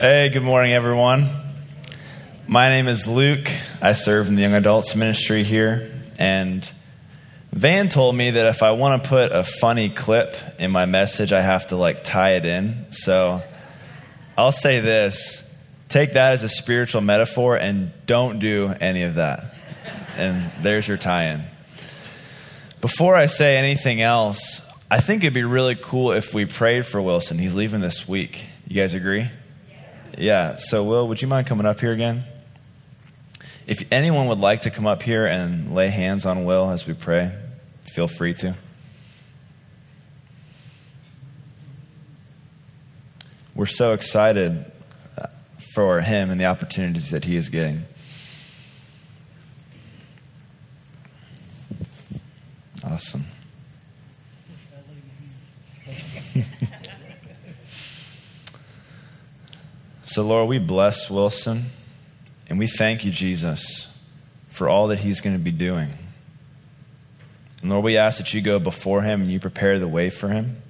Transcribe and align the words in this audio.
Hey, 0.00 0.28
good 0.28 0.44
morning, 0.44 0.74
everyone. 0.74 1.28
My 2.46 2.68
name 2.68 2.86
is 2.86 3.08
Luke. 3.08 3.50
I 3.82 3.94
serve 3.94 4.28
in 4.28 4.36
the 4.36 4.42
young 4.42 4.54
adults 4.54 4.94
ministry 4.94 5.42
here. 5.42 5.90
And 6.20 6.64
Van 7.50 7.88
told 7.88 8.14
me 8.14 8.30
that 8.30 8.46
if 8.46 8.62
I 8.62 8.70
want 8.70 9.02
to 9.02 9.08
put 9.08 9.32
a 9.32 9.42
funny 9.42 9.88
clip 9.88 10.36
in 10.60 10.70
my 10.70 10.86
message, 10.86 11.32
I 11.32 11.40
have 11.40 11.66
to 11.68 11.76
like 11.76 12.04
tie 12.04 12.34
it 12.34 12.46
in. 12.46 12.86
So 12.92 13.42
I'll 14.36 14.52
say 14.52 14.78
this 14.78 15.52
take 15.88 16.12
that 16.12 16.34
as 16.34 16.44
a 16.44 16.48
spiritual 16.48 17.00
metaphor 17.00 17.56
and 17.56 17.90
don't 18.06 18.38
do 18.38 18.72
any 18.80 19.02
of 19.02 19.16
that. 19.16 19.52
And 20.16 20.52
there's 20.62 20.86
your 20.86 20.96
tie 20.96 21.30
in. 21.30 21.42
Before 22.80 23.16
I 23.16 23.26
say 23.26 23.56
anything 23.56 24.00
else, 24.00 24.64
I 24.92 25.00
think 25.00 25.24
it'd 25.24 25.34
be 25.34 25.42
really 25.42 25.74
cool 25.74 26.12
if 26.12 26.32
we 26.32 26.44
prayed 26.44 26.86
for 26.86 27.02
Wilson. 27.02 27.36
He's 27.36 27.56
leaving 27.56 27.80
this 27.80 28.06
week. 28.06 28.46
You 28.68 28.80
guys 28.80 28.94
agree? 28.94 29.28
Yeah. 30.18 30.56
So, 30.56 30.82
Will, 30.82 31.06
would 31.06 31.22
you 31.22 31.28
mind 31.28 31.46
coming 31.46 31.64
up 31.64 31.78
here 31.78 31.92
again? 31.92 32.24
If 33.68 33.86
anyone 33.92 34.26
would 34.28 34.40
like 34.40 34.62
to 34.62 34.70
come 34.70 34.86
up 34.86 35.02
here 35.02 35.26
and 35.26 35.74
lay 35.74 35.88
hands 35.88 36.26
on 36.26 36.44
Will 36.44 36.70
as 36.70 36.86
we 36.86 36.94
pray, 36.94 37.32
feel 37.84 38.08
free 38.08 38.34
to. 38.34 38.54
We're 43.54 43.66
so 43.66 43.92
excited 43.92 44.64
uh, 45.16 45.26
for 45.74 46.00
him 46.00 46.30
and 46.30 46.40
the 46.40 46.46
opportunities 46.46 47.10
that 47.10 47.24
he 47.24 47.36
is 47.36 47.48
getting. 47.48 47.84
Awesome. 52.84 53.24
So, 60.18 60.24
Lord, 60.24 60.48
we 60.48 60.58
bless 60.58 61.08
Wilson 61.08 61.66
and 62.48 62.58
we 62.58 62.66
thank 62.66 63.04
you, 63.04 63.12
Jesus, 63.12 63.86
for 64.48 64.68
all 64.68 64.88
that 64.88 64.98
he's 64.98 65.20
going 65.20 65.36
to 65.36 65.40
be 65.40 65.52
doing. 65.52 65.90
And 67.62 67.70
Lord, 67.70 67.84
we 67.84 67.96
ask 67.96 68.18
that 68.18 68.34
you 68.34 68.40
go 68.40 68.58
before 68.58 69.02
him 69.02 69.22
and 69.22 69.30
you 69.30 69.38
prepare 69.38 69.78
the 69.78 69.86
way 69.86 70.10
for 70.10 70.30
him. 70.30 70.60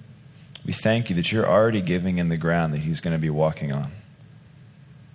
We 0.67 0.75
thank 0.75 1.09
you 1.09 1.17
that 1.17 1.33
you're 1.33 1.49
already 1.49 1.81
giving 1.81 2.19
him 2.19 2.29
the 2.29 2.37
ground 2.37 2.75
that 2.75 2.81
he's 2.81 3.01
going 3.01 3.17
to 3.17 3.19
be 3.19 3.31
walking 3.31 3.73
on. 3.73 3.91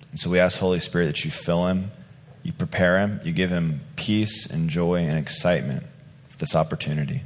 And 0.10 0.20
so 0.20 0.32
we 0.32 0.40
ask, 0.40 0.58
Holy 0.58 0.80
Spirit, 0.80 1.06
that 1.06 1.24
you 1.24 1.30
fill 1.30 1.68
him, 1.68 1.92
you 2.42 2.54
prepare 2.54 3.02
him, 3.02 3.22
you 3.24 3.34
give 3.34 3.52
him 3.52 3.82
peace 3.98 4.48
and 4.48 4.68
joy 4.68 4.96
and 4.96 5.16
excitement 5.16 5.84
for 6.30 6.40
this 6.40 6.56
opportunity. 6.56 7.22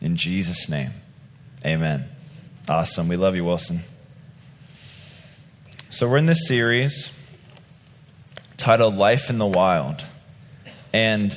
In 0.00 0.16
Jesus' 0.16 0.66
name, 0.66 0.92
amen. 1.66 2.08
Awesome. 2.66 3.06
We 3.06 3.18
love 3.18 3.36
you, 3.36 3.44
Wilson. 3.44 3.82
So, 5.90 6.06
we're 6.06 6.18
in 6.18 6.26
this 6.26 6.46
series 6.46 7.10
titled 8.58 8.96
Life 8.96 9.30
in 9.30 9.38
the 9.38 9.46
Wild. 9.46 10.04
And 10.92 11.32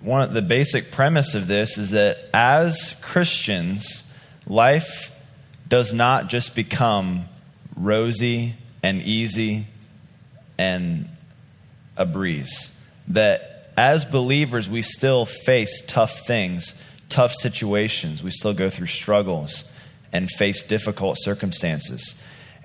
one 0.00 0.20
of 0.20 0.34
the 0.34 0.42
basic 0.42 0.92
premise 0.92 1.34
of 1.34 1.46
this 1.46 1.78
is 1.78 1.92
that 1.92 2.28
as 2.34 2.94
Christians, 3.00 4.14
life 4.46 5.18
does 5.66 5.94
not 5.94 6.28
just 6.28 6.54
become 6.54 7.24
rosy 7.74 8.52
and 8.82 9.00
easy 9.00 9.66
and 10.58 11.08
a 11.96 12.04
breeze. 12.04 12.70
That 13.08 13.70
as 13.78 14.04
believers, 14.04 14.68
we 14.68 14.82
still 14.82 15.24
face 15.24 15.82
tough 15.86 16.26
things, 16.26 16.84
tough 17.08 17.32
situations. 17.32 18.22
We 18.22 18.30
still 18.30 18.52
go 18.52 18.68
through 18.68 18.88
struggles 18.88 19.72
and 20.12 20.28
face 20.28 20.62
difficult 20.62 21.16
circumstances. 21.18 22.14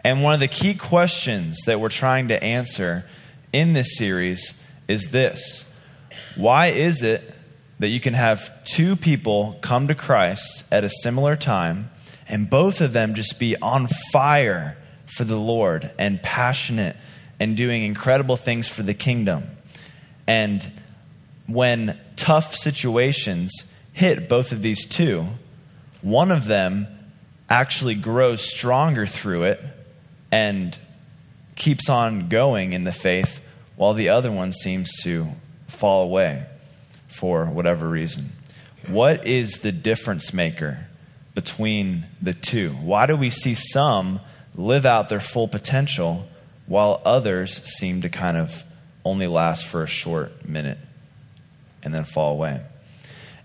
And 0.03 0.23
one 0.23 0.33
of 0.33 0.39
the 0.39 0.47
key 0.47 0.75
questions 0.75 1.59
that 1.65 1.79
we're 1.79 1.89
trying 1.89 2.29
to 2.29 2.41
answer 2.43 3.05
in 3.51 3.73
this 3.73 3.97
series 3.97 4.65
is 4.87 5.11
this 5.11 5.73
Why 6.35 6.67
is 6.67 7.03
it 7.03 7.21
that 7.79 7.89
you 7.89 7.99
can 7.99 8.13
have 8.13 8.63
two 8.63 8.95
people 8.95 9.57
come 9.61 9.87
to 9.87 9.95
Christ 9.95 10.63
at 10.71 10.83
a 10.83 10.89
similar 10.89 11.35
time 11.35 11.89
and 12.27 12.49
both 12.49 12.81
of 12.81 12.93
them 12.93 13.15
just 13.15 13.39
be 13.39 13.55
on 13.57 13.87
fire 14.11 14.77
for 15.05 15.23
the 15.23 15.37
Lord 15.37 15.89
and 15.97 16.21
passionate 16.21 16.95
and 17.39 17.57
doing 17.57 17.83
incredible 17.83 18.37
things 18.37 18.67
for 18.67 18.83
the 18.83 18.93
kingdom? 18.93 19.43
And 20.27 20.71
when 21.47 21.97
tough 22.15 22.55
situations 22.55 23.73
hit 23.91 24.29
both 24.29 24.51
of 24.51 24.61
these 24.61 24.85
two, 24.85 25.25
one 26.01 26.31
of 26.31 26.45
them 26.45 26.87
actually 27.49 27.95
grows 27.95 28.41
stronger 28.41 29.05
through 29.05 29.43
it 29.43 29.59
and 30.31 30.77
keeps 31.55 31.89
on 31.89 32.29
going 32.29 32.73
in 32.73 32.83
the 32.83 32.91
faith 32.91 33.41
while 33.75 33.93
the 33.93 34.09
other 34.09 34.31
one 34.31 34.51
seems 34.51 34.91
to 35.03 35.27
fall 35.67 36.03
away 36.03 36.45
for 37.07 37.45
whatever 37.45 37.87
reason. 37.87 38.29
What 38.87 39.25
is 39.27 39.59
the 39.59 39.71
difference 39.71 40.33
maker 40.33 40.87
between 41.35 42.05
the 42.21 42.33
two? 42.33 42.71
Why 42.71 43.05
do 43.05 43.15
we 43.15 43.29
see 43.29 43.53
some 43.53 44.19
live 44.55 44.85
out 44.85 45.09
their 45.09 45.19
full 45.19 45.47
potential 45.47 46.27
while 46.65 47.01
others 47.05 47.63
seem 47.63 48.01
to 48.01 48.09
kind 48.09 48.37
of 48.37 48.63
only 49.05 49.27
last 49.27 49.65
for 49.65 49.83
a 49.83 49.87
short 49.87 50.47
minute 50.47 50.77
and 51.83 51.93
then 51.93 52.03
fall 52.05 52.33
away? 52.33 52.61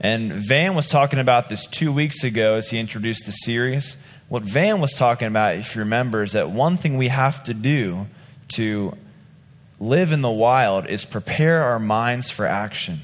And 0.00 0.32
Van 0.32 0.74
was 0.74 0.88
talking 0.88 1.18
about 1.18 1.48
this 1.48 1.66
two 1.66 1.92
weeks 1.92 2.24
ago 2.24 2.54
as 2.54 2.70
he 2.70 2.78
introduced 2.78 3.26
the 3.26 3.32
series. 3.32 3.96
What 4.28 4.42
Van 4.42 4.80
was 4.80 4.92
talking 4.92 5.28
about, 5.28 5.56
if 5.56 5.74
you 5.74 5.80
remember, 5.80 6.22
is 6.22 6.32
that 6.32 6.50
one 6.50 6.76
thing 6.76 6.96
we 6.96 7.08
have 7.08 7.44
to 7.44 7.54
do 7.54 8.06
to 8.48 8.96
live 9.78 10.12
in 10.12 10.22
the 10.22 10.30
wild 10.30 10.86
is 10.86 11.04
prepare 11.04 11.62
our 11.62 11.78
minds 11.78 12.30
for 12.30 12.46
action. 12.46 13.00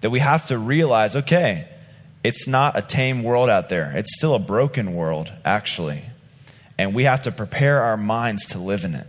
That 0.00 0.10
we 0.10 0.20
have 0.20 0.46
to 0.46 0.58
realize 0.58 1.16
okay, 1.16 1.68
it's 2.22 2.46
not 2.46 2.78
a 2.78 2.82
tame 2.82 3.22
world 3.22 3.50
out 3.50 3.68
there, 3.68 3.92
it's 3.94 4.16
still 4.16 4.34
a 4.34 4.38
broken 4.38 4.94
world, 4.94 5.30
actually. 5.44 6.02
And 6.78 6.94
we 6.94 7.04
have 7.04 7.22
to 7.22 7.30
prepare 7.30 7.82
our 7.82 7.96
minds 7.96 8.46
to 8.48 8.58
live 8.58 8.84
in 8.84 8.94
it. 8.94 9.06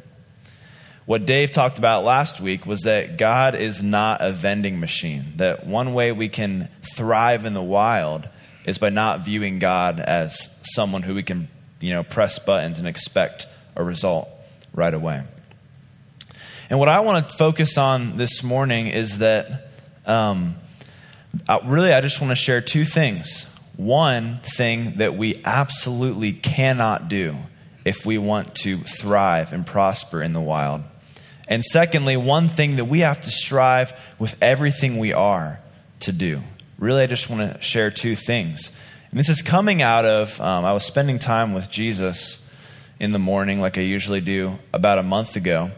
What 1.05 1.25
Dave 1.25 1.51
talked 1.51 1.77
about 1.77 2.03
last 2.03 2.41
week 2.41 2.65
was 2.65 2.81
that 2.81 3.17
God 3.17 3.55
is 3.55 3.81
not 3.81 4.21
a 4.21 4.31
vending 4.31 4.79
machine. 4.79 5.23
That 5.35 5.65
one 5.65 5.93
way 5.93 6.11
we 6.11 6.29
can 6.29 6.69
thrive 6.95 7.45
in 7.45 7.53
the 7.53 7.61
wild 7.61 8.27
is 8.65 8.77
by 8.77 8.89
not 8.89 9.21
viewing 9.21 9.59
God 9.59 9.99
as 9.99 10.59
someone 10.73 11.03
who 11.03 11.15
we 11.15 11.23
can, 11.23 11.47
you 11.79 11.91
know, 11.91 12.03
press 12.03 12.39
buttons 12.39 12.79
and 12.79 12.87
expect 12.87 13.47
a 13.75 13.83
result 13.83 14.29
right 14.73 14.93
away. 14.93 15.23
And 16.69 16.79
what 16.79 16.89
I 16.89 17.01
want 17.01 17.29
to 17.29 17.37
focus 17.37 17.77
on 17.77 18.17
this 18.17 18.41
morning 18.43 18.87
is 18.87 19.19
that 19.19 19.69
um, 20.05 20.55
I, 21.47 21.59
really 21.63 21.93
I 21.93 22.01
just 22.01 22.19
want 22.19 22.31
to 22.31 22.35
share 22.35 22.61
two 22.61 22.85
things. 22.85 23.45
One 23.77 24.37
thing 24.37 24.97
that 24.97 25.15
we 25.15 25.35
absolutely 25.43 26.33
cannot 26.33 27.07
do 27.07 27.35
if 27.83 28.05
we 28.05 28.17
want 28.17 28.55
to 28.55 28.77
thrive 28.77 29.53
and 29.53 29.65
prosper 29.65 30.23
in 30.23 30.33
the 30.33 30.41
wild. 30.41 30.81
And 31.47 31.63
secondly, 31.63 32.17
one 32.17 32.47
thing 32.47 32.77
that 32.77 32.85
we 32.85 33.01
have 33.01 33.21
to 33.21 33.29
strive 33.29 33.93
with 34.17 34.41
everything 34.41 34.97
we 34.97 35.13
are 35.13 35.59
to 36.01 36.11
do. 36.11 36.41
Really, 36.77 37.03
I 37.03 37.07
just 37.07 37.29
want 37.29 37.53
to 37.53 37.61
share 37.61 37.89
two 37.89 38.15
things. 38.15 38.71
And 39.09 39.19
this 39.19 39.29
is 39.29 39.41
coming 39.41 39.81
out 39.81 40.03
of, 40.03 40.39
um, 40.41 40.65
I 40.65 40.73
was 40.73 40.83
spending 40.83 41.19
time 41.19 41.53
with 41.53 41.71
Jesus 41.71 42.49
in 42.99 43.13
the 43.13 43.19
morning, 43.19 43.59
like 43.59 43.77
I 43.77 43.81
usually 43.81 44.21
do, 44.21 44.57
about 44.73 44.97
a 44.97 45.03
month 45.03 45.37
ago. 45.37 45.71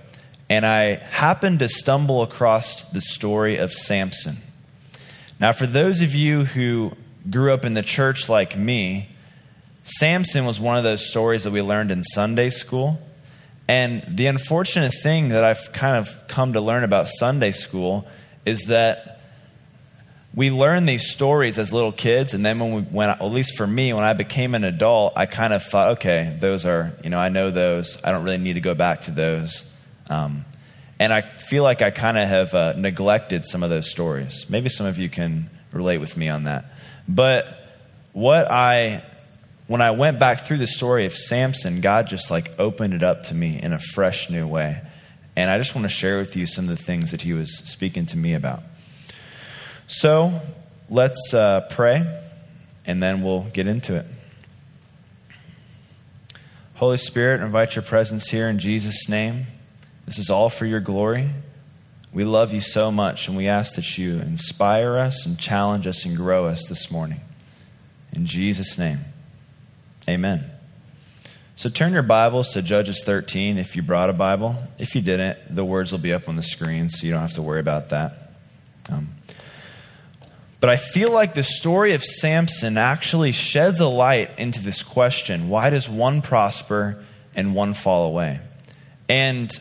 And 0.49 0.65
I 0.65 0.95
happened 0.95 1.59
to 1.59 1.69
stumble 1.69 2.23
across 2.23 2.83
the 2.83 3.01
story 3.01 3.57
of 3.57 3.71
Samson. 3.71 4.37
Now, 5.39 5.51
for 5.51 5.67
those 5.67 6.01
of 6.01 6.15
you 6.15 6.45
who 6.45 6.93
grew 7.29 7.53
up 7.53 7.63
in 7.63 7.73
the 7.73 7.83
church 7.83 8.27
like 8.27 8.57
me, 8.57 9.09
Samson 9.83 10.45
was 10.45 10.59
one 10.59 10.77
of 10.77 10.83
those 10.83 11.07
stories 11.07 11.43
that 11.43 11.51
we 11.51 11.61
learned 11.61 11.91
in 11.91 12.03
Sunday 12.03 12.49
school. 12.49 12.99
And 13.67 14.03
the 14.07 14.27
unfortunate 14.27 14.93
thing 15.03 15.29
that 15.29 15.43
I've 15.43 15.71
kind 15.73 15.97
of 15.97 16.27
come 16.27 16.53
to 16.53 16.61
learn 16.61 16.83
about 16.83 17.07
Sunday 17.09 17.51
school 17.51 18.07
is 18.45 18.63
that 18.63 19.16
we 20.37 20.51
learn 20.51 20.85
these 20.85 21.09
stories 21.09 21.57
as 21.57 21.73
little 21.73 21.91
kids, 21.91 22.35
and 22.35 22.45
then 22.45 22.59
when 22.59 22.71
we 22.71 22.81
went, 22.81 23.09
at 23.09 23.25
least 23.25 23.57
for 23.57 23.65
me, 23.65 23.91
when 23.91 24.03
I 24.03 24.13
became 24.13 24.53
an 24.53 24.63
adult, 24.63 25.13
I 25.15 25.25
kind 25.25 25.51
of 25.51 25.63
thought, 25.63 25.93
okay, 25.93 26.37
those 26.39 26.63
are, 26.63 26.93
you 27.03 27.09
know, 27.09 27.17
I 27.17 27.29
know 27.29 27.49
those. 27.49 27.99
I 28.03 28.11
don't 28.11 28.23
really 28.23 28.37
need 28.37 28.53
to 28.53 28.59
go 28.59 28.75
back 28.75 29.01
to 29.01 29.11
those. 29.11 29.67
Um, 30.11 30.45
and 30.99 31.11
I 31.11 31.21
feel 31.21 31.63
like 31.63 31.81
I 31.81 31.89
kind 31.89 32.19
of 32.19 32.27
have 32.27 32.53
uh, 32.53 32.73
neglected 32.77 33.45
some 33.45 33.63
of 33.63 33.71
those 33.71 33.89
stories. 33.89 34.47
Maybe 34.47 34.69
some 34.69 34.85
of 34.85 34.99
you 34.99 35.09
can 35.09 35.49
relate 35.71 35.97
with 35.97 36.15
me 36.15 36.29
on 36.29 36.43
that. 36.43 36.65
But 37.07 37.47
what 38.13 38.51
I, 38.51 39.01
when 39.65 39.81
I 39.81 39.89
went 39.89 40.19
back 40.19 40.41
through 40.41 40.59
the 40.59 40.67
story 40.67 41.07
of 41.07 41.13
Samson, 41.13 41.81
God 41.81 42.05
just 42.05 42.29
like 42.29 42.59
opened 42.59 42.93
it 42.93 43.01
up 43.01 43.23
to 43.23 43.33
me 43.33 43.59
in 43.59 43.73
a 43.73 43.79
fresh 43.79 44.29
new 44.29 44.47
way. 44.47 44.83
And 45.35 45.49
I 45.49 45.57
just 45.57 45.73
want 45.73 45.85
to 45.85 45.89
share 45.89 46.19
with 46.19 46.35
you 46.35 46.45
some 46.45 46.69
of 46.69 46.77
the 46.77 46.83
things 46.83 47.09
that 47.09 47.23
he 47.23 47.33
was 47.33 47.57
speaking 47.57 48.05
to 48.05 48.17
me 48.17 48.35
about. 48.35 48.61
So 49.87 50.39
let's 50.89 51.33
uh, 51.33 51.67
pray 51.69 52.05
and 52.85 53.01
then 53.01 53.21
we'll 53.21 53.43
get 53.53 53.67
into 53.67 53.95
it. 53.95 54.05
Holy 56.75 56.97
Spirit, 56.97 57.41
invite 57.41 57.75
your 57.75 57.83
presence 57.83 58.29
here 58.29 58.47
in 58.47 58.59
Jesus' 58.59 59.09
name. 59.09 59.47
This 60.05 60.19
is 60.19 60.29
all 60.29 60.49
for 60.49 60.65
your 60.65 60.79
glory. 60.79 61.29
We 62.13 62.23
love 62.23 62.53
you 62.53 62.61
so 62.61 62.91
much, 62.91 63.27
and 63.27 63.35
we 63.35 63.47
ask 63.47 63.75
that 63.75 63.97
you 63.97 64.19
inspire 64.19 64.97
us 64.97 65.25
and 65.25 65.37
challenge 65.39 65.87
us 65.87 66.05
and 66.05 66.15
grow 66.15 66.45
us 66.45 66.67
this 66.67 66.91
morning. 66.91 67.19
In 68.13 68.25
Jesus' 68.25 68.77
name, 68.77 68.99
amen. 70.07 70.45
So 71.55 71.69
turn 71.69 71.93
your 71.93 72.03
Bibles 72.03 72.53
to 72.53 72.61
Judges 72.61 73.03
13 73.03 73.57
if 73.57 73.75
you 73.75 73.81
brought 73.81 74.09
a 74.09 74.13
Bible. 74.13 74.55
If 74.77 74.95
you 74.95 75.01
didn't, 75.01 75.39
the 75.53 75.65
words 75.65 75.91
will 75.91 75.99
be 75.99 76.13
up 76.13 76.29
on 76.29 76.35
the 76.35 76.43
screen, 76.43 76.89
so 76.89 77.05
you 77.05 77.11
don't 77.11 77.21
have 77.21 77.33
to 77.33 77.41
worry 77.41 77.59
about 77.59 77.89
that. 77.89 78.13
Um, 78.91 79.16
but 80.59 80.69
I 80.69 80.75
feel 80.75 81.11
like 81.11 81.33
the 81.33 81.43
story 81.43 81.93
of 81.93 82.03
Samson 82.03 82.77
actually 82.77 83.31
sheds 83.31 83.79
a 83.79 83.87
light 83.87 84.31
into 84.39 84.61
this 84.61 84.81
question 84.83 85.49
why 85.49 85.69
does 85.69 85.87
one 85.87 86.21
prosper 86.21 87.03
and 87.35 87.53
one 87.53 87.73
fall 87.73 88.07
away? 88.07 88.39
And 89.07 89.51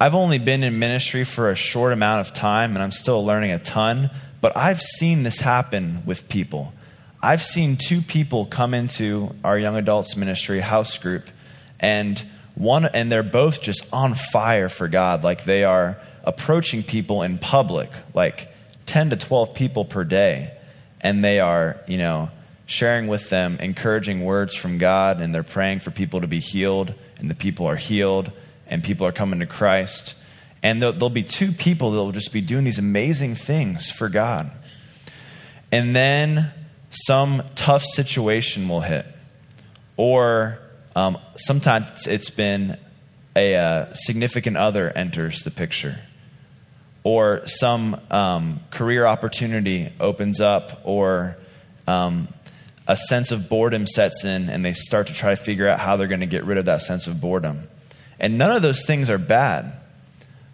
I've 0.00 0.14
only 0.14 0.38
been 0.38 0.62
in 0.62 0.78
ministry 0.78 1.24
for 1.24 1.50
a 1.50 1.54
short 1.54 1.92
amount 1.92 2.26
of 2.26 2.34
time 2.34 2.74
and 2.74 2.82
I'm 2.82 2.92
still 2.92 3.24
learning 3.24 3.52
a 3.52 3.58
ton, 3.58 4.10
but 4.40 4.56
I've 4.56 4.80
seen 4.80 5.22
this 5.22 5.40
happen 5.40 6.02
with 6.04 6.28
people. 6.28 6.72
I've 7.22 7.42
seen 7.42 7.76
two 7.76 8.00
people 8.00 8.46
come 8.46 8.74
into 8.74 9.34
our 9.44 9.58
young 9.58 9.76
adults 9.76 10.16
ministry 10.16 10.60
house 10.60 10.98
group 10.98 11.28
and 11.80 12.22
one 12.54 12.86
and 12.86 13.10
they're 13.10 13.22
both 13.22 13.62
just 13.62 13.92
on 13.92 14.14
fire 14.14 14.68
for 14.68 14.88
God 14.88 15.22
like 15.22 15.44
they 15.44 15.64
are 15.64 15.98
approaching 16.24 16.82
people 16.82 17.22
in 17.22 17.38
public 17.38 17.90
like 18.14 18.48
10 18.86 19.10
to 19.10 19.16
12 19.16 19.54
people 19.54 19.84
per 19.84 20.04
day 20.04 20.52
and 21.00 21.22
they 21.22 21.38
are, 21.38 21.76
you 21.86 21.98
know, 21.98 22.30
sharing 22.66 23.06
with 23.06 23.28
them 23.28 23.58
encouraging 23.60 24.24
words 24.24 24.54
from 24.54 24.78
God 24.78 25.20
and 25.20 25.34
they're 25.34 25.42
praying 25.42 25.80
for 25.80 25.90
people 25.90 26.22
to 26.22 26.26
be 26.26 26.40
healed 26.40 26.94
and 27.18 27.30
the 27.30 27.34
people 27.34 27.66
are 27.66 27.76
healed 27.76 28.32
and 28.66 28.82
people 28.82 29.06
are 29.06 29.12
coming 29.12 29.40
to 29.40 29.46
Christ. 29.46 30.16
And 30.62 30.80
there'll, 30.80 30.94
there'll 30.94 31.10
be 31.10 31.22
two 31.22 31.52
people 31.52 31.90
that 31.90 31.98
will 31.98 32.12
just 32.12 32.32
be 32.32 32.40
doing 32.40 32.64
these 32.64 32.78
amazing 32.78 33.34
things 33.34 33.90
for 33.90 34.08
God. 34.08 34.50
And 35.70 35.94
then 35.94 36.50
some 36.88 37.42
tough 37.54 37.82
situation 37.84 38.68
will 38.68 38.80
hit. 38.80 39.04
Or 39.96 40.58
um, 40.96 41.18
sometimes 41.36 42.06
it's 42.06 42.30
been 42.30 42.78
a 43.36 43.56
uh, 43.56 43.84
significant 43.92 44.56
other 44.56 44.90
enters 44.90 45.42
the 45.42 45.50
picture 45.50 45.98
or 47.04 47.46
some 47.46 48.00
um, 48.10 48.60
career 48.70 49.06
opportunity 49.06 49.92
opens 50.00 50.40
up, 50.40 50.80
or 50.84 51.36
um, 51.86 52.28
a 52.88 52.96
sense 52.96 53.30
of 53.30 53.48
boredom 53.48 53.86
sets 53.86 54.24
in, 54.24 54.48
and 54.48 54.64
they 54.64 54.72
start 54.72 55.06
to 55.06 55.14
try 55.14 55.30
to 55.30 55.36
figure 55.36 55.68
out 55.68 55.78
how 55.78 55.96
they're 55.96 56.08
going 56.08 56.20
to 56.20 56.26
get 56.26 56.44
rid 56.44 56.58
of 56.58 56.64
that 56.64 56.82
sense 56.82 57.06
of 57.06 57.20
boredom. 57.20 57.68
And 58.18 58.38
none 58.38 58.50
of 58.50 58.62
those 58.62 58.84
things 58.84 59.10
are 59.10 59.18
bad. 59.18 59.72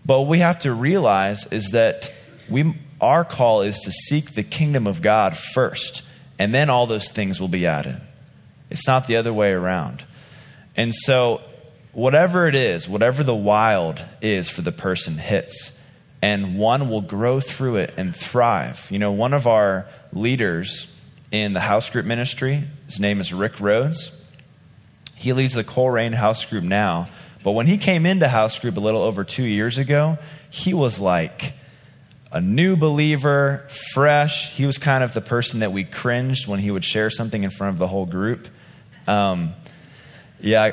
But 0.04 0.20
what 0.20 0.28
we 0.28 0.38
have 0.40 0.58
to 0.60 0.72
realize 0.72 1.50
is 1.52 1.70
that 1.70 2.12
we, 2.48 2.74
our 3.00 3.24
call 3.24 3.62
is 3.62 3.78
to 3.80 3.92
seek 3.92 4.32
the 4.34 4.42
kingdom 4.42 4.86
of 4.86 5.02
God 5.02 5.36
first, 5.36 6.02
and 6.38 6.52
then 6.52 6.68
all 6.68 6.86
those 6.86 7.10
things 7.10 7.40
will 7.40 7.48
be 7.48 7.66
added. 7.66 8.00
It's 8.70 8.86
not 8.86 9.06
the 9.06 9.16
other 9.16 9.32
way 9.32 9.52
around. 9.52 10.04
And 10.76 10.94
so, 10.94 11.42
whatever 11.92 12.48
it 12.48 12.54
is, 12.54 12.88
whatever 12.88 13.22
the 13.22 13.34
wild 13.34 14.02
is 14.22 14.48
for 14.48 14.62
the 14.62 14.72
person 14.72 15.18
hits, 15.18 15.79
and 16.22 16.58
one 16.58 16.88
will 16.88 17.00
grow 17.00 17.40
through 17.40 17.76
it 17.76 17.94
and 17.96 18.14
thrive. 18.14 18.88
You 18.90 18.98
know, 18.98 19.12
one 19.12 19.32
of 19.32 19.46
our 19.46 19.86
leaders 20.12 20.94
in 21.30 21.52
the 21.52 21.60
house 21.60 21.88
group 21.90 22.06
ministry, 22.06 22.62
his 22.86 23.00
name 23.00 23.20
is 23.20 23.32
Rick 23.32 23.60
Rhodes. 23.60 24.16
He 25.14 25.32
leads 25.32 25.54
the 25.54 25.64
Coleraine 25.64 26.12
house 26.12 26.44
group 26.44 26.64
now. 26.64 27.08
But 27.42 27.52
when 27.52 27.66
he 27.66 27.78
came 27.78 28.04
into 28.04 28.28
house 28.28 28.58
group 28.58 28.76
a 28.76 28.80
little 28.80 29.02
over 29.02 29.24
two 29.24 29.44
years 29.44 29.78
ago, 29.78 30.18
he 30.50 30.74
was 30.74 30.98
like 30.98 31.54
a 32.32 32.40
new 32.40 32.76
believer, 32.76 33.66
fresh. 33.92 34.52
He 34.52 34.66
was 34.66 34.78
kind 34.78 35.02
of 35.02 35.14
the 35.14 35.20
person 35.20 35.60
that 35.60 35.72
we 35.72 35.84
cringed 35.84 36.46
when 36.46 36.60
he 36.60 36.70
would 36.70 36.84
share 36.84 37.10
something 37.10 37.42
in 37.42 37.50
front 37.50 37.74
of 37.74 37.78
the 37.78 37.86
whole 37.86 38.06
group. 38.06 38.48
Um, 39.06 39.54
yeah, 40.40 40.72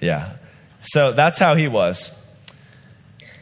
yeah. 0.00 0.36
So 0.80 1.12
that's 1.12 1.38
how 1.38 1.56
he 1.56 1.68
was. 1.68 2.12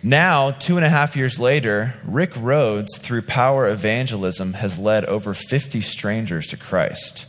Now, 0.07 0.51
two 0.51 0.77
and 0.77 0.85
a 0.85 0.91
half 0.91 1.17
years 1.17 1.41
later, 1.41 1.95
Rick 2.05 2.35
Rhodes, 2.37 2.99
through 2.99 3.23
power 3.23 3.67
evangelism, 3.67 4.53
has 4.53 4.79
led 4.79 5.07
over 5.07 5.33
50 5.33 5.81
strangers 5.81 6.49
to 6.49 6.59
Christ. 6.59 7.25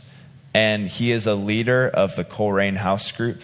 And 0.52 0.86
he 0.86 1.10
is 1.10 1.26
a 1.26 1.34
leader 1.34 1.88
of 1.88 2.16
the 2.16 2.24
Coleraine 2.24 2.74
House 2.74 3.10
Group. 3.12 3.42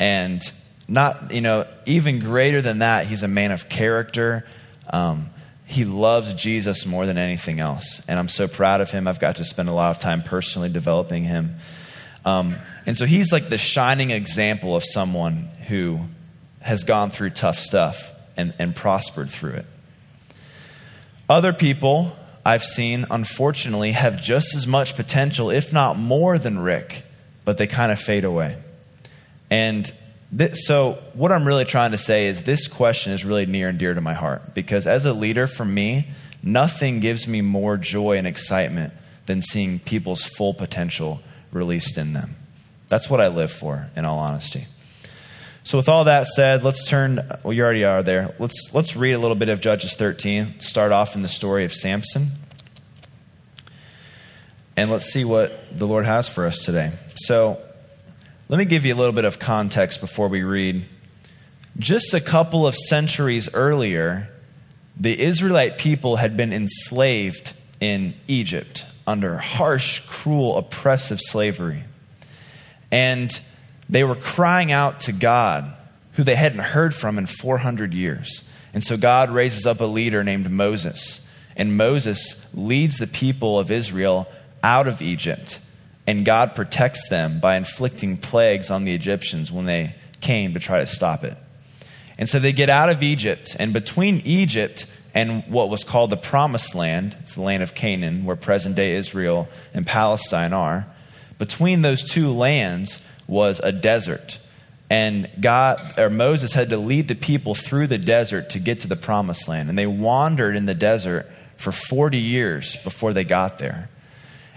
And 0.00 0.42
not, 0.88 1.30
you 1.30 1.40
know, 1.40 1.68
even 1.86 2.18
greater 2.18 2.60
than 2.60 2.80
that, 2.80 3.06
he's 3.06 3.22
a 3.22 3.28
man 3.28 3.52
of 3.52 3.68
character. 3.68 4.44
Um, 4.92 5.30
he 5.66 5.84
loves 5.84 6.34
Jesus 6.34 6.84
more 6.84 7.06
than 7.06 7.16
anything 7.16 7.60
else. 7.60 8.04
And 8.08 8.18
I'm 8.18 8.28
so 8.28 8.48
proud 8.48 8.80
of 8.80 8.90
him. 8.90 9.06
I've 9.06 9.20
got 9.20 9.36
to 9.36 9.44
spend 9.44 9.68
a 9.68 9.72
lot 9.72 9.92
of 9.92 10.00
time 10.00 10.24
personally 10.24 10.68
developing 10.68 11.22
him. 11.22 11.58
Um, 12.24 12.56
and 12.86 12.96
so 12.96 13.06
he's 13.06 13.30
like 13.30 13.50
the 13.50 13.58
shining 13.58 14.10
example 14.10 14.74
of 14.74 14.82
someone 14.84 15.48
who 15.68 16.00
has 16.60 16.82
gone 16.82 17.10
through 17.10 17.30
tough 17.30 17.60
stuff 17.60 18.10
and, 18.36 18.54
and 18.58 18.74
prospered 18.74 19.30
through 19.30 19.54
it. 19.54 19.66
Other 21.28 21.52
people 21.52 22.16
I've 22.44 22.62
seen, 22.62 23.06
unfortunately, 23.10 23.92
have 23.92 24.20
just 24.20 24.54
as 24.54 24.66
much 24.66 24.96
potential, 24.96 25.50
if 25.50 25.72
not 25.72 25.96
more, 25.96 26.38
than 26.38 26.58
Rick, 26.58 27.04
but 27.44 27.56
they 27.56 27.66
kind 27.66 27.90
of 27.90 27.98
fade 27.98 28.24
away. 28.24 28.58
And 29.50 29.90
th- 30.36 30.54
so, 30.54 30.98
what 31.14 31.32
I'm 31.32 31.46
really 31.46 31.64
trying 31.64 31.92
to 31.92 31.98
say 31.98 32.26
is 32.26 32.42
this 32.42 32.68
question 32.68 33.12
is 33.12 33.24
really 33.24 33.46
near 33.46 33.68
and 33.68 33.78
dear 33.78 33.94
to 33.94 34.00
my 34.00 34.14
heart 34.14 34.54
because 34.54 34.86
as 34.86 35.06
a 35.06 35.14
leader, 35.14 35.46
for 35.46 35.64
me, 35.64 36.08
nothing 36.42 37.00
gives 37.00 37.26
me 37.26 37.40
more 37.40 37.78
joy 37.78 38.18
and 38.18 38.26
excitement 38.26 38.92
than 39.24 39.40
seeing 39.40 39.78
people's 39.78 40.22
full 40.22 40.52
potential 40.52 41.22
released 41.50 41.96
in 41.96 42.12
them. 42.12 42.34
That's 42.88 43.08
what 43.08 43.22
I 43.22 43.28
live 43.28 43.50
for, 43.50 43.88
in 43.96 44.04
all 44.04 44.18
honesty. 44.18 44.66
So, 45.64 45.78
with 45.78 45.88
all 45.88 46.04
that 46.04 46.26
said, 46.26 46.62
let's 46.62 46.86
turn. 46.86 47.20
Well, 47.42 47.54
you 47.54 47.64
already 47.64 47.84
are 47.84 48.02
there. 48.02 48.34
Let's 48.38 48.74
let's 48.74 48.96
read 48.96 49.12
a 49.12 49.18
little 49.18 49.34
bit 49.34 49.48
of 49.48 49.62
Judges 49.62 49.94
13. 49.94 50.60
Start 50.60 50.92
off 50.92 51.16
in 51.16 51.22
the 51.22 51.28
story 51.28 51.64
of 51.64 51.72
Samson, 51.72 52.28
and 54.76 54.90
let's 54.90 55.06
see 55.06 55.24
what 55.24 55.76
the 55.76 55.86
Lord 55.86 56.04
has 56.04 56.28
for 56.28 56.44
us 56.44 56.58
today. 56.58 56.92
So, 57.16 57.58
let 58.50 58.58
me 58.58 58.66
give 58.66 58.84
you 58.84 58.92
a 58.92 58.98
little 58.98 59.14
bit 59.14 59.24
of 59.24 59.38
context 59.38 60.02
before 60.02 60.28
we 60.28 60.42
read. 60.42 60.84
Just 61.78 62.12
a 62.12 62.20
couple 62.20 62.66
of 62.66 62.74
centuries 62.74 63.48
earlier, 63.54 64.28
the 65.00 65.18
Israelite 65.18 65.78
people 65.78 66.16
had 66.16 66.36
been 66.36 66.52
enslaved 66.52 67.54
in 67.80 68.14
Egypt 68.28 68.84
under 69.06 69.38
harsh, 69.38 70.00
cruel, 70.00 70.58
oppressive 70.58 71.20
slavery, 71.22 71.84
and 72.92 73.40
they 73.88 74.04
were 74.04 74.14
crying 74.14 74.72
out 74.72 75.00
to 75.00 75.12
God, 75.12 75.64
who 76.12 76.22
they 76.22 76.34
hadn't 76.34 76.60
heard 76.60 76.94
from 76.94 77.18
in 77.18 77.26
400 77.26 77.92
years. 77.92 78.48
And 78.72 78.82
so 78.82 78.96
God 78.96 79.30
raises 79.30 79.66
up 79.66 79.80
a 79.80 79.84
leader 79.84 80.24
named 80.24 80.50
Moses. 80.50 81.30
And 81.56 81.76
Moses 81.76 82.52
leads 82.54 82.98
the 82.98 83.06
people 83.06 83.58
of 83.58 83.70
Israel 83.70 84.26
out 84.62 84.88
of 84.88 85.00
Egypt. 85.02 85.60
And 86.06 86.24
God 86.24 86.54
protects 86.54 87.08
them 87.08 87.40
by 87.40 87.56
inflicting 87.56 88.16
plagues 88.16 88.70
on 88.70 88.84
the 88.84 88.94
Egyptians 88.94 89.52
when 89.52 89.64
they 89.64 89.94
came 90.20 90.54
to 90.54 90.60
try 90.60 90.80
to 90.80 90.86
stop 90.86 91.24
it. 91.24 91.36
And 92.18 92.28
so 92.28 92.38
they 92.38 92.52
get 92.52 92.68
out 92.68 92.88
of 92.88 93.02
Egypt. 93.02 93.56
And 93.58 93.72
between 93.72 94.20
Egypt 94.24 94.86
and 95.14 95.44
what 95.48 95.70
was 95.70 95.84
called 95.84 96.10
the 96.10 96.16
Promised 96.16 96.74
Land, 96.74 97.16
it's 97.20 97.34
the 97.34 97.42
land 97.42 97.62
of 97.62 97.74
Canaan, 97.74 98.24
where 98.24 98.36
present 98.36 98.76
day 98.76 98.96
Israel 98.96 99.48
and 99.72 99.86
Palestine 99.86 100.52
are, 100.52 100.86
between 101.38 101.82
those 101.82 102.08
two 102.08 102.32
lands 102.32 103.08
was 103.26 103.60
a 103.60 103.72
desert. 103.72 104.38
And 104.90 105.30
God 105.40 105.98
or 105.98 106.10
Moses 106.10 106.52
had 106.52 106.70
to 106.70 106.76
lead 106.76 107.08
the 107.08 107.14
people 107.14 107.54
through 107.54 107.86
the 107.86 107.98
desert 107.98 108.50
to 108.50 108.58
get 108.58 108.80
to 108.80 108.88
the 108.88 108.96
promised 108.96 109.48
land. 109.48 109.68
And 109.68 109.78
they 109.78 109.86
wandered 109.86 110.56
in 110.56 110.66
the 110.66 110.74
desert 110.74 111.30
for 111.56 111.72
40 111.72 112.18
years 112.18 112.76
before 112.76 113.12
they 113.12 113.24
got 113.24 113.58
there. 113.58 113.88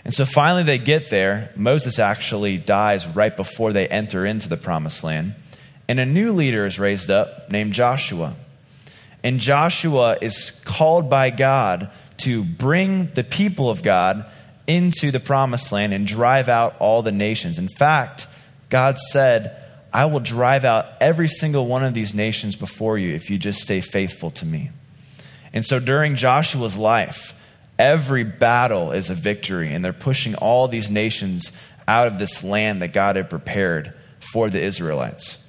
And 0.04 0.14
so 0.14 0.26
finally 0.26 0.64
they 0.64 0.78
get 0.78 1.10
there. 1.10 1.52
Moses 1.56 2.00
actually 2.00 2.58
dies 2.58 3.08
right 3.08 3.36
before 3.36 3.74
they 3.74 3.88
enter 3.88 4.26
into 4.26 4.48
the 4.48 4.58
promised 4.58 5.04
land. 5.04 5.34
And 5.88 6.00
a 6.00 6.06
new 6.06 6.32
leader 6.34 6.66
is 6.66 6.80
raised 6.80 7.10
up 7.10 7.52
named 7.52 7.74
Joshua. 7.74 8.36
And 9.24 9.40
Joshua 9.40 10.18
is 10.22 10.52
called 10.66 11.10
by 11.10 11.30
God 11.30 11.90
to 12.20 12.44
bring 12.44 13.08
the 13.14 13.24
people 13.24 13.70
of 13.70 13.84
God 13.84 14.26
into 14.66 15.12
the 15.12 15.20
promised 15.20 15.72
land 15.72 15.94
and 15.94 16.06
drive 16.06 16.50
out 16.50 16.76
all 16.80 17.02
the 17.02 17.12
nations. 17.12 17.58
In 17.58 17.70
fact, 17.70 18.28
God 18.70 18.98
said, 18.98 19.64
I 19.94 20.06
will 20.06 20.20
drive 20.20 20.66
out 20.66 20.86
every 21.00 21.28
single 21.28 21.66
one 21.66 21.84
of 21.84 21.94
these 21.94 22.14
nations 22.14 22.56
before 22.56 22.98
you 22.98 23.16
if 23.16 23.30
you 23.30 23.38
just 23.38 23.62
stay 23.62 23.82
faithful 23.82 24.32
to 24.32 24.46
me. 24.46 24.72
And 25.54 25.66
so 25.66 25.80
during 25.80 26.16
Joshua's 26.16 26.78
life, 26.78 27.34
every 27.80 28.24
battle 28.24 28.92
is 28.92 29.10
a 29.10 29.16
victory, 29.16 29.74
and 29.74 29.84
they're 29.84 29.94
pushing 29.94 30.36
all 30.36 30.68
these 30.68 30.92
nations 30.92 31.52
out 31.88 32.08
of 32.08 32.20
this 32.20 32.44
land 32.44 32.82
that 32.82 32.94
God 32.94 33.16
had 33.16 33.30
prepared 33.30 33.94
for 34.20 34.50
the 34.50 34.62
Israelites. 34.62 35.44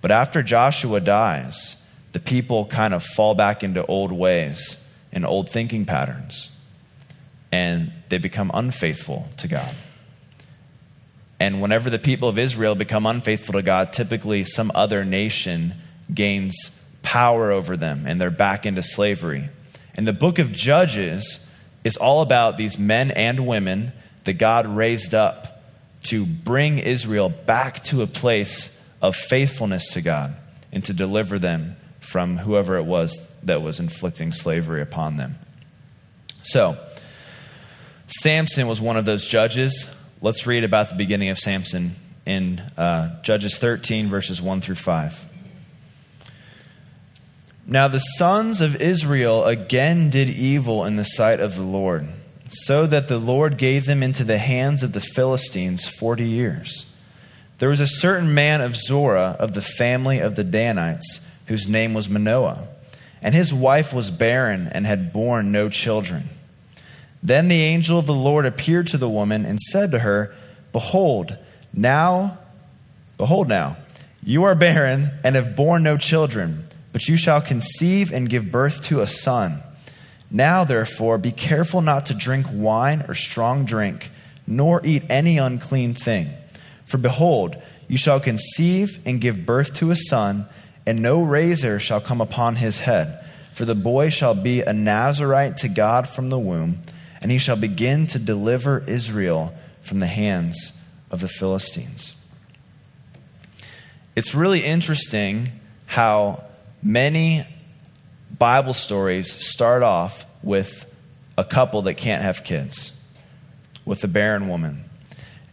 But 0.00 0.10
after 0.10 0.42
Joshua 0.42 1.00
dies, 1.00 1.82
the 2.12 2.20
people 2.20 2.64
kind 2.66 2.94
of 2.94 3.02
fall 3.02 3.34
back 3.34 3.62
into 3.62 3.84
old 3.84 4.10
ways 4.10 4.82
and 5.12 5.26
old 5.26 5.50
thinking 5.50 5.84
patterns, 5.84 6.50
and 7.52 7.92
they 8.08 8.18
become 8.18 8.50
unfaithful 8.54 9.28
to 9.36 9.48
God. 9.48 9.74
And 11.38 11.60
whenever 11.60 11.90
the 11.90 11.98
people 11.98 12.28
of 12.28 12.38
Israel 12.38 12.74
become 12.74 13.06
unfaithful 13.06 13.54
to 13.54 13.62
God, 13.62 13.92
typically 13.92 14.44
some 14.44 14.72
other 14.74 15.04
nation 15.04 15.74
gains 16.12 16.82
power 17.02 17.52
over 17.52 17.76
them 17.76 18.04
and 18.06 18.20
they're 18.20 18.30
back 18.30 18.64
into 18.66 18.82
slavery. 18.82 19.48
And 19.94 20.06
the 20.06 20.12
book 20.12 20.38
of 20.38 20.52
Judges 20.52 21.46
is 21.84 21.96
all 21.96 22.22
about 22.22 22.56
these 22.56 22.78
men 22.78 23.10
and 23.10 23.46
women 23.46 23.92
that 24.24 24.34
God 24.34 24.66
raised 24.66 25.14
up 25.14 25.62
to 26.04 26.24
bring 26.24 26.78
Israel 26.78 27.28
back 27.28 27.82
to 27.84 28.02
a 28.02 28.06
place 28.06 28.72
of 29.02 29.14
faithfulness 29.14 29.92
to 29.92 30.00
God 30.00 30.34
and 30.72 30.84
to 30.84 30.92
deliver 30.92 31.38
them 31.38 31.76
from 32.00 32.38
whoever 32.38 32.76
it 32.76 32.84
was 32.84 33.34
that 33.42 33.62
was 33.62 33.80
inflicting 33.80 34.32
slavery 34.32 34.80
upon 34.80 35.16
them. 35.16 35.36
So, 36.42 36.76
Samson 38.06 38.68
was 38.68 38.80
one 38.80 38.96
of 38.96 39.04
those 39.04 39.26
judges. 39.26 39.95
Let's 40.22 40.46
read 40.46 40.64
about 40.64 40.88
the 40.88 40.94
beginning 40.94 41.28
of 41.28 41.38
Samson 41.38 41.94
in 42.24 42.60
uh, 42.78 43.20
Judges 43.22 43.58
13, 43.58 44.08
verses 44.08 44.40
1 44.40 44.62
through 44.62 44.76
5. 44.76 45.26
Now 47.66 47.88
the 47.88 47.98
sons 47.98 48.62
of 48.62 48.80
Israel 48.80 49.44
again 49.44 50.08
did 50.08 50.30
evil 50.30 50.86
in 50.86 50.96
the 50.96 51.04
sight 51.04 51.38
of 51.38 51.56
the 51.56 51.64
Lord, 51.64 52.08
so 52.48 52.86
that 52.86 53.08
the 53.08 53.18
Lord 53.18 53.58
gave 53.58 53.84
them 53.84 54.02
into 54.02 54.24
the 54.24 54.38
hands 54.38 54.82
of 54.82 54.92
the 54.92 55.00
Philistines 55.00 55.86
forty 55.86 56.28
years. 56.28 56.94
There 57.58 57.68
was 57.68 57.80
a 57.80 57.88
certain 57.88 58.32
man 58.32 58.60
of 58.60 58.76
Zorah 58.76 59.36
of 59.38 59.54
the 59.54 59.60
family 59.60 60.20
of 60.20 60.36
the 60.36 60.44
Danites, 60.44 61.28
whose 61.48 61.66
name 61.66 61.92
was 61.92 62.08
Manoah, 62.08 62.68
and 63.20 63.34
his 63.34 63.52
wife 63.52 63.92
was 63.92 64.12
barren 64.12 64.68
and 64.68 64.86
had 64.86 65.12
borne 65.12 65.50
no 65.50 65.68
children. 65.68 66.28
Then 67.22 67.48
the 67.48 67.62
angel 67.62 67.98
of 67.98 68.06
the 68.06 68.14
Lord 68.14 68.46
appeared 68.46 68.86
to 68.88 68.98
the 68.98 69.08
woman 69.08 69.44
and 69.44 69.60
said 69.60 69.90
to 69.92 70.00
her, 70.00 70.34
Behold, 70.72 71.36
now, 71.72 72.38
behold 73.18 73.48
now, 73.48 73.76
you 74.22 74.44
are 74.44 74.54
barren 74.54 75.10
and 75.24 75.34
have 75.36 75.56
borne 75.56 75.82
no 75.82 75.96
children 75.96 76.66
but 76.96 77.08
you 77.08 77.18
shall 77.18 77.42
conceive 77.42 78.10
and 78.10 78.26
give 78.26 78.50
birth 78.50 78.80
to 78.80 79.02
a 79.02 79.06
son. 79.06 79.62
Now, 80.30 80.64
therefore, 80.64 81.18
be 81.18 81.30
careful 81.30 81.82
not 81.82 82.06
to 82.06 82.14
drink 82.14 82.46
wine 82.50 83.04
or 83.06 83.12
strong 83.12 83.66
drink, 83.66 84.10
nor 84.46 84.80
eat 84.82 85.02
any 85.10 85.36
unclean 85.36 85.92
thing. 85.92 86.30
For 86.86 86.96
behold, 86.96 87.54
you 87.86 87.98
shall 87.98 88.18
conceive 88.18 88.98
and 89.04 89.20
give 89.20 89.44
birth 89.44 89.74
to 89.74 89.90
a 89.90 89.94
son, 89.94 90.46
and 90.86 91.02
no 91.02 91.22
razor 91.22 91.78
shall 91.78 92.00
come 92.00 92.22
upon 92.22 92.56
his 92.56 92.80
head. 92.80 93.22
For 93.52 93.66
the 93.66 93.74
boy 93.74 94.08
shall 94.08 94.34
be 94.34 94.62
a 94.62 94.72
Nazarite 94.72 95.58
to 95.58 95.68
God 95.68 96.08
from 96.08 96.30
the 96.30 96.38
womb, 96.38 96.80
and 97.26 97.32
he 97.32 97.38
shall 97.38 97.56
begin 97.56 98.06
to 98.06 98.20
deliver 98.20 98.84
Israel 98.86 99.52
from 99.82 99.98
the 99.98 100.06
hands 100.06 100.80
of 101.10 101.20
the 101.20 101.26
Philistines. 101.26 102.16
It's 104.14 104.32
really 104.32 104.64
interesting 104.64 105.48
how 105.86 106.44
Many 106.84 107.44
Bible 108.38 108.74
stories 108.74 109.32
start 109.32 109.82
off 109.82 110.24
with 110.44 110.88
a 111.36 111.42
couple 111.42 111.82
that 111.82 111.94
can't 111.94 112.22
have 112.22 112.44
kids, 112.44 112.96
with 113.84 114.04
a 114.04 114.06
barren 114.06 114.46
woman. 114.46 114.84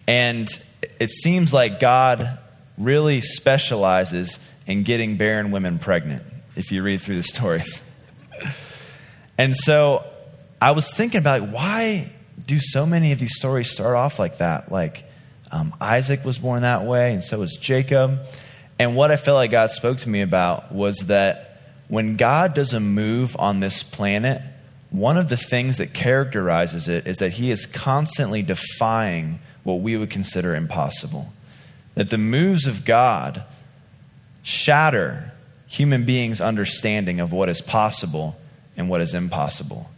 And 0.08 0.48
it 1.00 1.10
seems 1.10 1.56
like 1.56 1.80
God 1.80 2.38
really 2.78 3.20
specializes 3.20 4.38
in 4.68 4.84
getting 4.84 5.18
barren 5.18 5.50
women 5.50 5.80
pregnant, 5.80 6.22
if 6.56 6.72
you 6.72 6.84
read 6.84 7.02
through 7.02 7.16
the 7.16 7.24
stories. 7.24 7.92
and 9.40 9.56
so 9.56 10.06
I 10.64 10.72
was 10.72 10.90
thinking 10.90 11.20
about 11.20 11.42
like, 11.42 11.52
why 11.52 12.10
do 12.48 12.58
so 12.58 12.86
many 12.86 13.12
of 13.12 13.20
these 13.20 13.36
stories 13.36 13.70
start 13.70 13.98
off 13.98 14.18
like 14.18 14.38
that? 14.38 14.72
Like 14.72 15.04
um, 15.52 15.76
Isaac 15.82 16.24
was 16.24 16.38
born 16.38 16.62
that 16.62 16.86
way, 16.86 17.14
and 17.14 17.22
so 17.22 17.40
was 17.40 17.58
Jacob. 17.58 18.26
And 18.80 18.96
what 18.96 19.12
I 19.12 19.18
felt 19.18 19.36
like 19.36 19.52
God 19.52 19.72
spoke 19.72 19.98
to 20.00 20.10
me 20.10 20.22
about 20.22 20.72
was 20.72 21.00
that 21.08 21.60
when 21.90 22.16
God 22.16 22.54
does 22.54 22.74
a 22.74 22.80
move 22.80 23.36
on 23.38 23.60
this 23.60 23.84
planet, 23.84 24.42
one 24.90 25.18
of 25.18 25.28
the 25.28 25.36
things 25.36 25.80
that 25.80 25.94
characterizes 25.94 26.88
it 26.88 27.08
is 27.08 27.18
that 27.18 27.34
He 27.34 27.52
is 27.52 27.66
constantly 27.66 28.42
defying 28.42 29.40
what 29.64 29.82
we 29.82 29.98
would 29.98 30.12
consider 30.12 30.56
impossible. 30.56 31.34
That 31.96 32.08
the 32.08 32.18
moves 32.18 32.68
of 32.68 32.86
God 32.86 33.44
shatter 34.44 35.34
human 35.68 36.06
beings' 36.06 36.40
understanding 36.40 37.20
of 37.20 37.34
what 37.34 37.50
is 37.50 37.60
possible 37.60 38.38
and 38.78 38.88
what 38.88 39.02
is 39.02 39.14
impossible. 39.14 39.90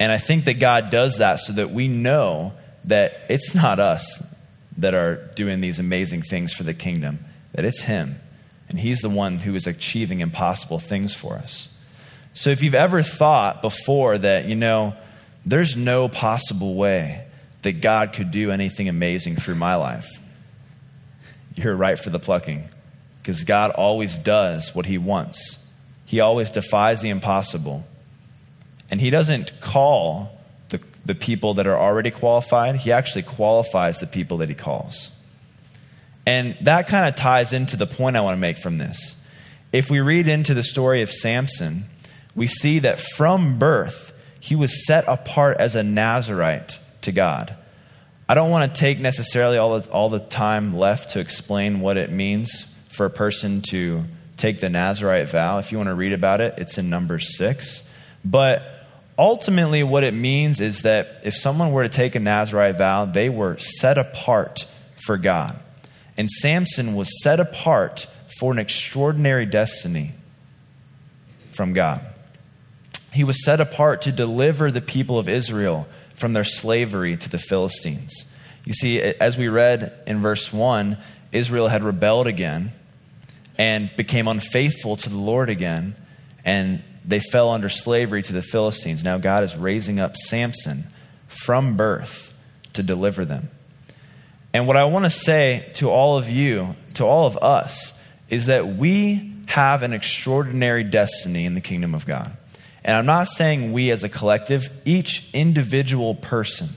And 0.00 0.12
I 0.12 0.18
think 0.18 0.44
that 0.44 0.60
God 0.60 0.90
does 0.90 1.18
that 1.18 1.40
so 1.40 1.52
that 1.54 1.70
we 1.70 1.88
know 1.88 2.52
that 2.84 3.20
it's 3.28 3.54
not 3.54 3.78
us 3.78 4.34
that 4.78 4.94
are 4.94 5.16
doing 5.34 5.60
these 5.60 5.78
amazing 5.78 6.22
things 6.22 6.52
for 6.52 6.62
the 6.62 6.74
kingdom 6.74 7.24
that 7.52 7.64
it's 7.64 7.82
Him. 7.82 8.20
And 8.68 8.78
He's 8.78 9.00
the 9.00 9.10
one 9.10 9.38
who 9.38 9.54
is 9.54 9.66
achieving 9.66 10.20
impossible 10.20 10.78
things 10.78 11.14
for 11.14 11.34
us. 11.34 11.76
So 12.32 12.50
if 12.50 12.62
you've 12.62 12.74
ever 12.74 13.02
thought 13.02 13.62
before 13.62 14.16
that, 14.18 14.44
you 14.44 14.54
know, 14.54 14.94
there's 15.44 15.76
no 15.76 16.08
possible 16.08 16.74
way 16.74 17.26
that 17.62 17.80
God 17.80 18.12
could 18.12 18.30
do 18.30 18.50
anything 18.50 18.88
amazing 18.88 19.36
through 19.36 19.56
my 19.56 19.74
life, 19.74 20.08
you're 21.56 21.74
right 21.74 21.98
for 21.98 22.10
the 22.10 22.20
plucking. 22.20 22.68
Because 23.20 23.42
God 23.44 23.72
always 23.72 24.16
does 24.16 24.74
what 24.74 24.86
He 24.86 24.98
wants, 24.98 25.66
He 26.06 26.20
always 26.20 26.50
defies 26.50 27.02
the 27.02 27.10
impossible. 27.10 27.84
And 28.90 29.00
He 29.00 29.10
doesn't 29.10 29.60
call 29.60 30.38
the, 30.68 30.80
the 31.04 31.14
people 31.14 31.54
that 31.54 31.66
are 31.66 31.76
already 31.76 32.10
qualified, 32.10 32.76
He 32.76 32.92
actually 32.92 33.22
qualifies 33.22 34.00
the 34.00 34.06
people 34.06 34.38
that 34.38 34.48
He 34.48 34.54
calls. 34.54 35.10
And 36.26 36.58
that 36.62 36.88
kind 36.88 37.08
of 37.08 37.14
ties 37.14 37.52
into 37.54 37.76
the 37.76 37.86
point 37.86 38.16
I 38.16 38.20
want 38.20 38.36
to 38.36 38.40
make 38.40 38.58
from 38.58 38.76
this. 38.76 39.24
If 39.72 39.90
we 39.90 40.00
read 40.00 40.28
into 40.28 40.54
the 40.54 40.62
story 40.62 41.02
of 41.02 41.10
Samson, 41.10 41.84
we 42.34 42.46
see 42.46 42.80
that 42.80 43.00
from 43.00 43.58
birth, 43.58 44.12
he 44.38 44.54
was 44.54 44.86
set 44.86 45.04
apart 45.08 45.56
as 45.58 45.74
a 45.74 45.82
Nazarite 45.82 46.78
to 47.02 47.12
God. 47.12 47.56
I 48.28 48.34
don't 48.34 48.50
want 48.50 48.74
to 48.74 48.78
take 48.78 48.98
necessarily 49.00 49.56
all 49.56 49.80
the, 49.80 49.90
all 49.90 50.10
the 50.10 50.20
time 50.20 50.76
left 50.76 51.10
to 51.10 51.20
explain 51.20 51.80
what 51.80 51.96
it 51.96 52.12
means 52.12 52.64
for 52.90 53.06
a 53.06 53.10
person 53.10 53.62
to 53.70 54.04
take 54.36 54.60
the 54.60 54.68
Nazarite 54.68 55.28
vow. 55.28 55.58
If 55.58 55.72
you 55.72 55.78
want 55.78 55.88
to 55.88 55.94
read 55.94 56.12
about 56.12 56.42
it, 56.42 56.54
it's 56.58 56.76
in 56.76 56.90
Numbers 56.90 57.38
6. 57.38 57.88
But 58.24 58.77
ultimately, 59.18 59.82
what 59.82 60.04
it 60.04 60.14
means 60.14 60.60
is 60.60 60.82
that 60.82 61.20
if 61.24 61.34
someone 61.34 61.72
were 61.72 61.82
to 61.82 61.88
take 61.88 62.14
a 62.14 62.20
Nazarite 62.20 62.76
vow, 62.76 63.04
they 63.04 63.28
were 63.28 63.58
set 63.58 63.98
apart 63.98 64.66
for 64.94 65.16
God. 65.16 65.58
And 66.16 66.30
Samson 66.30 66.94
was 66.94 67.22
set 67.22 67.40
apart 67.40 68.06
for 68.38 68.52
an 68.52 68.58
extraordinary 68.58 69.46
destiny 69.46 70.12
from 71.52 71.72
God. 71.72 72.02
He 73.12 73.24
was 73.24 73.44
set 73.44 73.60
apart 73.60 74.02
to 74.02 74.12
deliver 74.12 74.70
the 74.70 74.80
people 74.80 75.18
of 75.18 75.28
Israel 75.28 75.88
from 76.14 76.32
their 76.32 76.44
slavery 76.44 77.16
to 77.16 77.28
the 77.28 77.38
Philistines. 77.38 78.32
You 78.64 78.72
see, 78.72 79.00
as 79.00 79.38
we 79.38 79.48
read 79.48 79.92
in 80.06 80.20
verse 80.20 80.52
1, 80.52 80.98
Israel 81.32 81.68
had 81.68 81.82
rebelled 81.82 82.26
again 82.26 82.72
and 83.56 83.90
became 83.96 84.28
unfaithful 84.28 84.96
to 84.96 85.08
the 85.08 85.16
Lord 85.16 85.48
again, 85.48 85.96
and 86.44 86.82
they 87.08 87.20
fell 87.20 87.48
under 87.50 87.70
slavery 87.70 88.22
to 88.22 88.32
the 88.34 88.42
Philistines. 88.42 89.02
Now 89.02 89.16
God 89.16 89.42
is 89.42 89.56
raising 89.56 89.98
up 89.98 90.16
Samson 90.16 90.84
from 91.26 91.76
birth 91.76 92.34
to 92.74 92.82
deliver 92.82 93.24
them. 93.24 93.48
And 94.52 94.66
what 94.66 94.76
I 94.76 94.84
want 94.84 95.06
to 95.06 95.10
say 95.10 95.70
to 95.76 95.90
all 95.90 96.18
of 96.18 96.28
you, 96.28 96.74
to 96.94 97.04
all 97.04 97.26
of 97.26 97.38
us, 97.38 97.98
is 98.28 98.46
that 98.46 98.66
we 98.66 99.34
have 99.46 99.82
an 99.82 99.94
extraordinary 99.94 100.84
destiny 100.84 101.46
in 101.46 101.54
the 101.54 101.62
kingdom 101.62 101.94
of 101.94 102.04
God. 102.06 102.36
And 102.84 102.94
I'm 102.94 103.06
not 103.06 103.28
saying 103.28 103.72
we 103.72 103.90
as 103.90 104.04
a 104.04 104.08
collective, 104.08 104.68
each 104.84 105.30
individual 105.34 106.14
person, 106.14 106.68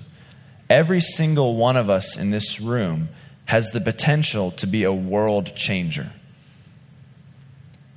every 0.69 1.01
single 1.01 1.57
one 1.57 1.75
of 1.75 1.89
us 1.89 2.17
in 2.17 2.31
this 2.31 2.61
room 2.61 3.09
has 3.45 3.71
the 3.71 3.81
potential 3.81 4.51
to 4.51 4.67
be 4.67 4.85
a 4.85 4.93
world 4.93 5.55
changer. 5.55 6.13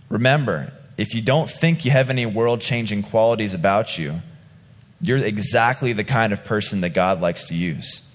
Remember, 0.08 0.72
if 0.96 1.14
you 1.14 1.22
don't 1.22 1.50
think 1.50 1.84
you 1.84 1.90
have 1.90 2.10
any 2.10 2.26
world 2.26 2.60
changing 2.60 3.02
qualities 3.02 3.54
about 3.54 3.98
you, 3.98 4.20
you're 5.00 5.18
exactly 5.18 5.92
the 5.92 6.04
kind 6.04 6.32
of 6.32 6.44
person 6.44 6.80
that 6.82 6.90
God 6.90 7.20
likes 7.20 7.44
to 7.46 7.54
use. 7.54 8.08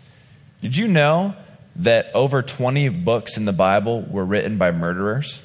Did 0.62 0.75
you 0.75 0.88
know 0.88 1.36
that 1.79 2.12
over 2.13 2.41
20 2.41 2.89
books 2.89 3.38
in 3.38 3.45
the 3.45 3.53
Bible 3.53 4.01
were 4.01 4.25
written 4.25 4.57
by 4.57 4.71
murderers. 4.71 5.41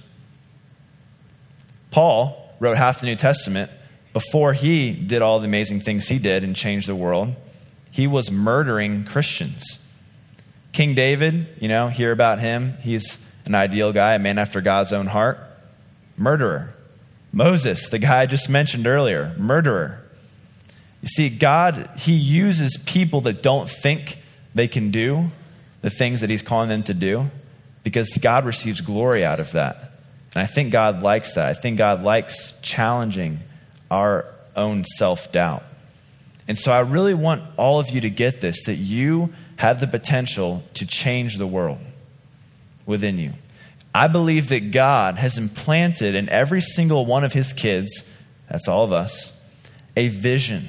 Paul 1.90 2.54
wrote 2.58 2.76
half 2.76 3.00
the 3.00 3.06
New 3.06 3.16
Testament 3.16 3.70
before 4.12 4.52
he 4.52 4.92
did 4.92 5.22
all 5.22 5.38
the 5.38 5.46
amazing 5.46 5.80
things 5.80 6.08
he 6.08 6.18
did 6.18 6.42
and 6.42 6.56
changed 6.56 6.88
the 6.88 6.96
world. 6.96 7.34
He 7.90 8.08
was 8.08 8.32
murdering 8.32 9.04
Christians. 9.04 9.88
King 10.72 10.94
David, 10.94 11.46
you 11.60 11.68
know, 11.68 11.86
hear 11.86 12.10
about 12.10 12.40
him. 12.40 12.74
He's 12.82 13.24
an 13.46 13.54
ideal 13.54 13.92
guy, 13.92 14.14
a 14.14 14.18
man 14.18 14.38
after 14.38 14.60
God's 14.60 14.92
own 14.92 15.06
heart, 15.06 15.38
murderer. 16.16 16.74
Moses, 17.34 17.88
the 17.88 17.98
guy 17.98 18.20
I 18.20 18.26
just 18.26 18.48
mentioned 18.48 18.86
earlier, 18.86 19.34
murderer. 19.36 20.00
You 21.02 21.08
see, 21.08 21.28
God, 21.28 21.90
He 21.98 22.12
uses 22.12 22.76
people 22.86 23.22
that 23.22 23.42
don't 23.42 23.68
think 23.68 24.18
they 24.54 24.68
can 24.68 24.92
do 24.92 25.32
the 25.80 25.90
things 25.90 26.20
that 26.20 26.30
He's 26.30 26.42
calling 26.42 26.68
them 26.68 26.84
to 26.84 26.94
do 26.94 27.30
because 27.82 28.16
God 28.18 28.44
receives 28.44 28.80
glory 28.80 29.24
out 29.24 29.40
of 29.40 29.50
that. 29.50 29.76
And 30.34 30.44
I 30.44 30.46
think 30.46 30.70
God 30.70 31.02
likes 31.02 31.34
that. 31.34 31.48
I 31.48 31.54
think 31.54 31.76
God 31.76 32.04
likes 32.04 32.56
challenging 32.60 33.40
our 33.90 34.26
own 34.54 34.84
self 34.84 35.32
doubt. 35.32 35.64
And 36.46 36.56
so 36.56 36.70
I 36.70 36.80
really 36.80 37.14
want 37.14 37.42
all 37.56 37.80
of 37.80 37.90
you 37.90 38.00
to 38.02 38.10
get 38.10 38.40
this 38.40 38.62
that 38.66 38.76
you 38.76 39.34
have 39.56 39.80
the 39.80 39.88
potential 39.88 40.62
to 40.74 40.86
change 40.86 41.38
the 41.38 41.48
world 41.48 41.78
within 42.86 43.18
you. 43.18 43.32
I 43.94 44.08
believe 44.08 44.48
that 44.48 44.72
God 44.72 45.16
has 45.16 45.38
implanted 45.38 46.16
in 46.16 46.28
every 46.28 46.60
single 46.60 47.06
one 47.06 47.22
of 47.22 47.32
his 47.32 47.52
kids, 47.52 48.12
that's 48.48 48.66
all 48.66 48.84
of 48.84 48.92
us, 48.92 49.40
a 49.96 50.08
vision. 50.08 50.68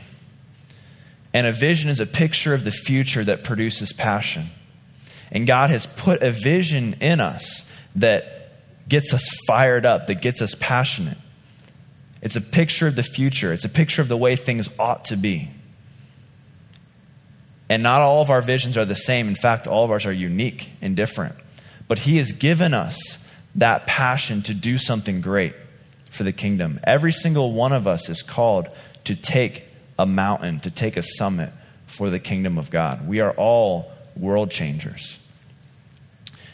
And 1.33 1.47
a 1.47 1.51
vision 1.51 1.89
is 1.89 1.99
a 1.99 2.05
picture 2.05 2.53
of 2.53 2.63
the 2.63 2.71
future 2.71 3.23
that 3.23 3.43
produces 3.43 3.91
passion. 3.91 4.45
And 5.31 5.47
God 5.47 5.71
has 5.71 5.87
put 5.87 6.21
a 6.21 6.29
vision 6.29 6.95
in 7.01 7.19
us 7.19 7.69
that 7.95 8.51
gets 8.87 9.11
us 9.13 9.27
fired 9.47 9.85
up, 9.85 10.07
that 10.07 10.21
gets 10.21 10.41
us 10.41 10.53
passionate. 10.59 11.17
It's 12.21 12.35
a 12.35 12.41
picture 12.41 12.87
of 12.87 12.95
the 12.95 13.03
future, 13.03 13.51
it's 13.51 13.65
a 13.65 13.69
picture 13.69 14.03
of 14.03 14.07
the 14.07 14.17
way 14.17 14.35
things 14.35 14.69
ought 14.77 15.05
to 15.05 15.17
be. 15.17 15.49
And 17.69 17.81
not 17.81 18.01
all 18.01 18.21
of 18.21 18.29
our 18.29 18.41
visions 18.41 18.77
are 18.77 18.85
the 18.85 18.95
same. 18.95 19.27
In 19.27 19.33
fact, 19.33 19.65
all 19.65 19.83
of 19.83 19.89
ours 19.89 20.05
are 20.05 20.11
unique 20.11 20.69
and 20.81 20.95
different. 20.95 21.35
But 21.87 21.99
He 21.99 22.17
has 22.17 22.31
given 22.31 22.73
us 22.73 23.27
that 23.55 23.87
passion 23.87 24.41
to 24.43 24.53
do 24.53 24.77
something 24.77 25.21
great 25.21 25.53
for 26.05 26.23
the 26.23 26.33
kingdom. 26.33 26.79
Every 26.83 27.11
single 27.11 27.53
one 27.53 27.73
of 27.73 27.87
us 27.87 28.09
is 28.09 28.21
called 28.21 28.69
to 29.05 29.15
take 29.15 29.67
a 29.97 30.05
mountain, 30.05 30.59
to 30.61 30.71
take 30.71 30.97
a 30.97 31.01
summit 31.01 31.51
for 31.87 32.09
the 32.09 32.19
kingdom 32.19 32.57
of 32.57 32.71
God. 32.71 33.07
We 33.07 33.19
are 33.19 33.31
all 33.31 33.91
world 34.15 34.51
changers. 34.51 35.19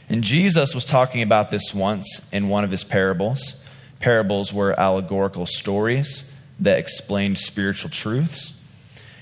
And 0.09 0.23
Jesus 0.23 0.75
was 0.75 0.83
talking 0.83 1.21
about 1.21 1.51
this 1.51 1.73
once 1.73 2.29
in 2.33 2.49
one 2.49 2.63
of 2.63 2.71
his 2.71 2.83
parables. 2.83 3.63
Parables 3.99 4.51
were 4.51 4.77
allegorical 4.77 5.45
stories 5.45 6.31
that 6.59 6.79
explained 6.79 7.37
spiritual 7.37 7.89
truths. 7.89 8.59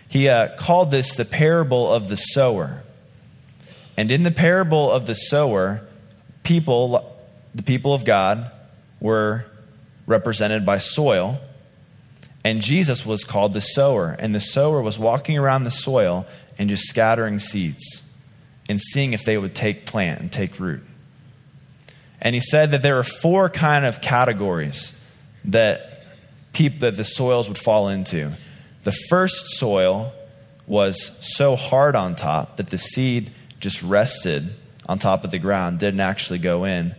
He 0.07 0.27
uh, 0.27 0.55
called 0.57 0.89
this 0.89 1.13
the 1.13 1.25
parable 1.25 1.93
of 1.93 2.09
the 2.09 2.15
sower. 2.15 2.83
And 3.95 4.09
in 4.09 4.23
the 4.23 4.31
parable 4.31 4.91
of 4.91 5.05
the 5.05 5.13
sower, 5.13 5.81
people, 6.49 7.15
the 7.53 7.61
people 7.61 7.93
of 7.93 8.03
God, 8.03 8.51
were 8.99 9.45
represented 10.07 10.65
by 10.65 10.79
soil. 10.79 11.39
And 12.43 12.61
Jesus 12.61 13.05
was 13.05 13.23
called 13.23 13.53
the 13.53 13.61
sower. 13.61 14.15
And 14.17 14.33
the 14.33 14.41
sower 14.41 14.81
was 14.81 14.97
walking 14.97 15.37
around 15.37 15.63
the 15.63 15.71
soil 15.71 16.25
and 16.57 16.67
just 16.67 16.85
scattering 16.85 17.37
seeds 17.37 18.11
and 18.67 18.81
seeing 18.81 19.13
if 19.13 19.23
they 19.25 19.37
would 19.37 19.53
take 19.53 19.85
plant 19.85 20.21
and 20.21 20.31
take 20.31 20.59
root. 20.59 20.81
And 22.19 22.33
he 22.33 22.41
said 22.41 22.71
that 22.71 22.81
there 22.81 22.97
are 22.97 23.03
four 23.03 23.49
kind 23.49 23.85
of 23.85 24.01
categories 24.01 24.99
that, 25.45 26.03
peop- 26.53 26.79
that 26.79 26.97
the 26.97 27.03
soils 27.03 27.47
would 27.47 27.59
fall 27.59 27.89
into. 27.89 28.35
The 28.83 28.91
first 28.91 29.49
soil 29.59 30.13
was 30.65 31.19
so 31.35 31.55
hard 31.55 31.95
on 31.95 32.15
top 32.15 32.57
that 32.57 32.71
the 32.71 32.77
seed 32.79 33.29
just 33.59 33.83
rested 33.83 34.55
on 34.89 34.97
top 34.97 35.23
of 35.23 35.29
the 35.29 35.37
ground, 35.37 35.77
didn't 35.77 35.99
actually 35.99 36.39
go 36.39 36.65
in, 36.65 36.95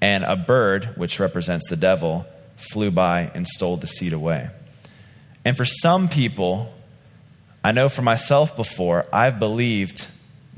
and 0.00 0.22
a 0.22 0.36
bird, 0.36 0.84
which 0.96 1.18
represents 1.18 1.68
the 1.68 1.76
devil, 1.76 2.24
flew 2.56 2.92
by 2.92 3.32
and 3.34 3.46
stole 3.46 3.76
the 3.76 3.86
seed 3.86 4.12
away. 4.12 4.48
And 5.44 5.56
for 5.56 5.64
some 5.64 6.08
people, 6.08 6.72
I 7.64 7.72
know 7.72 7.88
for 7.88 8.02
myself 8.02 8.56
before, 8.56 9.06
I've 9.12 9.40
believed 9.40 10.06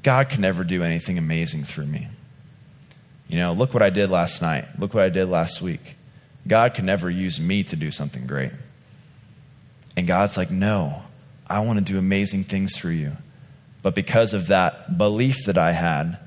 God 0.03 0.29
can 0.29 0.43
never 0.43 0.63
do 0.63 0.83
anything 0.83 1.17
amazing 1.17 1.65
through 1.65 1.87
me. 1.87 2.09
You 3.29 3.39
know, 3.39 3.55
look 3.55 3.73
what 3.73 3.83
I 3.83 3.89
did 3.89 4.11
last 4.11 4.43
night. 4.43 4.67
Look 4.79 4.93
what 4.93 5.05
I 5.05 5.09
did 5.09 5.31
last 5.31 5.63
week. 5.63 5.97
God 6.47 6.75
could 6.75 6.85
never 6.85 7.09
use 7.09 7.41
me 7.41 7.65
to 7.65 7.77
do 7.77 7.91
something 7.91 8.27
great. 8.27 8.53
And 9.97 10.07
God's 10.07 10.37
like, 10.37 10.51
no, 10.51 11.03
I 11.47 11.61
want 11.61 11.79
to 11.79 11.85
do 11.85 11.99
amazing 11.99 12.45
things 12.45 12.77
through 12.77 12.93
you. 12.93 13.13
But 13.81 13.95
because 13.95 14.35
of 14.35 14.49
that 14.49 14.99
belief 14.99 15.47
that 15.47 15.57
I 15.57 15.73
had, 15.73 16.19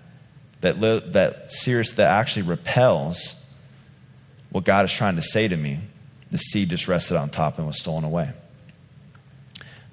that, 0.61 0.79
li- 0.79 1.03
that 1.07 1.51
serious, 1.51 1.93
that 1.93 2.09
actually 2.09 2.43
repels 2.43 3.45
what 4.51 4.63
God 4.63 4.85
is 4.85 4.91
trying 4.91 5.15
to 5.15 5.21
say 5.21 5.47
to 5.47 5.57
me, 5.57 5.79
the 6.31 6.37
seed 6.37 6.69
just 6.69 6.87
rested 6.87 7.17
on 7.17 7.29
top 7.29 7.57
and 7.57 7.67
was 7.67 7.79
stolen 7.79 8.03
away. 8.03 8.31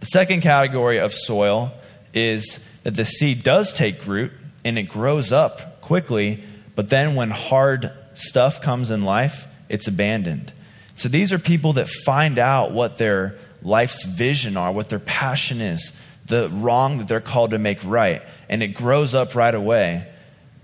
The 0.01 0.07
second 0.07 0.43
category 0.43 0.99
of 0.99 1.13
soil 1.13 1.73
is 2.13 2.65
that 2.83 2.95
the 2.95 3.05
seed 3.05 3.43
does 3.43 3.73
take 3.73 4.07
root 4.07 4.33
and 4.65 4.79
it 4.79 4.85
grows 4.85 5.33
up 5.33 5.81
quickly, 5.81 6.43
but 6.75 6.89
then 6.89 7.15
when 7.15 7.31
hard 7.31 7.91
stuff 8.15 8.61
comes 8.61 8.91
in 8.91 9.03
life, 9.03 9.47
it's 9.69 9.87
abandoned. 9.87 10.53
So 10.95 11.09
these 11.09 11.33
are 11.33 11.39
people 11.39 11.75
that 11.75 11.89
find 11.89 12.39
out 12.39 12.73
what 12.73 12.99
their 12.99 13.37
life's 13.63 14.05
vision 14.05 14.57
are, 14.57 14.73
what 14.73 14.89
their 14.89 14.99
passion 14.99 15.61
is, 15.61 16.01
the 16.27 16.49
wrong 16.53 16.99
that 16.99 17.09
they're 17.09 17.21
called 17.21 17.51
to 17.51 17.59
make 17.59 17.85
right. 17.85 18.23
And 18.49 18.63
it 18.63 18.69
grows 18.69 19.15
up 19.15 19.35
right 19.35 19.55
away. 19.55 20.07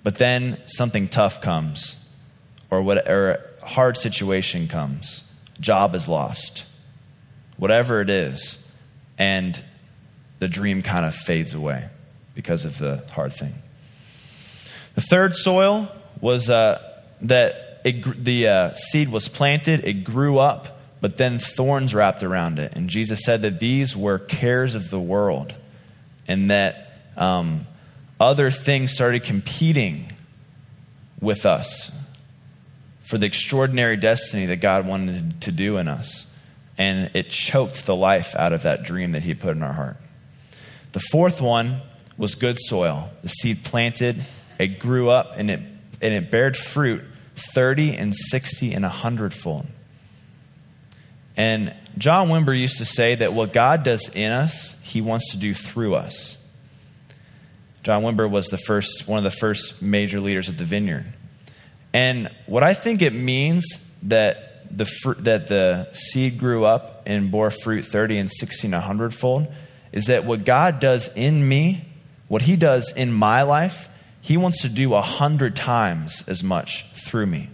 But 0.02 0.16
then 0.16 0.58
something 0.66 1.08
tough 1.08 1.40
comes, 1.40 2.08
or, 2.70 2.82
what, 2.82 3.08
or 3.08 3.38
a 3.62 3.66
hard 3.66 3.96
situation 3.96 4.68
comes, 4.68 5.30
job 5.60 5.94
is 5.94 6.08
lost, 6.08 6.64
whatever 7.56 8.00
it 8.00 8.08
is, 8.08 8.66
and 9.18 9.60
the 10.38 10.48
dream 10.48 10.80
kind 10.80 11.04
of 11.04 11.14
fades 11.14 11.52
away 11.52 11.88
because 12.34 12.64
of 12.64 12.78
the 12.78 13.04
hard 13.12 13.32
thing. 13.32 13.54
The 14.94 15.02
third 15.02 15.36
soil 15.36 15.88
was 16.20 16.48
uh, 16.48 16.82
that 17.22 17.80
it, 17.84 18.24
the 18.24 18.48
uh, 18.48 18.70
seed 18.70 19.10
was 19.10 19.28
planted, 19.28 19.84
it 19.84 20.04
grew 20.04 20.38
up, 20.38 20.80
but 21.00 21.16
then 21.16 21.38
thorns 21.38 21.94
wrapped 21.94 22.22
around 22.22 22.58
it. 22.58 22.74
And 22.76 22.88
Jesus 22.88 23.20
said 23.24 23.42
that 23.42 23.60
these 23.60 23.96
were 23.96 24.18
cares 24.18 24.74
of 24.74 24.90
the 24.90 25.00
world 25.00 25.54
and 26.26 26.50
that 26.50 26.98
um, 27.16 27.66
other 28.20 28.50
things 28.50 28.92
started 28.92 29.24
competing 29.24 30.12
with 31.20 31.46
us 31.46 31.96
for 33.00 33.18
the 33.18 33.26
extraordinary 33.26 33.96
destiny 33.96 34.46
that 34.46 34.60
God 34.60 34.86
wanted 34.86 35.40
to 35.40 35.52
do 35.52 35.78
in 35.78 35.88
us. 35.88 36.32
And 36.78 37.10
it 37.14 37.30
choked 37.30 37.86
the 37.86 37.96
life 37.96 38.36
out 38.36 38.52
of 38.52 38.62
that 38.62 38.84
dream 38.84 39.12
that 39.12 39.22
He 39.22 39.34
put 39.34 39.56
in 39.56 39.62
our 39.62 39.72
heart. 39.72 39.96
The 40.92 41.00
fourth 41.00 41.40
one 41.40 41.80
was 42.16 42.34
good 42.34 42.58
soil. 42.58 43.10
The 43.22 43.28
seed 43.28 43.64
planted, 43.64 44.24
it 44.58 44.78
grew 44.78 45.08
up, 45.08 45.32
and 45.36 45.50
it, 45.50 45.60
and 46.00 46.14
it 46.14 46.30
bared 46.30 46.56
fruit 46.56 47.02
30 47.36 47.96
and 47.96 48.14
60 48.14 48.72
and 48.74 48.82
100 48.82 49.34
fold. 49.34 49.66
And 51.36 51.74
John 51.96 52.28
Wimber 52.28 52.58
used 52.58 52.78
to 52.78 52.84
say 52.84 53.14
that 53.14 53.32
what 53.32 53.52
God 53.52 53.82
does 53.82 54.08
in 54.14 54.30
us, 54.30 54.78
he 54.82 55.00
wants 55.00 55.32
to 55.32 55.38
do 55.38 55.54
through 55.54 55.94
us. 55.94 56.36
John 57.82 58.02
Wimber 58.02 58.28
was 58.28 58.48
the 58.48 58.58
first, 58.58 59.08
one 59.08 59.18
of 59.18 59.24
the 59.24 59.30
first 59.30 59.82
major 59.82 60.20
leaders 60.20 60.48
of 60.48 60.58
the 60.58 60.64
vineyard. 60.64 61.06
And 61.92 62.30
what 62.46 62.62
I 62.62 62.74
think 62.74 63.02
it 63.02 63.12
means 63.12 63.64
that 64.02 64.76
the, 64.76 64.84
fr- 64.84 65.14
that 65.14 65.48
the 65.48 65.92
seed 65.92 66.38
grew 66.38 66.64
up 66.64 67.02
and 67.06 67.30
bore 67.30 67.50
fruit 67.50 67.84
30 67.84 68.18
and 68.18 68.30
60 68.30 68.68
and 68.68 68.74
100 68.74 69.14
fold 69.14 69.48
is 69.92 70.06
that 70.06 70.24
what 70.24 70.44
God 70.44 70.78
does 70.78 71.14
in 71.16 71.48
me, 71.48 71.84
what 72.28 72.42
he 72.42 72.54
does 72.56 72.92
in 72.96 73.12
my 73.12 73.42
life, 73.42 73.88
he 74.20 74.36
wants 74.36 74.62
to 74.62 74.68
do 74.68 74.94
a 74.94 75.02
hundred 75.02 75.56
times 75.56 76.28
as 76.28 76.44
much 76.44 76.88
through 76.92 77.26
me. 77.26 77.48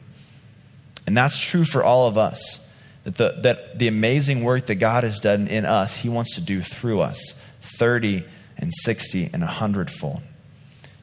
And 1.06 1.16
that's 1.16 1.38
true 1.38 1.64
for 1.64 1.84
all 1.84 2.08
of 2.08 2.18
us 2.18 2.68
that 3.04 3.16
the, 3.16 3.40
that 3.42 3.78
the 3.78 3.86
amazing 3.86 4.42
work 4.42 4.66
that 4.66 4.74
God 4.76 5.04
has 5.04 5.20
done 5.20 5.46
in 5.46 5.64
us, 5.64 5.96
He 5.96 6.08
wants 6.08 6.34
to 6.34 6.40
do 6.40 6.60
through 6.60 7.00
us 7.00 7.40
30 7.60 8.24
and 8.56 8.72
60 8.72 9.30
and 9.32 9.42
100 9.42 9.90
fold. 9.90 10.22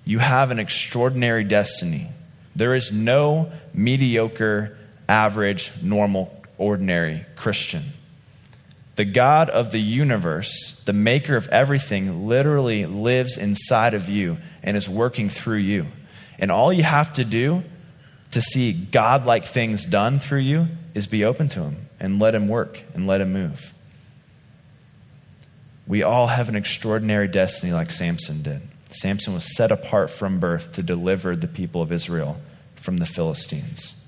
You 0.06 0.20
have 0.20 0.52
an 0.52 0.60
extraordinary 0.60 1.44
destiny. 1.44 2.10
There 2.56 2.76
is 2.76 2.92
no 2.92 3.52
mediocre, 3.74 4.78
average, 5.08 5.72
normal, 5.82 6.44
ordinary 6.58 7.26
Christian. 7.36 7.84
The 8.96 9.06
God 9.06 9.50
of 9.50 9.72
the 9.72 9.80
universe, 9.80 10.84
the 10.86 10.94
maker 10.94 11.36
of 11.36 11.48
everything, 11.50 12.28
literally 12.28 12.86
lives 12.86 13.38
inside 13.38 13.94
of 13.96 14.08
you 14.08 14.38
and 14.62 14.78
is 14.78 14.88
working 14.88 15.30
through 15.30 15.58
you. 15.58 15.88
And 16.38 16.52
all 16.52 16.72
you 16.72 16.84
have 16.84 17.14
to 17.14 17.26
do 17.26 17.64
to 18.32 18.42
see 18.42 18.74
God 18.74 19.26
like 19.26 19.46
things 19.46 19.86
done 19.86 20.20
through 20.20 20.40
you 20.40 20.68
is 20.94 21.08
be 21.08 21.26
open 21.26 21.48
to 21.50 21.62
Him 21.62 21.88
and 22.00 22.20
let 22.20 22.36
Him 22.36 22.48
work 22.48 22.84
and 22.94 23.08
let 23.08 23.22
Him 23.22 23.34
move. 23.34 23.74
We 25.86 26.04
all 26.04 26.28
have 26.28 26.50
an 26.50 26.56
extraordinary 26.56 27.28
destiny 27.28 27.74
like 27.74 27.92
Samson 27.92 28.42
did. 28.42 28.62
Samson 28.92 29.34
was 29.34 29.56
set 29.56 29.72
apart 29.72 30.10
from 30.10 30.40
birth 30.40 30.72
to 30.74 30.84
deliver 30.84 31.36
the 31.36 31.48
people 31.48 31.82
of 31.82 31.92
Israel 31.92 32.38
from 32.76 32.98
the 32.98 33.06
Philistines. 33.06 34.00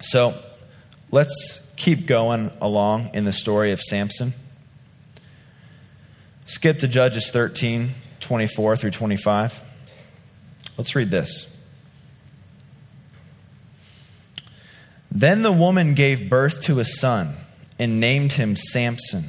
So 0.00 0.40
let's 1.10 1.72
keep 1.76 2.06
going 2.06 2.50
along 2.60 3.10
in 3.14 3.24
the 3.24 3.32
story 3.32 3.72
of 3.72 3.80
Samson. 3.80 4.32
Skip 6.46 6.80
to 6.80 6.88
Judges 6.88 7.30
13, 7.30 7.90
24 8.20 8.76
through 8.76 8.90
25. 8.90 9.62
Let's 10.76 10.94
read 10.94 11.10
this. 11.10 11.48
Then 15.10 15.42
the 15.42 15.52
woman 15.52 15.94
gave 15.94 16.28
birth 16.28 16.62
to 16.62 16.78
a 16.80 16.84
son 16.84 17.36
and 17.82 17.98
named 17.98 18.34
him 18.34 18.54
Samson. 18.54 19.24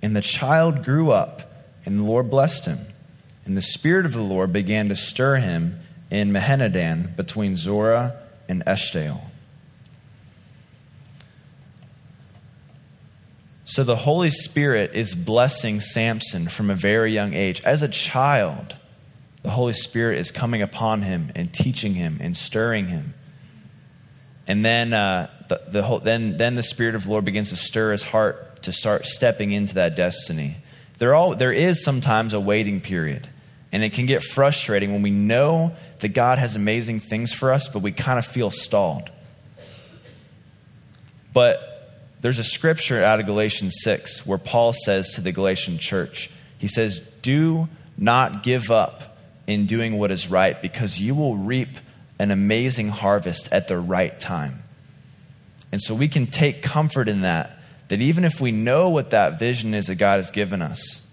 And 0.00 0.14
the 0.14 0.20
child 0.20 0.84
grew 0.84 1.10
up, 1.10 1.66
and 1.84 1.98
the 1.98 2.04
Lord 2.04 2.30
blessed 2.30 2.66
him. 2.66 2.78
And 3.44 3.56
the 3.56 3.62
Spirit 3.62 4.06
of 4.06 4.12
the 4.12 4.22
Lord 4.22 4.52
began 4.52 4.88
to 4.90 4.94
stir 4.94 5.38
him 5.38 5.80
in 6.08 6.30
Mahaneh-dan 6.30 7.14
between 7.16 7.56
Zorah 7.56 8.14
and 8.48 8.64
Eshtaol. 8.64 9.22
So 13.64 13.82
the 13.82 13.96
Holy 13.96 14.30
Spirit 14.30 14.92
is 14.94 15.16
blessing 15.16 15.80
Samson 15.80 16.46
from 16.46 16.70
a 16.70 16.76
very 16.76 17.12
young 17.12 17.34
age. 17.34 17.60
As 17.64 17.82
a 17.82 17.88
child, 17.88 18.76
the 19.42 19.50
Holy 19.50 19.72
Spirit 19.72 20.18
is 20.18 20.30
coming 20.30 20.62
upon 20.62 21.02
him 21.02 21.32
and 21.34 21.52
teaching 21.52 21.94
him 21.94 22.18
and 22.20 22.36
stirring 22.36 22.86
him. 22.86 23.14
And 24.46 24.64
then, 24.64 24.92
uh, 24.92 25.28
the, 25.48 25.60
the 25.68 25.82
whole, 25.82 25.98
then, 25.98 26.36
then 26.36 26.54
the 26.54 26.62
Spirit 26.62 26.94
of 26.94 27.04
the 27.04 27.10
Lord 27.10 27.24
begins 27.24 27.50
to 27.50 27.56
stir 27.56 27.92
his 27.92 28.02
heart 28.02 28.62
to 28.62 28.72
start 28.72 29.06
stepping 29.06 29.52
into 29.52 29.74
that 29.74 29.94
destiny. 29.94 30.56
There, 30.98 31.14
all, 31.14 31.34
there 31.34 31.52
is 31.52 31.84
sometimes 31.84 32.32
a 32.32 32.40
waiting 32.40 32.80
period, 32.80 33.28
and 33.72 33.82
it 33.82 33.92
can 33.92 34.06
get 34.06 34.22
frustrating 34.22 34.92
when 34.92 35.02
we 35.02 35.10
know 35.10 35.74
that 36.00 36.08
God 36.08 36.38
has 36.38 36.56
amazing 36.56 37.00
things 37.00 37.32
for 37.32 37.52
us, 37.52 37.68
but 37.68 37.80
we 37.80 37.92
kind 37.92 38.18
of 38.18 38.26
feel 38.26 38.50
stalled. 38.50 39.10
But 41.32 41.74
there's 42.20 42.38
a 42.38 42.44
scripture 42.44 43.02
out 43.02 43.20
of 43.20 43.26
Galatians 43.26 43.76
6 43.82 44.26
where 44.26 44.38
Paul 44.38 44.72
says 44.72 45.10
to 45.10 45.20
the 45.20 45.32
Galatian 45.32 45.78
church, 45.78 46.30
he 46.58 46.68
says, 46.68 47.00
Do 47.20 47.68
not 47.98 48.42
give 48.42 48.70
up 48.70 49.18
in 49.46 49.66
doing 49.66 49.98
what 49.98 50.10
is 50.10 50.30
right 50.30 50.60
because 50.62 50.98
you 50.98 51.14
will 51.14 51.36
reap 51.36 51.68
an 52.18 52.30
amazing 52.30 52.88
harvest 52.88 53.52
at 53.52 53.68
the 53.68 53.78
right 53.78 54.18
time. 54.18 54.63
And 55.74 55.82
so 55.82 55.92
we 55.92 56.06
can 56.06 56.28
take 56.28 56.62
comfort 56.62 57.08
in 57.08 57.22
that, 57.22 57.58
that 57.88 58.00
even 58.00 58.22
if 58.22 58.40
we 58.40 58.52
know 58.52 58.90
what 58.90 59.10
that 59.10 59.40
vision 59.40 59.74
is 59.74 59.88
that 59.88 59.96
God 59.96 60.18
has 60.20 60.30
given 60.30 60.62
us, 60.62 61.04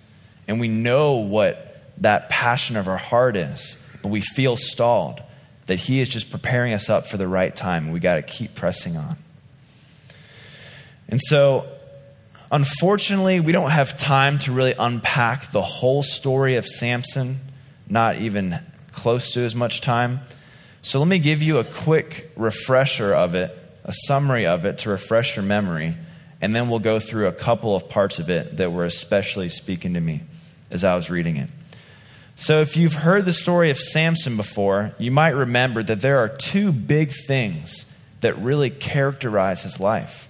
and 0.47 0.59
we 0.59 0.67
know 0.67 1.13
what 1.15 1.81
that 1.97 2.29
passion 2.29 2.77
of 2.77 2.87
our 2.87 2.97
heart 2.97 3.35
is, 3.35 3.83
but 4.03 4.09
we 4.09 4.21
feel 4.21 4.55
stalled, 4.55 5.19
that 5.65 5.77
He 5.77 5.99
is 5.99 6.09
just 6.09 6.29
preparing 6.29 6.73
us 6.73 6.91
up 6.91 7.07
for 7.07 7.17
the 7.17 7.27
right 7.27 7.55
time. 7.55 7.85
And 7.85 7.93
we 7.93 7.99
got 7.99 8.17
to 8.17 8.21
keep 8.21 8.53
pressing 8.53 8.97
on. 8.97 9.17
And 11.09 11.19
so, 11.19 11.67
unfortunately, 12.51 13.39
we 13.39 13.53
don't 13.53 13.71
have 13.71 13.97
time 13.97 14.37
to 14.37 14.51
really 14.51 14.75
unpack 14.77 15.51
the 15.51 15.63
whole 15.63 16.03
story 16.03 16.57
of 16.57 16.67
Samson, 16.67 17.39
not 17.89 18.17
even 18.17 18.59
close 18.91 19.31
to 19.31 19.39
as 19.39 19.55
much 19.55 19.81
time. 19.81 20.19
So, 20.83 20.99
let 20.99 21.07
me 21.07 21.17
give 21.17 21.41
you 21.41 21.57
a 21.57 21.63
quick 21.63 22.31
refresher 22.35 23.11
of 23.11 23.33
it, 23.33 23.57
a 23.83 23.93
summary 24.05 24.45
of 24.45 24.65
it 24.65 24.79
to 24.79 24.89
refresh 24.89 25.35
your 25.35 25.45
memory, 25.45 25.95
and 26.39 26.55
then 26.55 26.69
we'll 26.69 26.79
go 26.79 26.99
through 26.99 27.27
a 27.27 27.31
couple 27.33 27.75
of 27.75 27.89
parts 27.89 28.19
of 28.19 28.29
it 28.29 28.57
that 28.57 28.71
were 28.71 28.85
especially 28.85 29.49
speaking 29.49 29.93
to 29.93 30.01
me 30.01 30.21
as 30.69 30.83
I 30.83 30.95
was 30.95 31.09
reading 31.09 31.37
it. 31.37 31.49
So, 32.35 32.61
if 32.61 32.75
you've 32.75 32.93
heard 32.93 33.25
the 33.25 33.33
story 33.33 33.69
of 33.69 33.77
Samson 33.77 34.37
before, 34.37 34.95
you 34.97 35.11
might 35.11 35.35
remember 35.35 35.83
that 35.83 36.01
there 36.01 36.19
are 36.19 36.29
two 36.29 36.71
big 36.71 37.11
things 37.11 37.95
that 38.21 38.37
really 38.39 38.69
characterize 38.69 39.63
his 39.63 39.79
life. 39.79 40.29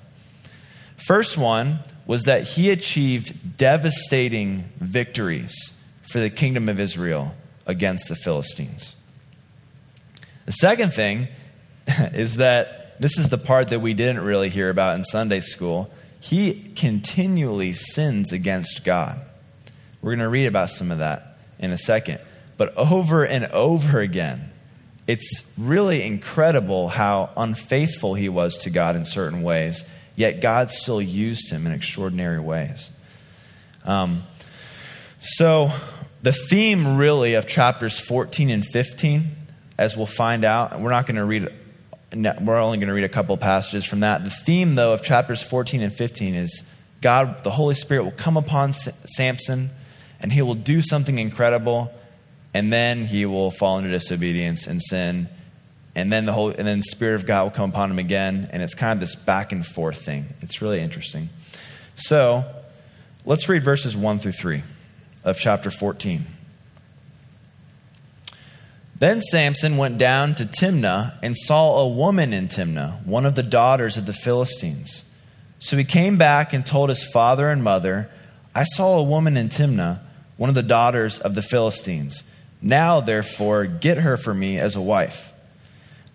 First 0.98 1.38
one 1.38 1.80
was 2.06 2.24
that 2.24 2.44
he 2.44 2.70
achieved 2.70 3.58
devastating 3.58 4.66
victories 4.78 5.82
for 6.12 6.20
the 6.20 6.30
kingdom 6.30 6.68
of 6.68 6.80
Israel 6.80 7.34
against 7.66 8.10
the 8.10 8.16
Philistines. 8.16 8.96
The 10.46 10.52
second 10.52 10.94
thing 10.94 11.30
is 11.88 12.38
that 12.38 12.81
this 13.02 13.18
is 13.18 13.30
the 13.30 13.38
part 13.38 13.70
that 13.70 13.80
we 13.80 13.94
didn't 13.94 14.24
really 14.24 14.50
hear 14.50 14.70
about 14.70 14.96
in 14.96 15.04
Sunday 15.04 15.40
school. 15.42 15.92
He 16.20 16.72
continually 16.76 17.74
sins 17.74 18.32
against 18.32 18.86
God. 18.86 19.20
We're 20.02 20.12
going 20.12 20.20
to 20.20 20.30
read 20.30 20.46
about 20.46 20.70
some 20.70 20.92
of 20.92 21.00
that 21.00 21.38
in 21.60 21.72
a 21.72 21.78
second. 21.78 22.20
But 22.58 22.76
over 22.78 23.26
and 23.26 23.46
over 23.48 24.00
again, 24.00 24.52
it's 25.08 25.54
really 25.58 26.04
incredible 26.04 26.90
how 26.90 27.32
unfaithful 27.36 28.14
he 28.14 28.30
was 28.30 28.56
to 28.60 28.70
God 28.70 28.96
in 28.96 29.06
certain 29.06 29.42
ways 29.42 29.84
yet 30.16 30.42
God 30.42 30.72
still 30.72 31.02
used 31.02 31.52
him 31.52 31.66
in 31.66 31.74
extraordinary 31.74 32.40
ways. 32.40 32.92
Um, 33.86 34.24
so, 35.20 35.72
the 36.22 36.32
theme 36.32 36.98
really 36.98 37.34
of 37.34 37.48
chapters 37.48 38.00
14 38.00 38.50
and 38.50 38.66
15, 38.66 39.28
as 39.78 39.98
we'll 39.98 40.06
find 40.06 40.44
out, 40.44 40.80
we're 40.80 40.92
not 40.92 41.08
going 41.08 41.16
to 41.16 41.26
read, 41.26 41.50
we're 42.14 42.60
only 42.60 42.78
going 42.78 42.88
to 42.88 42.94
read 42.94 43.04
a 43.04 43.10
couple 43.10 43.36
passages 43.38 43.86
from 43.86 44.02
that. 44.02 44.24
The 44.24 44.30
theme, 44.30 44.76
though, 44.76 44.94
of 44.94 45.02
chapters 45.02 45.42
14 45.42 45.82
and 45.82 45.94
15 45.94 46.36
is 46.36 46.70
God, 47.02 47.44
the 47.44 47.52
Holy 47.52 47.76
Spirit, 47.76 48.04
will 48.04 48.12
come 48.12 48.38
upon 48.38 48.74
Samson 48.74 49.70
and 50.20 50.32
he 50.32 50.42
will 50.42 50.56
do 50.56 50.82
something 50.82 51.18
incredible, 51.18 51.92
and 52.54 52.72
then 52.72 53.04
he 53.04 53.26
will 53.26 53.50
fall 53.50 53.80
into 53.80 53.90
disobedience 53.90 54.68
and 54.68 54.82
sin 54.82 55.28
and 55.96 56.12
then 56.12 56.26
the 56.26 56.34
whole 56.34 56.50
and 56.50 56.68
then 56.68 56.80
the 56.80 56.84
spirit 56.84 57.16
of 57.16 57.26
god 57.26 57.44
will 57.44 57.52
come 57.52 57.70
upon 57.70 57.92
him 57.92 58.00
again 58.00 58.50
and 58.52 58.64
it's 58.64 58.76
kind 58.76 58.94
of 58.94 59.00
this 59.00 59.16
back 59.16 59.52
and 59.52 59.66
forth 59.66 60.04
thing. 60.04 60.26
It's 60.42 60.62
really 60.62 60.80
interesting. 60.80 61.30
So 61.96 62.46
let's 63.26 63.50
read 63.50 63.64
verses 63.64 63.96
1 63.96 64.20
through 64.20 64.32
3 64.32 64.64
of 65.24 65.38
chapter 65.38 65.70
14 65.70 66.22
then 69.02 69.20
samson 69.20 69.78
went 69.78 69.98
down 69.98 70.36
to 70.36 70.46
timnah 70.46 71.18
and 71.24 71.36
saw 71.36 71.80
a 71.80 71.88
woman 71.88 72.34
in 72.34 72.48
timnah 72.48 73.04
one 73.04 73.26
of 73.26 73.34
the 73.34 73.42
daughters 73.44 73.98
of 73.98 74.06
the 74.06 74.14
philistines. 74.14 75.12
So 75.58 75.76
he 75.76 75.84
came 75.84 76.20
back 76.20 76.54
and 76.54 76.64
told 76.64 76.90
his 76.90 77.04
father 77.04 77.50
and 77.50 77.64
mother 77.64 78.10
i 78.54 78.64
saw 78.64 79.00
a 79.00 79.04
woman 79.04 79.38
in 79.38 79.50
timnah 79.50 80.00
one 80.38 80.50
of 80.50 80.56
the 80.56 80.64
daughters 80.64 81.18
of 81.18 81.34
the 81.34 81.42
philistines. 81.42 82.24
Now 82.62 83.02
therefore 83.02 83.66
get 83.66 83.98
her 83.98 84.18
for 84.18 84.36
me 84.36 84.60
as 84.60 84.76
a 84.76 84.82
wife. 84.82 85.32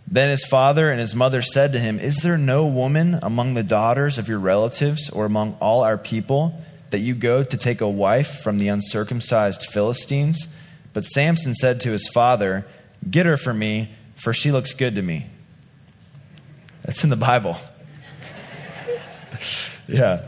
Then 0.07 0.31
his 0.31 0.45
father 0.45 0.89
and 0.89 1.01
his 1.01 1.15
mother 1.15 1.43
said 1.43 1.73
to 1.73 1.81
him, 1.81 1.99
Is 1.99 2.19
there 2.19 2.39
no 2.39 2.67
woman 2.67 3.19
among 3.23 3.55
the 3.55 3.65
daughters 3.65 4.19
of 4.19 4.29
your 4.29 4.39
relatives 4.39 5.11
or 5.11 5.25
among 5.27 5.57
all 5.61 5.83
our 5.83 5.99
people 5.99 6.63
that 6.91 7.01
you 7.01 7.15
go 7.15 7.43
to 7.43 7.57
take 7.57 7.81
a 7.81 7.89
wife 7.89 8.41
from 8.43 8.59
the 8.59 8.69
uncircumcised 8.69 9.65
Philistines? 9.65 10.56
But 10.97 11.05
Samson 11.05 11.53
said 11.53 11.83
to 11.83 11.91
his 11.91 12.09
father, 12.09 12.65
Get 13.11 13.27
her 13.27 13.37
for 13.37 13.53
me, 13.53 13.91
for 14.15 14.33
she 14.33 14.51
looks 14.51 14.73
good 14.73 14.95
to 14.95 15.03
me. 15.03 15.27
That's 16.85 17.05
in 17.05 17.11
the 17.11 17.17
Bible. 17.17 17.59
yeah. 19.89 20.27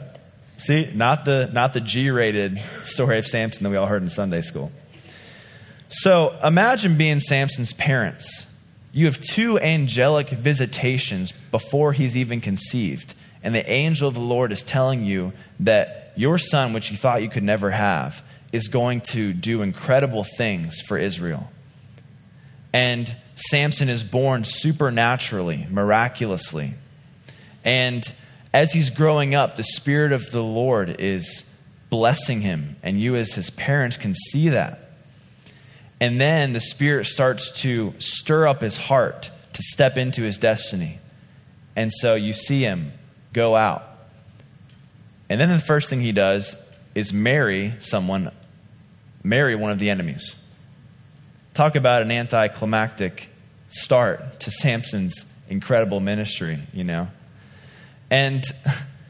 See, 0.58 0.90
not 0.92 1.24
the, 1.24 1.48
not 1.54 1.72
the 1.72 1.80
G 1.80 2.10
rated 2.10 2.60
story 2.82 3.16
of 3.16 3.26
Samson 3.26 3.64
that 3.64 3.70
we 3.70 3.76
all 3.76 3.86
heard 3.86 4.02
in 4.02 4.10
Sunday 4.10 4.42
school. 4.42 4.70
So 5.88 6.36
imagine 6.44 6.98
being 6.98 7.18
Samson's 7.18 7.72
parents 7.72 8.54
you 8.92 9.06
have 9.06 9.20
two 9.20 9.58
angelic 9.58 10.28
visitations 10.28 11.32
before 11.32 11.94
he's 11.94 12.14
even 12.14 12.42
conceived. 12.42 13.14
And 13.42 13.54
the 13.54 13.66
angel 13.70 14.06
of 14.06 14.14
the 14.14 14.20
Lord 14.20 14.52
is 14.52 14.62
telling 14.62 15.02
you 15.04 15.32
that 15.60 16.12
your 16.14 16.36
son, 16.36 16.74
which 16.74 16.90
you 16.90 16.98
thought 16.98 17.22
you 17.22 17.30
could 17.30 17.42
never 17.42 17.70
have, 17.70 18.22
is 18.52 18.68
going 18.68 19.00
to 19.00 19.32
do 19.32 19.62
incredible 19.62 20.24
things 20.24 20.80
for 20.80 20.96
Israel. 20.98 21.50
And 22.72 23.14
Samson 23.34 23.88
is 23.88 24.04
born 24.04 24.44
supernaturally, 24.44 25.66
miraculously. 25.70 26.74
And 27.64 28.02
as 28.52 28.72
he's 28.72 28.90
growing 28.90 29.34
up, 29.34 29.56
the 29.56 29.62
Spirit 29.62 30.12
of 30.12 30.30
the 30.30 30.42
Lord 30.42 31.00
is 31.00 31.50
blessing 31.90 32.40
him. 32.40 32.76
And 32.82 32.98
you, 33.00 33.16
as 33.16 33.34
his 33.34 33.50
parents, 33.50 33.96
can 33.96 34.14
see 34.14 34.48
that. 34.50 34.78
And 36.00 36.20
then 36.20 36.52
the 36.52 36.60
Spirit 36.60 37.06
starts 37.06 37.50
to 37.62 37.94
stir 37.98 38.46
up 38.46 38.60
his 38.60 38.78
heart 38.78 39.30
to 39.52 39.62
step 39.62 39.96
into 39.96 40.22
his 40.22 40.38
destiny. 40.38 40.98
And 41.74 41.92
so 41.92 42.14
you 42.14 42.32
see 42.32 42.60
him 42.60 42.92
go 43.32 43.56
out. 43.56 43.84
And 45.28 45.40
then 45.40 45.48
the 45.48 45.58
first 45.58 45.90
thing 45.90 46.00
he 46.00 46.12
does 46.12 46.56
is 46.98 47.12
marry 47.12 47.72
someone, 47.78 48.28
marry 49.22 49.54
one 49.54 49.70
of 49.70 49.78
the 49.78 49.88
enemies. 49.88 50.34
Talk 51.54 51.76
about 51.76 52.02
an 52.02 52.10
anticlimactic 52.10 53.28
start 53.68 54.40
to 54.40 54.50
Samson's 54.50 55.32
incredible 55.48 56.00
ministry, 56.00 56.58
you 56.72 56.82
know. 56.82 57.06
And 58.10 58.42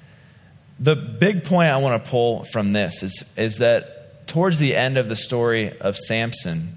the 0.79 0.96
big 0.96 1.44
point 1.44 1.70
I 1.70 1.79
want 1.79 2.05
to 2.05 2.11
pull 2.11 2.44
from 2.44 2.74
this 2.74 3.03
is, 3.03 3.24
is 3.38 3.57
that 3.59 4.27
towards 4.27 4.59
the 4.59 4.77
end 4.77 4.98
of 4.98 5.09
the 5.09 5.16
story 5.16 5.74
of 5.79 5.96
Samson, 5.96 6.77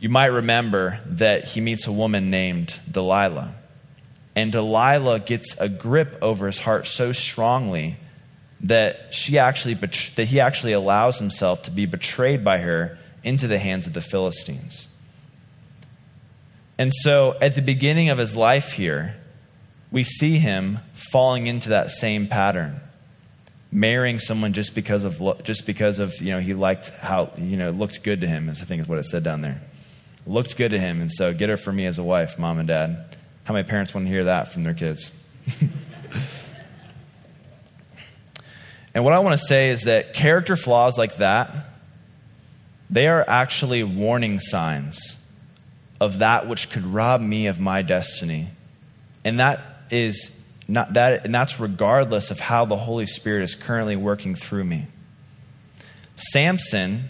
you 0.00 0.08
might 0.08 0.26
remember 0.26 0.98
that 1.06 1.44
he 1.44 1.60
meets 1.60 1.86
a 1.86 1.92
woman 1.92 2.28
named 2.28 2.80
Delilah. 2.90 3.54
And 4.34 4.50
Delilah 4.50 5.20
gets 5.20 5.56
a 5.60 5.68
grip 5.68 6.18
over 6.22 6.48
his 6.48 6.58
heart 6.58 6.88
so 6.88 7.12
strongly 7.12 7.98
that 8.60 9.12
she 9.14 9.38
actually 9.38 9.74
that 9.74 10.26
he 10.28 10.40
actually 10.40 10.72
allows 10.72 11.18
himself 11.18 11.62
to 11.64 11.70
be 11.70 11.86
betrayed 11.86 12.44
by 12.44 12.58
her 12.58 12.98
into 13.22 13.46
the 13.46 13.58
hands 13.58 13.86
of 13.86 13.92
the 13.92 14.00
Philistines. 14.00 14.88
And 16.78 16.92
so 16.92 17.36
at 17.40 17.54
the 17.54 17.62
beginning 17.62 18.08
of 18.08 18.18
his 18.18 18.34
life 18.34 18.72
here, 18.72 19.16
we 19.90 20.02
see 20.02 20.38
him 20.38 20.80
falling 20.92 21.46
into 21.46 21.68
that 21.70 21.90
same 21.90 22.26
pattern. 22.26 22.80
Marrying 23.70 24.18
someone 24.18 24.52
just 24.52 24.74
because 24.74 25.04
of 25.04 25.42
just 25.42 25.66
because 25.66 25.98
of 25.98 26.14
you 26.20 26.30
know 26.30 26.38
he 26.38 26.54
liked 26.54 26.90
how 27.00 27.32
you 27.36 27.56
know 27.56 27.70
looked 27.70 28.04
good 28.04 28.20
to 28.20 28.26
him, 28.26 28.48
is 28.48 28.62
I 28.62 28.64
think 28.66 28.82
is 28.82 28.88
what 28.88 28.98
it 28.98 29.04
said 29.04 29.24
down 29.24 29.40
there. 29.40 29.60
Looked 30.26 30.56
good 30.56 30.70
to 30.70 30.78
him, 30.78 31.00
and 31.00 31.12
so 31.12 31.34
get 31.34 31.48
her 31.48 31.56
for 31.56 31.72
me 31.72 31.84
as 31.86 31.98
a 31.98 32.04
wife, 32.04 32.38
mom 32.38 32.60
and 32.60 32.68
dad. 32.68 33.16
How 33.42 33.52
many 33.52 33.66
parents 33.66 33.92
want 33.92 34.06
to 34.06 34.10
hear 34.12 34.24
that 34.24 34.52
from 34.52 34.62
their 34.62 34.74
kids? 34.74 35.10
and 38.94 39.04
what 39.04 39.12
I 39.12 39.18
want 39.18 39.38
to 39.38 39.44
say 39.44 39.70
is 39.70 39.82
that 39.82 40.14
character 40.14 40.56
flaws 40.56 40.96
like 40.96 41.16
that, 41.16 41.52
they 42.88 43.08
are 43.08 43.24
actually 43.26 43.82
warning 43.82 44.38
signs 44.38 45.20
of 46.00 46.20
that 46.20 46.48
which 46.48 46.70
could 46.70 46.84
rob 46.84 47.20
me 47.20 47.46
of 47.48 47.58
my 47.58 47.82
destiny. 47.82 48.48
And 49.24 49.40
that 49.40 49.64
is 49.90 50.42
not 50.68 50.94
that 50.94 51.24
and 51.26 51.34
that's 51.34 51.60
regardless 51.60 52.30
of 52.30 52.40
how 52.40 52.64
the 52.64 52.76
Holy 52.76 53.06
Spirit 53.06 53.42
is 53.42 53.54
currently 53.54 53.96
working 53.96 54.34
through 54.34 54.64
me. 54.64 54.86
Samson 56.16 57.08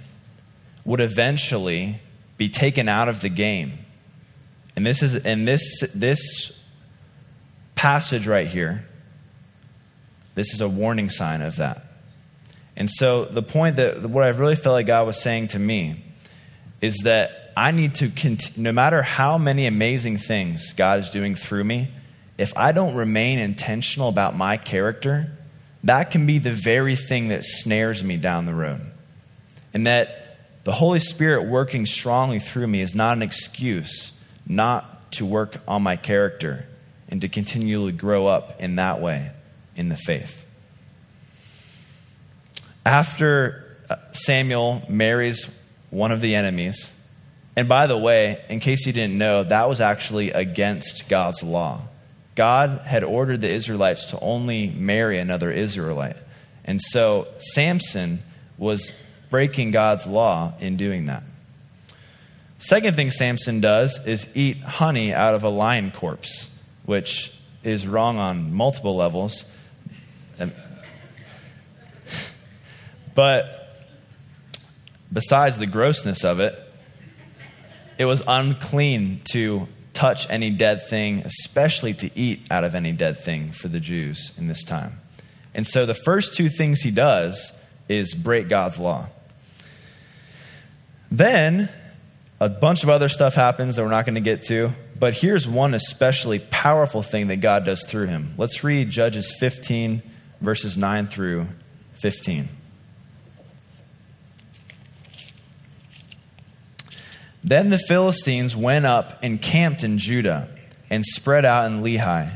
would 0.85 1.01
eventually 1.01 2.01
be 2.37 2.49
taken 2.49 2.89
out 2.89 3.09
of 3.09 3.21
the 3.21 3.29
game 3.29 3.79
and 4.77 4.85
this 4.85 5.03
is 5.03 5.15
in 5.15 5.45
this 5.45 5.81
this 5.95 6.65
passage 7.75 8.27
right 8.27 8.47
here. 8.47 8.87
This 10.35 10.53
is 10.53 10.61
a 10.61 10.69
warning 10.69 11.09
sign 11.11 11.43
of 11.43 11.57
that. 11.57 11.83
And 12.77 12.91
so 12.91 13.25
the 13.25 13.43
point 13.43 13.77
that 13.77 14.03
what 14.03 14.25
I 14.25 14.29
really 14.31 14.57
felt 14.57 14.75
like 14.75 14.87
God 14.87 15.07
was 15.07 15.21
saying 15.21 15.49
to 15.49 15.59
me 15.59 16.03
is 16.81 16.99
that 17.05 17.53
I 17.57 17.71
need 17.71 17.95
to 17.97 18.09
cont- 18.09 18.59
no 18.59 18.73
matter 18.73 19.03
how 19.03 19.39
many 19.39 19.67
amazing 19.67 20.19
things 20.19 20.73
God 20.73 20.99
is 20.99 21.11
doing 21.11 21.37
through 21.37 21.65
me, 21.65 21.89
if 22.37 22.53
I 22.57 22.73
don't 22.73 22.95
remain 22.95 23.39
intentional 23.39 24.09
about 24.09 24.37
my 24.37 24.57
character, 24.57 25.31
that 25.85 26.11
can 26.11 26.27
be 26.27 26.39
the 26.39 26.51
very 26.53 26.97
thing 26.97 27.29
that 27.29 27.45
snares 27.45 28.03
me 28.03 28.17
down 28.17 28.47
the 28.47 28.55
road. 28.55 28.81
And 29.73 29.87
that 29.87 30.39
the 30.65 30.73
Holy 30.73 30.99
Spirit 30.99 31.45
working 31.45 31.87
strongly 31.87 32.41
through 32.41 32.67
me 32.67 32.81
is 32.81 32.95
not 32.95 33.17
an 33.17 33.23
excuse 33.23 34.13
not 34.47 35.13
to 35.13 35.25
work 35.25 35.57
on 35.69 35.83
my 35.83 35.97
character 35.97 36.67
and 37.09 37.21
to 37.21 37.29
continually 37.29 37.93
grow 37.93 38.27
up 38.27 38.61
in 38.61 38.77
that 38.77 39.01
way 39.01 39.31
in 39.77 39.89
the 39.89 39.97
faith. 39.97 40.45
After 42.87 43.79
uh, 43.89 43.97
Samuel 44.13 44.83
marries 44.89 45.49
one 45.91 46.13
of 46.13 46.21
the 46.21 46.35
enemies, 46.35 46.91
and 47.57 47.69
by 47.69 47.87
the 47.87 47.97
way, 47.97 48.45
in 48.49 48.61
case 48.61 48.87
you 48.87 48.93
didn't 48.93 49.17
know, 49.17 49.45
that 49.45 49.69
was 49.69 49.81
actually 49.81 50.33
against 50.33 51.09
God's 51.09 51.43
law. 51.43 51.83
God 52.35 52.81
had 52.81 53.05
ordered 53.05 53.41
the 53.41 53.51
Israelites 53.51 54.07
to 54.07 54.19
only 54.21 54.69
marry 54.69 55.19
another 55.19 55.53
Israelite. 55.53 56.17
And 56.65 56.81
so 56.81 57.29
Samson 57.39 58.21
was 58.59 58.93
breaking 59.31 59.71
God's 59.71 60.07
law 60.07 60.55
in 60.61 60.77
doing 60.77 61.07
that. 61.07 61.23
Second 62.59 62.97
thing 62.97 63.11
Samson 63.11 63.61
does 63.61 64.05
is 64.07 64.35
eat 64.37 64.59
honey 64.61 65.13
out 65.13 65.35
of 65.35 65.45
a 65.45 65.49
lion 65.49 65.91
corpse, 65.91 66.57
which 66.87 67.37
is 67.63 67.87
wrong 67.87 68.19
on 68.19 68.55
multiple 68.55 68.97
levels. 68.97 69.45
But 73.15 73.85
besides 75.13 75.59
the 75.59 75.67
grossness 75.67 76.25
of 76.25 76.41
it, 76.41 76.59
it 77.99 78.05
was 78.07 78.23
unclean 78.27 79.21
to 79.33 79.69
touch 79.93 80.29
any 80.29 80.51
dead 80.51 80.83
thing, 80.83 81.21
especially 81.21 81.95
to 81.95 82.11
eat 82.19 82.47
out 82.51 82.65
of 82.65 82.75
any 82.75 82.93
dead 82.93 83.19
thing 83.19 83.53
for 83.53 83.69
the 83.69 83.81
Jews 83.81 84.33
in 84.37 84.49
this 84.49 84.65
time. 84.65 85.01
And 85.55 85.67
so 85.67 85.87
the 85.87 85.95
first 85.95 86.35
two 86.35 86.49
things 86.49 86.81
he 86.81 86.91
does 86.91 87.53
is 87.89 88.13
break 88.13 88.49
God's 88.49 88.79
law. 88.79 89.07
Then 91.11 91.69
a 92.41 92.49
bunch 92.49 92.83
of 92.83 92.89
other 92.89 93.09
stuff 93.09 93.37
happens 93.37 93.77
that 93.77 93.83
we're 93.83 93.91
not 93.91 94.05
going 94.05 94.17
to 94.17 94.21
get 94.21 94.43
to, 94.45 94.73
but 94.99 95.15
here's 95.15 95.47
one 95.47 95.75
especially 95.75 96.41
powerful 96.41 97.03
thing 97.03 97.29
that 97.29 97.37
God 97.37 97.65
does 97.65 97.87
through 97.87 98.07
him. 98.07 98.35
Let's 98.37 98.65
read 98.65 98.91
Judges 98.91 99.33
15, 99.39 100.03
verses 100.41 100.77
9 100.77 101.07
through 101.07 101.47
15. 101.95 102.49
Then 107.45 107.69
the 107.69 107.79
Philistines 107.79 108.57
went 108.57 108.87
up 108.87 109.19
and 109.23 109.41
camped 109.41 109.85
in 109.85 109.99
Judah 109.99 110.49
and 110.89 111.05
spread 111.05 111.45
out 111.45 111.71
in 111.71 111.83
Lehi. 111.83 112.31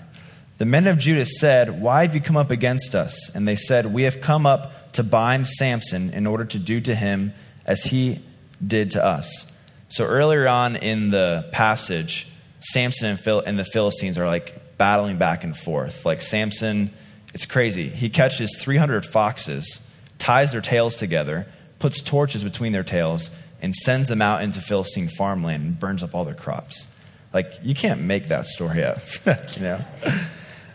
The 0.58 0.66
men 0.66 0.86
of 0.86 0.98
Judah 0.98 1.24
said, 1.24 1.80
Why 1.80 2.02
have 2.02 2.14
you 2.14 2.20
come 2.20 2.36
up 2.36 2.50
against 2.50 2.94
us? 2.94 3.34
And 3.34 3.48
they 3.48 3.56
said, 3.56 3.86
We 3.86 4.02
have 4.02 4.20
come 4.20 4.44
up 4.44 4.92
to 4.92 5.02
bind 5.02 5.48
Samson 5.48 6.10
in 6.10 6.26
order 6.26 6.44
to 6.44 6.58
do 6.58 6.80
to 6.82 6.94
him 6.94 7.32
as 7.64 7.84
he 7.84 8.18
did 8.64 8.90
to 8.92 9.04
us. 9.04 9.50
So 9.88 10.04
earlier 10.04 10.46
on 10.46 10.76
in 10.76 11.08
the 11.10 11.48
passage, 11.52 12.30
Samson 12.60 13.08
and, 13.08 13.20
Phil- 13.20 13.40
and 13.40 13.58
the 13.58 13.64
Philistines 13.64 14.18
are 14.18 14.26
like 14.26 14.76
battling 14.76 15.16
back 15.16 15.44
and 15.44 15.56
forth. 15.56 16.04
Like 16.04 16.20
Samson, 16.20 16.90
it's 17.32 17.46
crazy. 17.46 17.88
He 17.88 18.10
catches 18.10 18.58
300 18.60 19.06
foxes, 19.06 19.86
ties 20.18 20.52
their 20.52 20.60
tails 20.60 20.96
together, 20.96 21.46
puts 21.78 22.02
torches 22.02 22.44
between 22.44 22.72
their 22.72 22.82
tails, 22.82 23.30
and 23.60 23.74
sends 23.74 24.08
them 24.08 24.22
out 24.22 24.42
into 24.42 24.60
Philistine 24.60 25.08
farmland 25.08 25.62
and 25.62 25.78
burns 25.78 26.02
up 26.02 26.14
all 26.14 26.24
their 26.24 26.34
crops. 26.34 26.86
Like, 27.32 27.52
you 27.62 27.74
can't 27.74 28.00
make 28.00 28.28
that 28.28 28.46
story 28.46 28.82
up, 28.82 28.98
you 29.56 29.62
know? 29.62 29.84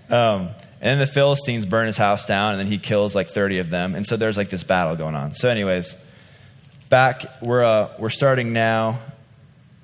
Um, 0.09 0.49
and 0.81 0.91
then 0.91 0.99
the 0.99 1.07
Philistines 1.07 1.65
burn 1.65 1.87
his 1.87 1.97
house 1.97 2.25
down, 2.25 2.51
and 2.51 2.59
then 2.59 2.67
he 2.67 2.77
kills 2.77 3.15
like 3.15 3.29
30 3.29 3.59
of 3.59 3.69
them. 3.69 3.95
And 3.95 4.05
so 4.05 4.17
there's 4.17 4.37
like 4.37 4.49
this 4.49 4.63
battle 4.63 4.95
going 4.95 5.15
on. 5.15 5.33
So, 5.33 5.49
anyways, 5.49 5.95
back, 6.89 7.23
we're, 7.41 7.63
uh, 7.63 7.89
we're 7.97 8.09
starting 8.09 8.53
now 8.53 8.99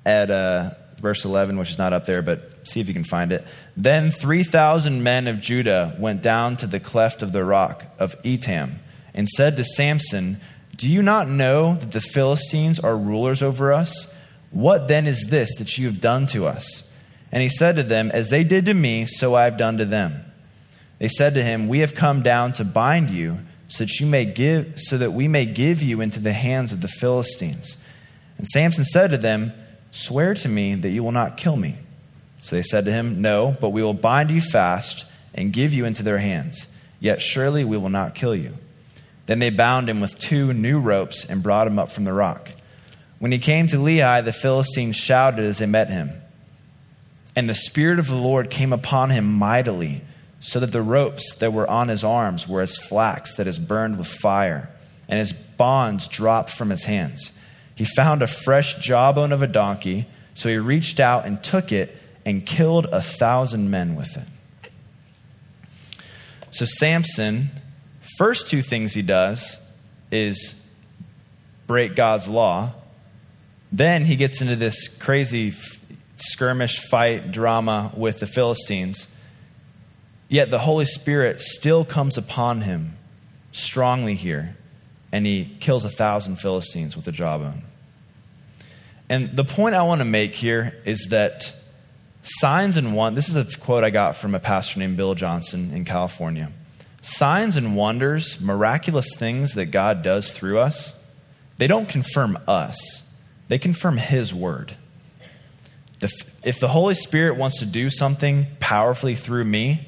at 0.04 0.30
uh, 0.30 0.70
verse 1.00 1.24
11, 1.24 1.56
which 1.56 1.70
is 1.70 1.78
not 1.78 1.92
up 1.92 2.06
there, 2.06 2.22
but 2.22 2.68
see 2.68 2.80
if 2.80 2.88
you 2.88 2.94
can 2.94 3.04
find 3.04 3.32
it. 3.32 3.44
Then 3.76 4.10
3,000 4.10 5.02
men 5.02 5.26
of 5.26 5.40
Judah 5.40 5.96
went 5.98 6.22
down 6.22 6.56
to 6.58 6.66
the 6.66 6.78
cleft 6.78 7.22
of 7.22 7.32
the 7.32 7.44
rock 7.44 7.84
of 7.98 8.20
Etam 8.22 8.74
and 9.14 9.28
said 9.28 9.56
to 9.56 9.64
Samson, 9.64 10.36
Do 10.80 10.88
you 10.88 11.02
not 11.02 11.28
know 11.28 11.74
that 11.74 11.92
the 11.92 12.00
Philistines 12.00 12.80
are 12.80 12.96
rulers 12.96 13.42
over 13.42 13.70
us? 13.70 14.16
What 14.50 14.88
then 14.88 15.06
is 15.06 15.26
this 15.28 15.54
that 15.58 15.76
you 15.76 15.84
have 15.84 16.00
done 16.00 16.26
to 16.28 16.46
us? 16.46 16.90
And 17.30 17.42
he 17.42 17.50
said 17.50 17.76
to 17.76 17.82
them, 17.82 18.10
As 18.10 18.30
they 18.30 18.44
did 18.44 18.64
to 18.64 18.72
me, 18.72 19.04
so 19.04 19.34
I 19.34 19.44
have 19.44 19.58
done 19.58 19.76
to 19.76 19.84
them. 19.84 20.24
They 20.98 21.08
said 21.08 21.34
to 21.34 21.42
him, 21.42 21.68
We 21.68 21.80
have 21.80 21.94
come 21.94 22.22
down 22.22 22.54
to 22.54 22.64
bind 22.64 23.10
you 23.10 23.40
so 23.68 23.84
that 23.84 24.00
you 24.00 24.06
may 24.06 24.24
give 24.24 24.80
so 24.80 24.96
that 24.96 25.12
we 25.12 25.28
may 25.28 25.44
give 25.44 25.82
you 25.82 26.00
into 26.00 26.18
the 26.18 26.32
hands 26.32 26.72
of 26.72 26.80
the 26.80 26.88
Philistines. 26.88 27.76
And 28.38 28.46
Samson 28.46 28.84
said 28.84 29.10
to 29.10 29.18
them, 29.18 29.52
Swear 29.90 30.32
to 30.32 30.48
me 30.48 30.76
that 30.76 30.88
you 30.88 31.04
will 31.04 31.12
not 31.12 31.36
kill 31.36 31.56
me. 31.56 31.76
So 32.38 32.56
they 32.56 32.62
said 32.62 32.86
to 32.86 32.90
him, 32.90 33.20
No, 33.20 33.54
but 33.60 33.68
we 33.68 33.82
will 33.82 33.92
bind 33.92 34.30
you 34.30 34.40
fast 34.40 35.04
and 35.34 35.52
give 35.52 35.74
you 35.74 35.84
into 35.84 36.02
their 36.02 36.16
hands. 36.16 36.74
Yet 37.00 37.20
surely 37.20 37.64
we 37.64 37.76
will 37.76 37.90
not 37.90 38.14
kill 38.14 38.34
you. 38.34 38.54
Then 39.30 39.38
they 39.38 39.50
bound 39.50 39.88
him 39.88 40.00
with 40.00 40.18
two 40.18 40.52
new 40.52 40.80
ropes 40.80 41.24
and 41.24 41.40
brought 41.40 41.68
him 41.68 41.78
up 41.78 41.88
from 41.92 42.02
the 42.02 42.12
rock. 42.12 42.50
When 43.20 43.30
he 43.30 43.38
came 43.38 43.68
to 43.68 43.76
Lehi, 43.76 44.24
the 44.24 44.32
Philistines 44.32 44.96
shouted 44.96 45.44
as 45.44 45.58
they 45.58 45.66
met 45.66 45.88
him. 45.88 46.10
And 47.36 47.48
the 47.48 47.54
Spirit 47.54 48.00
of 48.00 48.08
the 48.08 48.16
Lord 48.16 48.50
came 48.50 48.72
upon 48.72 49.10
him 49.10 49.32
mightily 49.32 50.00
so 50.40 50.58
that 50.58 50.72
the 50.72 50.82
ropes 50.82 51.36
that 51.36 51.52
were 51.52 51.70
on 51.70 51.86
his 51.86 52.02
arms 52.02 52.48
were 52.48 52.60
as 52.60 52.76
flax 52.76 53.36
that 53.36 53.46
is 53.46 53.60
burned 53.60 53.98
with 53.98 54.08
fire, 54.08 54.68
and 55.08 55.20
his 55.20 55.32
bonds 55.32 56.08
dropped 56.08 56.50
from 56.50 56.70
his 56.70 56.82
hands. 56.82 57.30
He 57.76 57.84
found 57.84 58.22
a 58.22 58.26
fresh 58.26 58.80
jawbone 58.80 59.30
of 59.30 59.42
a 59.42 59.46
donkey, 59.46 60.08
so 60.34 60.48
he 60.48 60.58
reached 60.58 60.98
out 60.98 61.24
and 61.24 61.40
took 61.40 61.70
it 61.70 61.94
and 62.26 62.44
killed 62.44 62.86
a 62.90 63.00
thousand 63.00 63.70
men 63.70 63.94
with 63.94 64.16
it. 64.16 64.26
So, 66.50 66.64
Samson, 66.64 67.50
first 68.20 68.50
two 68.50 68.60
things 68.60 68.92
he 68.92 69.00
does 69.00 69.58
is 70.12 70.70
break 71.66 71.96
God's 71.96 72.28
law. 72.28 72.70
Then 73.72 74.04
he 74.04 74.14
gets 74.14 74.42
into 74.42 74.56
this 74.56 74.88
crazy 74.98 75.54
skirmish 76.16 76.80
fight 76.80 77.32
drama 77.32 77.90
with 77.96 78.20
the 78.20 78.26
Philistines. 78.26 79.08
Yet 80.28 80.50
the 80.50 80.58
Holy 80.58 80.84
Spirit 80.84 81.40
still 81.40 81.82
comes 81.82 82.18
upon 82.18 82.60
him 82.60 82.98
strongly 83.52 84.16
here, 84.16 84.54
and 85.10 85.24
he 85.24 85.56
kills 85.58 85.86
a 85.86 85.88
thousand 85.88 86.36
Philistines 86.36 86.96
with 86.96 87.08
a 87.08 87.12
jawbone. 87.12 87.62
And 89.08 89.34
the 89.34 89.44
point 89.44 89.74
I 89.74 89.82
want 89.84 90.02
to 90.02 90.04
make 90.04 90.34
here 90.34 90.78
is 90.84 91.06
that 91.08 91.54
signs 92.20 92.76
and 92.76 92.94
wonders, 92.94 93.24
this 93.28 93.34
is 93.34 93.56
a 93.56 93.58
quote 93.60 93.82
I 93.82 93.88
got 93.88 94.14
from 94.14 94.34
a 94.34 94.40
pastor 94.40 94.78
named 94.78 94.98
Bill 94.98 95.14
Johnson 95.14 95.72
in 95.72 95.86
California. 95.86 96.52
Signs 97.00 97.56
and 97.56 97.76
wonders, 97.76 98.40
miraculous 98.40 99.16
things 99.16 99.54
that 99.54 99.66
God 99.66 100.02
does 100.02 100.32
through 100.32 100.58
us, 100.58 101.02
they 101.56 101.66
don't 101.66 101.88
confirm 101.88 102.38
us, 102.46 103.08
they 103.48 103.58
confirm 103.58 103.96
His 103.96 104.34
word. 104.34 104.76
If 106.42 106.60
the 106.60 106.68
Holy 106.68 106.94
Spirit 106.94 107.36
wants 107.36 107.58
to 107.58 107.66
do 107.66 107.90
something 107.90 108.46
powerfully 108.58 109.14
through 109.14 109.44
me, 109.44 109.86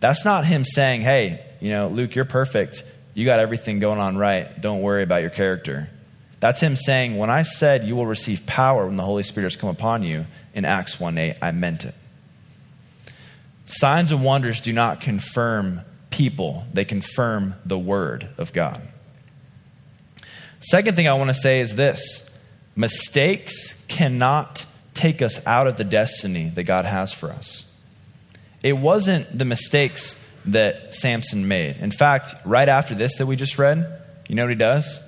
that's 0.00 0.24
not 0.24 0.46
Him 0.46 0.64
saying, 0.64 1.02
hey, 1.02 1.44
you 1.60 1.70
know, 1.70 1.88
Luke, 1.88 2.14
you're 2.14 2.24
perfect. 2.24 2.82
You 3.14 3.24
got 3.24 3.38
everything 3.38 3.78
going 3.78 3.98
on 3.98 4.16
right. 4.16 4.60
Don't 4.60 4.80
worry 4.80 5.02
about 5.02 5.20
your 5.20 5.30
character. 5.30 5.88
That's 6.40 6.60
him 6.60 6.74
saying, 6.74 7.16
When 7.16 7.30
I 7.30 7.44
said 7.44 7.84
you 7.84 7.94
will 7.94 8.06
receive 8.06 8.46
power 8.46 8.86
when 8.86 8.96
the 8.96 9.04
Holy 9.04 9.22
Spirit 9.22 9.46
has 9.46 9.54
come 9.54 9.70
upon 9.70 10.02
you 10.02 10.26
in 10.54 10.64
Acts 10.64 10.98
1 10.98 11.16
8, 11.16 11.36
I 11.40 11.52
meant 11.52 11.84
it. 11.84 11.94
Signs 13.64 14.10
and 14.10 14.24
wonders 14.24 14.60
do 14.60 14.72
not 14.72 15.00
confirm 15.00 15.82
people, 16.12 16.64
they 16.72 16.84
confirm 16.84 17.56
the 17.66 17.78
Word 17.78 18.28
of 18.38 18.52
God. 18.52 18.80
Second 20.60 20.94
thing 20.94 21.08
I 21.08 21.14
want 21.14 21.30
to 21.30 21.34
say 21.34 21.60
is 21.60 21.74
this 21.74 22.30
mistakes 22.76 23.84
cannot 23.88 24.64
take 24.94 25.20
us 25.20 25.44
out 25.46 25.66
of 25.66 25.76
the 25.76 25.84
destiny 25.84 26.50
that 26.50 26.64
God 26.64 26.84
has 26.84 27.12
for 27.12 27.30
us. 27.30 27.68
It 28.62 28.74
wasn't 28.74 29.36
the 29.36 29.44
mistakes 29.44 30.18
that 30.44 30.94
Samson 30.94 31.48
made. 31.48 31.78
In 31.78 31.90
fact, 31.90 32.34
right 32.44 32.68
after 32.68 32.94
this 32.94 33.16
that 33.16 33.26
we 33.26 33.36
just 33.36 33.58
read, 33.58 34.00
you 34.28 34.34
know 34.34 34.44
what 34.44 34.50
he 34.50 34.56
does? 34.56 35.00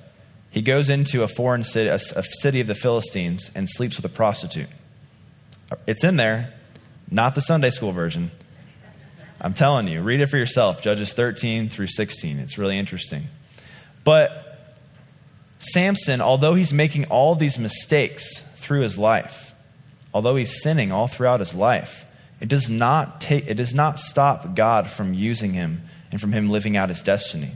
He 0.51 0.61
goes 0.61 0.89
into 0.89 1.23
a 1.23 1.27
foreign 1.27 1.63
city, 1.63 1.89
a, 1.89 1.95
a 1.95 2.23
city 2.23 2.59
of 2.59 2.67
the 2.67 2.75
Philistines, 2.75 3.51
and 3.55 3.67
sleeps 3.69 3.97
with 3.97 4.05
a 4.05 4.13
prostitute. 4.13 4.69
It's 5.87 6.03
in 6.03 6.17
there, 6.17 6.53
not 7.09 7.35
the 7.35 7.41
Sunday 7.41 7.69
school 7.69 7.91
version. 7.91 8.31
I'm 9.45 9.53
telling 9.53 9.87
you, 9.87 10.01
read 10.01 10.21
it 10.21 10.25
for 10.25 10.37
yourself. 10.37 10.81
Judges 10.81 11.13
13 11.13 11.69
through 11.69 11.85
16. 11.85 12.39
It's 12.39 12.57
really 12.57 12.79
interesting. 12.79 13.25
But 14.03 14.57
Samson, 15.59 16.19
although 16.19 16.55
he's 16.55 16.73
making 16.73 17.05
all 17.05 17.35
these 17.35 17.59
mistakes 17.59 18.41
through 18.55 18.81
his 18.81 18.97
life, 18.97 19.53
although 20.15 20.35
he's 20.35 20.63
sinning 20.63 20.91
all 20.91 21.05
throughout 21.05 21.41
his 21.41 21.53
life, 21.53 22.07
it 22.41 22.49
does 22.49 22.71
not 22.71 23.21
take 23.21 23.47
it 23.47 23.53
does 23.53 23.75
not 23.75 23.99
stop 23.99 24.55
God 24.55 24.89
from 24.89 25.13
using 25.13 25.53
him 25.53 25.83
and 26.11 26.19
from 26.19 26.31
him 26.31 26.49
living 26.49 26.75
out 26.75 26.89
his 26.89 27.01
destiny. 27.01 27.51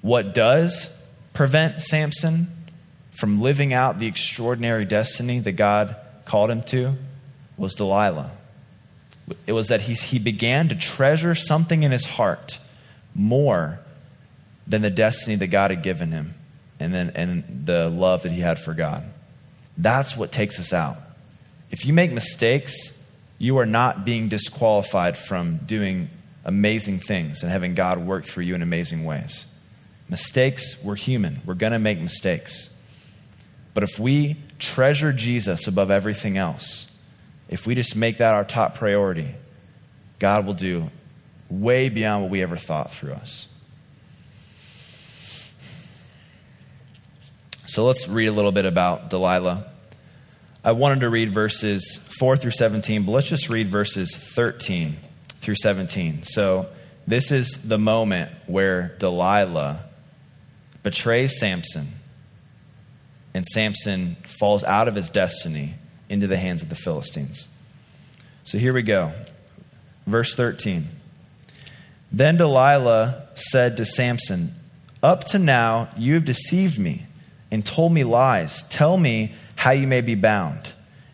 What 0.00 0.32
does 0.32 0.98
prevent 1.34 1.82
Samson 1.82 2.46
from 3.10 3.38
living 3.38 3.74
out 3.74 3.98
the 3.98 4.06
extraordinary 4.06 4.86
destiny 4.86 5.40
that 5.40 5.52
God 5.52 5.94
called 6.24 6.50
him 6.50 6.62
to 6.62 6.94
was 7.58 7.74
Delilah. 7.74 8.30
It 9.46 9.52
was 9.52 9.68
that 9.68 9.82
he, 9.82 9.94
he 9.94 10.18
began 10.18 10.68
to 10.68 10.74
treasure 10.74 11.34
something 11.34 11.82
in 11.82 11.92
his 11.92 12.06
heart 12.06 12.58
more 13.14 13.80
than 14.66 14.82
the 14.82 14.90
destiny 14.90 15.36
that 15.36 15.46
God 15.48 15.70
had 15.70 15.82
given 15.82 16.10
him 16.10 16.34
and, 16.80 16.92
then, 16.92 17.10
and 17.14 17.66
the 17.66 17.88
love 17.88 18.22
that 18.22 18.32
he 18.32 18.40
had 18.40 18.58
for 18.58 18.74
God. 18.74 19.04
That's 19.76 20.16
what 20.16 20.32
takes 20.32 20.58
us 20.60 20.72
out. 20.72 20.96
If 21.70 21.86
you 21.86 21.92
make 21.92 22.12
mistakes, 22.12 23.02
you 23.38 23.58
are 23.58 23.66
not 23.66 24.04
being 24.04 24.28
disqualified 24.28 25.16
from 25.16 25.58
doing 25.58 26.08
amazing 26.44 26.98
things 26.98 27.42
and 27.42 27.50
having 27.50 27.74
God 27.74 27.98
work 27.98 28.24
through 28.24 28.44
you 28.44 28.54
in 28.54 28.62
amazing 28.62 29.04
ways. 29.04 29.46
Mistakes, 30.08 30.82
we're 30.84 30.94
human. 30.96 31.40
We're 31.46 31.54
going 31.54 31.72
to 31.72 31.78
make 31.78 31.98
mistakes. 31.98 32.74
But 33.72 33.82
if 33.82 33.98
we 33.98 34.36
treasure 34.58 35.12
Jesus 35.12 35.66
above 35.66 35.90
everything 35.90 36.36
else, 36.36 36.90
if 37.54 37.68
we 37.68 37.76
just 37.76 37.94
make 37.94 38.16
that 38.16 38.34
our 38.34 38.44
top 38.44 38.74
priority, 38.74 39.28
God 40.18 40.44
will 40.44 40.54
do 40.54 40.90
way 41.48 41.88
beyond 41.88 42.24
what 42.24 42.30
we 42.32 42.42
ever 42.42 42.56
thought 42.56 42.92
through 42.92 43.12
us. 43.12 43.46
So 47.66 47.86
let's 47.86 48.08
read 48.08 48.26
a 48.26 48.32
little 48.32 48.50
bit 48.50 48.64
about 48.64 49.08
Delilah. 49.08 49.66
I 50.64 50.72
wanted 50.72 51.02
to 51.02 51.08
read 51.08 51.28
verses 51.28 51.96
4 52.18 52.36
through 52.36 52.50
17, 52.50 53.04
but 53.04 53.12
let's 53.12 53.28
just 53.28 53.48
read 53.48 53.68
verses 53.68 54.16
13 54.16 54.96
through 55.40 55.54
17. 55.54 56.24
So 56.24 56.66
this 57.06 57.30
is 57.30 57.68
the 57.68 57.78
moment 57.78 58.32
where 58.48 58.96
Delilah 58.98 59.84
betrays 60.82 61.38
Samson, 61.38 61.86
and 63.32 63.46
Samson 63.46 64.16
falls 64.24 64.64
out 64.64 64.88
of 64.88 64.96
his 64.96 65.08
destiny 65.08 65.74
into 66.08 66.26
the 66.26 66.36
hands 66.36 66.62
of 66.62 66.68
the 66.68 66.74
Philistines. 66.74 67.48
So 68.44 68.58
here 68.58 68.72
we 68.72 68.82
go. 68.82 69.12
Verse 70.06 70.34
13. 70.34 70.86
Then 72.12 72.36
Delilah 72.36 73.28
said 73.34 73.76
to 73.76 73.84
Samson, 73.84 74.50
Up 75.02 75.24
to 75.24 75.38
now 75.38 75.88
you 75.96 76.14
have 76.14 76.24
deceived 76.24 76.78
me 76.78 77.06
and 77.50 77.64
told 77.64 77.92
me 77.92 78.04
lies. 78.04 78.62
Tell 78.68 78.96
me 78.96 79.32
how 79.56 79.72
you 79.72 79.86
may 79.86 80.00
be 80.00 80.14
bound. 80.14 80.72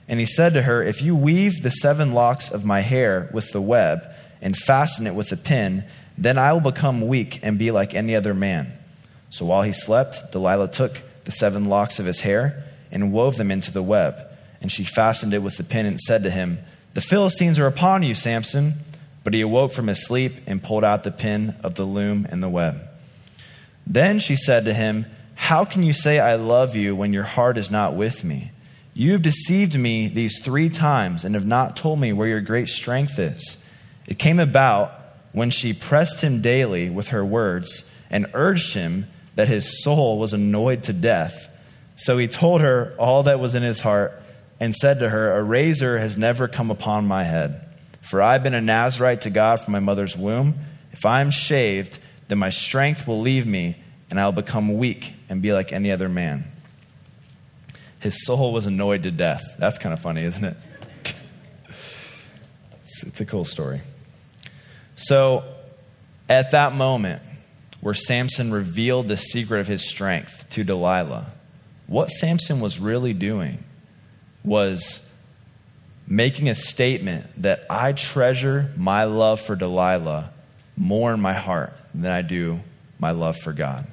And 0.08 0.18
he 0.18 0.26
said 0.26 0.54
to 0.54 0.62
her, 0.62 0.82
If 0.82 1.02
you 1.02 1.14
weave 1.14 1.62
the 1.62 1.70
seven 1.70 2.12
locks 2.12 2.50
of 2.50 2.64
my 2.64 2.80
hair 2.80 3.30
with 3.32 3.52
the 3.52 3.60
web 3.60 4.00
and 4.42 4.56
fasten 4.56 5.06
it 5.06 5.14
with 5.14 5.30
a 5.32 5.36
pin, 5.36 5.84
then 6.18 6.36
I 6.36 6.52
will 6.52 6.60
become 6.60 7.06
weak 7.06 7.40
and 7.42 7.58
be 7.58 7.70
like 7.70 7.94
any 7.94 8.16
other 8.16 8.34
man. 8.34 8.72
So 9.30 9.46
while 9.46 9.62
he 9.62 9.72
slept, 9.72 10.32
Delilah 10.32 10.70
took 10.70 11.00
the 11.24 11.30
seven 11.30 11.66
locks 11.66 12.00
of 12.00 12.06
his 12.06 12.20
hair 12.20 12.64
and 12.90 13.12
wove 13.12 13.36
them 13.36 13.50
into 13.50 13.72
the 13.72 13.82
web. 13.82 14.16
And 14.60 14.70
she 14.70 14.84
fastened 14.84 15.34
it 15.34 15.42
with 15.42 15.56
the 15.56 15.64
pin 15.64 15.86
and 15.86 15.98
said 16.00 16.22
to 16.24 16.30
him, 16.30 16.58
The 16.94 17.00
Philistines 17.00 17.58
are 17.58 17.66
upon 17.66 18.02
you, 18.02 18.14
Samson. 18.14 18.74
But 19.22 19.34
he 19.34 19.40
awoke 19.42 19.72
from 19.72 19.86
his 19.86 20.06
sleep 20.06 20.32
and 20.46 20.62
pulled 20.62 20.84
out 20.84 21.04
the 21.04 21.10
pin 21.10 21.54
of 21.62 21.74
the 21.74 21.84
loom 21.84 22.26
and 22.30 22.42
the 22.42 22.48
web. 22.48 22.80
Then 23.86 24.18
she 24.18 24.36
said 24.36 24.64
to 24.64 24.72
him, 24.72 25.06
How 25.34 25.64
can 25.64 25.82
you 25.82 25.92
say 25.92 26.18
I 26.18 26.36
love 26.36 26.74
you 26.74 26.96
when 26.96 27.12
your 27.12 27.24
heart 27.24 27.58
is 27.58 27.70
not 27.70 27.94
with 27.94 28.24
me? 28.24 28.52
You 28.94 29.12
have 29.12 29.22
deceived 29.22 29.78
me 29.78 30.08
these 30.08 30.40
three 30.42 30.68
times 30.68 31.24
and 31.24 31.34
have 31.34 31.46
not 31.46 31.76
told 31.76 32.00
me 32.00 32.12
where 32.12 32.28
your 32.28 32.40
great 32.40 32.68
strength 32.68 33.18
is. 33.18 33.64
It 34.06 34.18
came 34.18 34.40
about 34.40 34.92
when 35.32 35.50
she 35.50 35.72
pressed 35.72 36.22
him 36.22 36.40
daily 36.40 36.90
with 36.90 37.08
her 37.08 37.24
words 37.24 37.90
and 38.10 38.26
urged 38.34 38.74
him 38.74 39.06
that 39.36 39.48
his 39.48 39.82
soul 39.82 40.18
was 40.18 40.32
annoyed 40.32 40.82
to 40.84 40.92
death. 40.92 41.48
So 41.94 42.18
he 42.18 42.26
told 42.26 42.62
her 42.62 42.94
all 42.98 43.22
that 43.24 43.40
was 43.40 43.54
in 43.54 43.62
his 43.62 43.80
heart 43.80 44.20
and 44.60 44.74
said 44.74 45.00
to 45.00 45.08
her, 45.08 45.32
A 45.32 45.42
razor 45.42 45.98
has 45.98 46.16
never 46.16 46.46
come 46.46 46.70
upon 46.70 47.06
my 47.06 47.24
head. 47.24 47.66
For 48.02 48.20
I 48.20 48.34
have 48.34 48.42
been 48.42 48.54
a 48.54 48.60
Nazarite 48.60 49.22
to 49.22 49.30
God 49.30 49.60
from 49.60 49.72
my 49.72 49.80
mother's 49.80 50.16
womb. 50.16 50.54
If 50.92 51.06
I 51.06 51.22
am 51.22 51.30
shaved, 51.30 51.98
then 52.28 52.38
my 52.38 52.50
strength 52.50 53.08
will 53.08 53.20
leave 53.20 53.46
me, 53.46 53.76
and 54.10 54.20
I 54.20 54.26
will 54.26 54.32
become 54.32 54.76
weak 54.76 55.14
and 55.28 55.40
be 55.40 55.52
like 55.52 55.72
any 55.72 55.90
other 55.90 56.08
man. 56.08 56.44
His 58.00 58.24
soul 58.24 58.52
was 58.52 58.66
annoyed 58.66 59.02
to 59.04 59.10
death. 59.10 59.42
That's 59.58 59.78
kind 59.78 59.92
of 59.92 60.00
funny, 60.00 60.24
isn't 60.24 60.44
it? 60.44 60.56
it's, 62.84 63.04
it's 63.04 63.20
a 63.20 63.26
cool 63.26 63.44
story. 63.44 63.80
So, 64.96 65.44
at 66.28 66.50
that 66.52 66.74
moment, 66.74 67.22
where 67.80 67.94
Samson 67.94 68.52
revealed 68.52 69.08
the 69.08 69.16
secret 69.16 69.60
of 69.60 69.66
his 69.66 69.88
strength 69.88 70.46
to 70.50 70.64
Delilah, 70.64 71.32
what 71.86 72.08
Samson 72.08 72.60
was 72.60 72.78
really 72.78 73.12
doing 73.12 73.64
was 74.44 75.12
making 76.06 76.48
a 76.48 76.54
statement 76.54 77.26
that 77.42 77.64
I 77.70 77.92
treasure 77.92 78.70
my 78.76 79.04
love 79.04 79.40
for 79.40 79.54
Delilah 79.54 80.32
more 80.76 81.14
in 81.14 81.20
my 81.20 81.34
heart 81.34 81.72
than 81.94 82.10
I 82.10 82.22
do 82.22 82.60
my 82.98 83.12
love 83.12 83.36
for 83.36 83.52
God. 83.52 83.86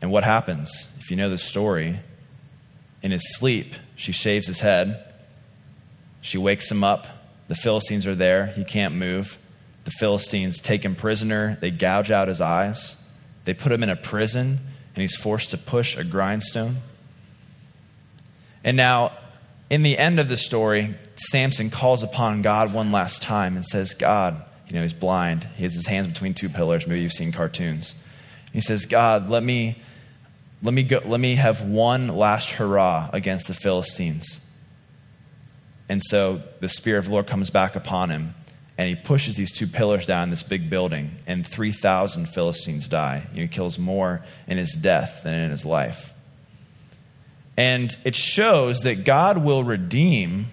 And 0.00 0.10
what 0.10 0.24
happens? 0.24 0.92
If 1.00 1.10
you 1.10 1.16
know 1.16 1.30
the 1.30 1.38
story, 1.38 2.00
in 3.02 3.10
his 3.10 3.36
sleep, 3.36 3.74
she 3.96 4.12
shaves 4.12 4.46
his 4.46 4.60
head. 4.60 5.04
She 6.20 6.38
wakes 6.38 6.70
him 6.70 6.84
up. 6.84 7.06
The 7.48 7.54
Philistines 7.54 8.06
are 8.06 8.14
there. 8.14 8.46
He 8.46 8.64
can't 8.64 8.94
move. 8.94 9.38
The 9.84 9.90
Philistines 9.90 10.60
take 10.60 10.84
him 10.84 10.94
prisoner. 10.94 11.58
They 11.60 11.70
gouge 11.70 12.10
out 12.10 12.28
his 12.28 12.40
eyes. 12.40 12.96
They 13.44 13.54
put 13.54 13.72
him 13.72 13.82
in 13.82 13.90
a 13.90 13.96
prison, 13.96 14.60
and 14.94 15.02
he's 15.02 15.16
forced 15.16 15.50
to 15.50 15.58
push 15.58 15.96
a 15.96 16.04
grindstone. 16.04 16.76
And 18.64 18.76
now, 18.76 19.12
in 19.70 19.82
the 19.82 19.98
end 19.98 20.20
of 20.20 20.28
the 20.28 20.36
story, 20.36 20.94
Samson 21.16 21.70
calls 21.70 22.02
upon 22.02 22.42
God 22.42 22.72
one 22.72 22.92
last 22.92 23.22
time 23.22 23.56
and 23.56 23.64
says, 23.64 23.94
God, 23.94 24.42
you 24.68 24.74
know, 24.74 24.82
he's 24.82 24.92
blind. 24.92 25.44
He 25.56 25.62
has 25.62 25.74
his 25.74 25.86
hands 25.86 26.06
between 26.08 26.34
two 26.34 26.48
pillars. 26.48 26.86
Maybe 26.86 27.00
you've 27.00 27.12
seen 27.12 27.32
cartoons. 27.32 27.94
He 28.52 28.60
says, 28.60 28.86
God, 28.86 29.28
let 29.28 29.42
me, 29.42 29.78
let 30.62 30.74
me, 30.74 30.82
go, 30.82 31.00
let 31.04 31.20
me 31.20 31.36
have 31.36 31.62
one 31.62 32.08
last 32.08 32.52
hurrah 32.52 33.10
against 33.12 33.48
the 33.48 33.54
Philistines. 33.54 34.46
And 35.88 36.02
so 36.02 36.42
the 36.60 36.68
Spirit 36.68 37.00
of 37.00 37.04
the 37.06 37.12
Lord 37.12 37.26
comes 37.26 37.50
back 37.50 37.76
upon 37.76 38.10
him 38.10 38.34
and 38.78 38.88
he 38.88 38.94
pushes 38.94 39.36
these 39.36 39.52
two 39.52 39.66
pillars 39.66 40.06
down 40.06 40.30
this 40.30 40.42
big 40.42 40.70
building, 40.70 41.10
and 41.26 41.46
3,000 41.46 42.26
Philistines 42.26 42.88
die. 42.88 43.22
he 43.34 43.46
kills 43.46 43.78
more 43.78 44.24
in 44.46 44.58
his 44.58 44.72
death 44.72 45.22
than 45.24 45.34
in 45.34 45.50
his 45.50 45.66
life. 45.66 46.11
And 47.56 47.96
it 48.04 48.16
shows 48.16 48.80
that 48.80 49.04
God 49.04 49.44
will 49.44 49.62
redeem 49.62 50.46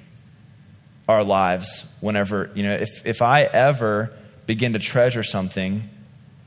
our 1.07 1.23
lives 1.23 1.91
whenever, 2.01 2.51
you 2.53 2.63
know, 2.63 2.75
if, 2.75 3.05
if 3.05 3.21
I 3.21 3.43
ever 3.43 4.11
begin 4.45 4.73
to 4.73 4.79
treasure 4.79 5.23
something 5.23 5.89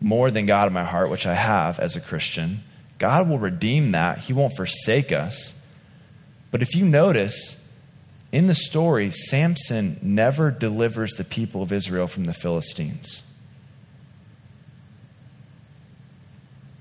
more 0.01 0.31
than 0.31 0.47
God 0.47 0.67
in 0.69 0.73
my 0.73 0.85
heart, 0.85 1.11
which 1.11 1.27
I 1.27 1.35
have 1.35 1.79
as 1.81 1.97
a 1.97 2.01
Christian, 2.01 2.61
God 2.99 3.29
will 3.29 3.39
redeem 3.39 3.93
that. 3.93 4.19
He 4.19 4.33
won't 4.33 4.57
forsake 4.57 5.11
us. 5.11 5.67
But 6.51 6.63
if 6.63 6.75
you 6.77 6.85
notice, 6.85 7.59
in 8.31 8.47
the 8.47 8.55
story, 8.55 9.11
Samson 9.11 9.99
never 10.03 10.51
delivers 10.51 11.13
the 11.13 11.25
people 11.25 11.63
of 11.63 11.73
Israel 11.73 12.07
from 12.07 12.27
the 12.27 12.35
Philistines. 12.35 13.23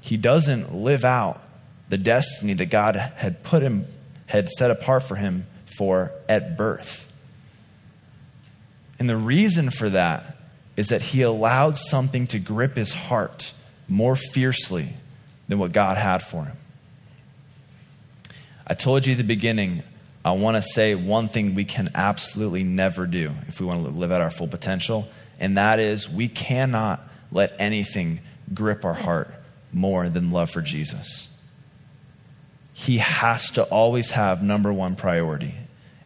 He 0.02 0.18
doesn't 0.18 0.76
live 0.76 1.06
out 1.06 1.42
the 1.92 1.98
destiny 1.98 2.54
that 2.54 2.68
God 2.68 2.96
had 2.96 3.44
put 3.44 3.62
him, 3.62 3.86
had 4.26 4.50
set 4.50 4.72
apart 4.72 5.04
for 5.04 5.16
him 5.16 5.46
for 5.66 6.10
at 6.30 6.58
birth. 6.58 7.12
And 8.98 9.10
the 9.10 9.18
reason 9.18 9.70
for 9.70 9.90
that 9.90 10.38
is 10.78 10.88
that 10.88 11.02
he 11.02 11.22
allowed 11.22 11.78
something 11.78 12.28
to 12.28 12.40
grip 12.40 12.78
his 12.78 12.94
heart 12.94 13.52
more 13.90 14.16
fiercely 14.16 14.88
than 15.50 15.60
what 15.60 15.74
God 15.74 15.98
had 15.98 16.20
for 16.20 16.46
him. 16.46 16.56
I 18.66 18.74
told 18.74 19.06
you 19.06 19.12
at 19.12 19.18
the 19.18 19.26
beginning, 19.26 19.84
I 20.24 20.32
want 20.32 20.56
to 20.56 20.64
say 20.64 20.96
one 20.96 21.28
thing 21.28 21.56
we 21.56 21.66
can 21.66 21.90
absolutely 21.94 22.64
never 22.64 23.06
do 23.06 23.32
if 23.50 23.60
we 23.60 23.66
want 23.66 23.84
to 23.84 23.92
live 23.92 24.14
at 24.14 24.22
our 24.22 24.32
full 24.32 24.48
potential, 24.48 25.10
and 25.42 25.58
that 25.58 25.80
is 25.80 26.08
we 26.08 26.30
cannot 26.30 27.02
let 27.34 27.54
anything 27.60 28.22
grip 28.54 28.86
our 28.86 28.94
heart 28.94 29.30
more 29.74 30.08
than 30.08 30.32
love 30.32 30.50
for 30.50 30.62
Jesus. 30.62 31.28
He 32.74 32.98
has 33.00 33.50
to 33.52 33.64
always 33.64 34.12
have 34.12 34.42
number 34.42 34.72
one 34.72 34.96
priority 34.96 35.56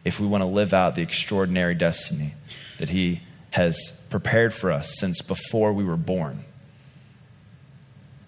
if 0.04 0.20
we 0.20 0.26
want 0.26 0.42
to 0.42 0.46
live 0.46 0.72
out 0.72 0.94
the 0.94 1.02
extraordinary 1.02 1.74
destiny 1.74 2.34
that 2.78 2.90
He 2.90 3.22
has 3.52 4.04
prepared 4.10 4.52
for 4.52 4.70
us 4.70 4.98
since 4.98 5.22
before 5.22 5.72
we 5.72 5.84
were 5.84 5.96
born. 5.96 6.44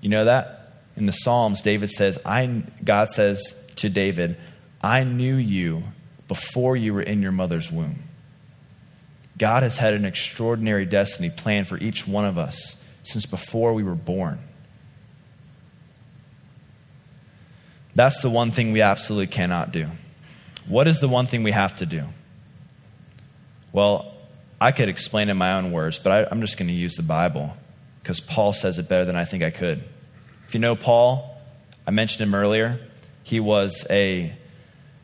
You 0.01 0.11
know 0.11 0.25
that? 0.25 0.73
In 0.97 1.07
the 1.07 1.13
Psalms, 1.13 1.63
David 1.63 1.91
says, 1.91 2.19
I, 2.25 2.63
God 2.83 3.11
says 3.11 3.71
to 3.77 3.89
David, 3.89 4.37
I 4.83 5.05
knew 5.05 5.37
you 5.37 5.83
before 6.27 6.77
you 6.77 6.95
were 6.95 7.03
in 7.03 7.23
your 7.23 7.33
mother's 7.33 7.71
womb. 7.71 8.03
God 9.37 9.63
has 9.63 9.77
had 9.77 9.95
an 9.95 10.05
extraordinary 10.05 10.85
destiny 10.85 11.31
planned 11.31 11.69
for 11.69 11.79
each 11.79 12.07
one 12.07 12.25
of 12.25 12.39
us 12.39 12.85
since 13.03 13.27
before 13.27 13.73
we 13.73 13.83
were 13.83 13.95
born. 13.95 14.41
That's 17.99 18.21
the 18.21 18.31
one 18.31 18.53
thing 18.53 18.71
we 18.71 18.81
absolutely 18.81 19.27
cannot 19.27 19.73
do. 19.73 19.89
What 20.69 20.87
is 20.87 21.01
the 21.01 21.09
one 21.09 21.27
thing 21.27 21.43
we 21.43 21.51
have 21.51 21.75
to 21.79 21.85
do? 21.85 22.05
Well, 23.73 24.15
I 24.61 24.71
could 24.71 24.89
explain 24.89 25.29
in 25.29 25.37
my 25.37 25.55
own 25.55 25.73
words, 25.73 25.99
but 25.99 26.13
I, 26.13 26.31
am 26.31 26.41
just 26.41 26.59
going 26.59 26.69
to 26.69 26.75
use 26.75 26.95
the 26.95 27.03
Bible 27.03 27.57
because 28.01 28.21
Paul 28.21 28.53
says 28.53 28.79
it 28.79 28.89
better 28.89 29.05
than 29.05 29.17
I 29.17 29.25
think 29.25 29.43
I 29.43 29.51
could. 29.51 29.83
If 30.47 30.55
you 30.55 30.61
know 30.61 30.77
Paul, 30.77 31.41
I 31.89 31.91
mentioned 31.91 32.29
him 32.29 32.37
earlier. 32.37 32.79
He 33.25 33.41
was 33.41 33.85
a 33.91 34.33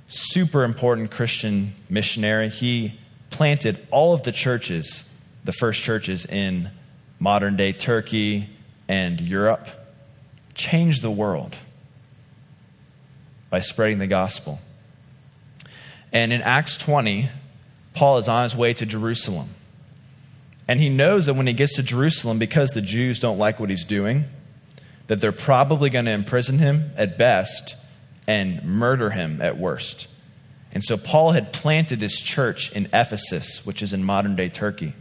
super 0.07 0.63
important 0.63 1.11
Christian 1.11 1.75
missionary. 1.89 2.49
He 2.49 2.97
planted 3.31 3.85
all 3.91 4.15
of 4.15 4.23
the 4.23 4.31
churches, 4.31 5.11
the 5.43 5.53
first 5.53 5.83
churches 5.83 6.27
in 6.27 6.71
modern 7.19 7.57
day 7.57 7.73
Turkey 7.73 8.51
and 8.87 9.21
Europe, 9.21 9.67
changed 10.55 11.03
the 11.03 11.11
world 11.11 11.57
by 13.55 13.61
spreading 13.61 13.99
the 13.99 14.07
gospel. 14.09 14.59
And 16.13 16.33
in 16.33 16.43
Acts 16.43 16.77
20, 16.77 17.31
Paul 17.95 18.19
is 18.19 18.27
on 18.27 18.43
his 18.43 18.57
way 18.57 18.75
to 18.75 18.85
Jerusalem. 18.85 19.49
And 20.67 20.81
he 20.81 20.89
knows 20.89 21.27
that 21.27 21.35
when 21.35 21.47
he 21.47 21.53
gets 21.53 21.77
to 21.77 21.85
Jerusalem, 21.85 22.41
because 22.41 22.71
the 22.71 22.81
Jews 22.81 23.21
don't 23.21 23.39
like 23.39 23.61
what 23.61 23.71
he's 23.71 23.85
doing, 23.85 24.25
that 25.07 25.21
they're 25.21 25.31
probably 25.31 25.89
going 25.89 26.07
to 26.07 26.11
imprison 26.11 26.59
him 26.59 26.91
at 26.97 27.17
best 27.17 27.77
and 28.27 28.65
murder 28.65 29.11
him 29.11 29.41
at 29.41 29.57
worst. 29.57 30.09
And 30.73 30.83
so 30.83 30.97
Paul 30.97 31.31
had 31.31 31.53
planted 31.53 32.01
this 32.01 32.21
church 32.21 32.73
in 32.73 32.87
Ephesus, 32.87 33.65
which 33.65 33.85
is 33.85 33.93
in 33.93 34.03
modern 34.03 34.35
day 34.35 34.49
Turkey. 34.49 34.95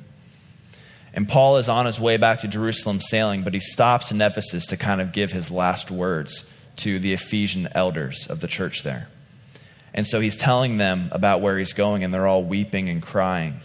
And 1.11 1.27
Paul 1.27 1.57
is 1.57 1.69
on 1.69 1.87
his 1.87 1.99
way 1.99 2.17
back 2.17 2.41
to 2.41 2.47
Jerusalem 2.47 3.01
sailing, 3.01 3.41
but 3.41 3.55
he 3.55 3.59
stops 3.59 4.11
in 4.11 4.21
Ephesus 4.21 4.67
to 4.67 4.77
kind 4.77 5.01
of 5.01 5.11
give 5.11 5.31
his 5.31 5.49
last 5.49 5.89
words 5.89 6.52
to 6.77 6.99
the 6.99 7.13
Ephesian 7.13 7.67
elders 7.73 8.27
of 8.27 8.39
the 8.39 8.47
church 8.47 8.83
there. 8.83 9.07
And 9.93 10.07
so 10.07 10.19
he's 10.19 10.37
telling 10.37 10.77
them 10.77 11.09
about 11.11 11.41
where 11.41 11.57
he's 11.57 11.73
going, 11.73 12.03
and 12.03 12.13
they're 12.13 12.27
all 12.27 12.43
weeping 12.43 12.89
and 12.89 13.01
crying. 13.01 13.59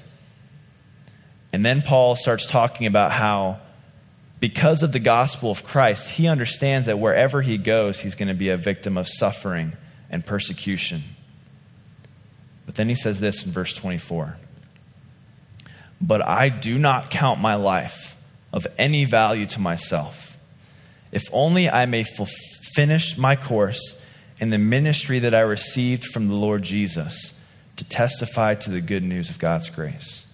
And 1.52 1.64
then 1.64 1.80
Paul 1.80 2.16
starts 2.16 2.44
talking 2.44 2.86
about 2.86 3.12
how, 3.12 3.60
because 4.38 4.82
of 4.82 4.92
the 4.92 4.98
gospel 4.98 5.50
of 5.50 5.64
Christ, 5.64 6.12
he 6.12 6.28
understands 6.28 6.86
that 6.86 6.98
wherever 6.98 7.40
he 7.40 7.56
goes, 7.56 8.00
he's 8.00 8.14
going 8.14 8.28
to 8.28 8.34
be 8.34 8.50
a 8.50 8.56
victim 8.56 8.98
of 8.98 9.08
suffering 9.08 9.72
and 10.10 10.24
persecution. 10.24 11.00
But 12.66 12.74
then 12.74 12.90
he 12.90 12.94
says 12.94 13.20
this 13.20 13.46
in 13.46 13.50
verse 13.50 13.72
24 13.72 14.36
But 16.02 16.20
I 16.20 16.50
do 16.50 16.78
not 16.78 17.08
count 17.08 17.40
my 17.40 17.54
life 17.54 18.22
of 18.52 18.66
any 18.76 19.06
value 19.06 19.46
to 19.46 19.60
myself, 19.60 20.36
if 21.10 21.24
only 21.32 21.70
I 21.70 21.86
may 21.86 22.02
fulfill 22.02 22.57
finished 22.78 23.18
my 23.18 23.34
course 23.34 24.06
in 24.38 24.50
the 24.50 24.56
ministry 24.56 25.18
that 25.18 25.34
I 25.34 25.40
received 25.40 26.04
from 26.04 26.28
the 26.28 26.36
Lord 26.36 26.62
Jesus 26.62 27.44
to 27.74 27.82
testify 27.82 28.54
to 28.54 28.70
the 28.70 28.80
good 28.80 29.02
news 29.02 29.30
of 29.30 29.40
God's 29.40 29.68
grace. 29.68 30.32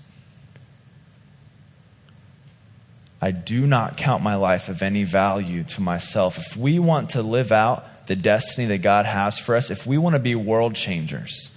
I 3.18 3.30
do 3.30 3.66
not 3.66 3.96
count 3.96 4.22
my 4.22 4.34
life 4.34 4.68
of 4.68 4.82
any 4.82 5.04
value 5.04 5.64
to 5.64 5.80
myself. 5.80 6.36
If 6.36 6.54
we 6.54 6.78
want 6.78 7.08
to 7.10 7.22
live 7.22 7.50
out 7.50 8.08
the 8.08 8.14
destiny 8.14 8.66
that 8.66 8.82
God 8.82 9.06
has 9.06 9.38
for 9.38 9.56
us, 9.56 9.70
if 9.70 9.86
we 9.86 9.96
want 9.96 10.12
to 10.12 10.20
be 10.20 10.34
world 10.34 10.74
changers, 10.74 11.50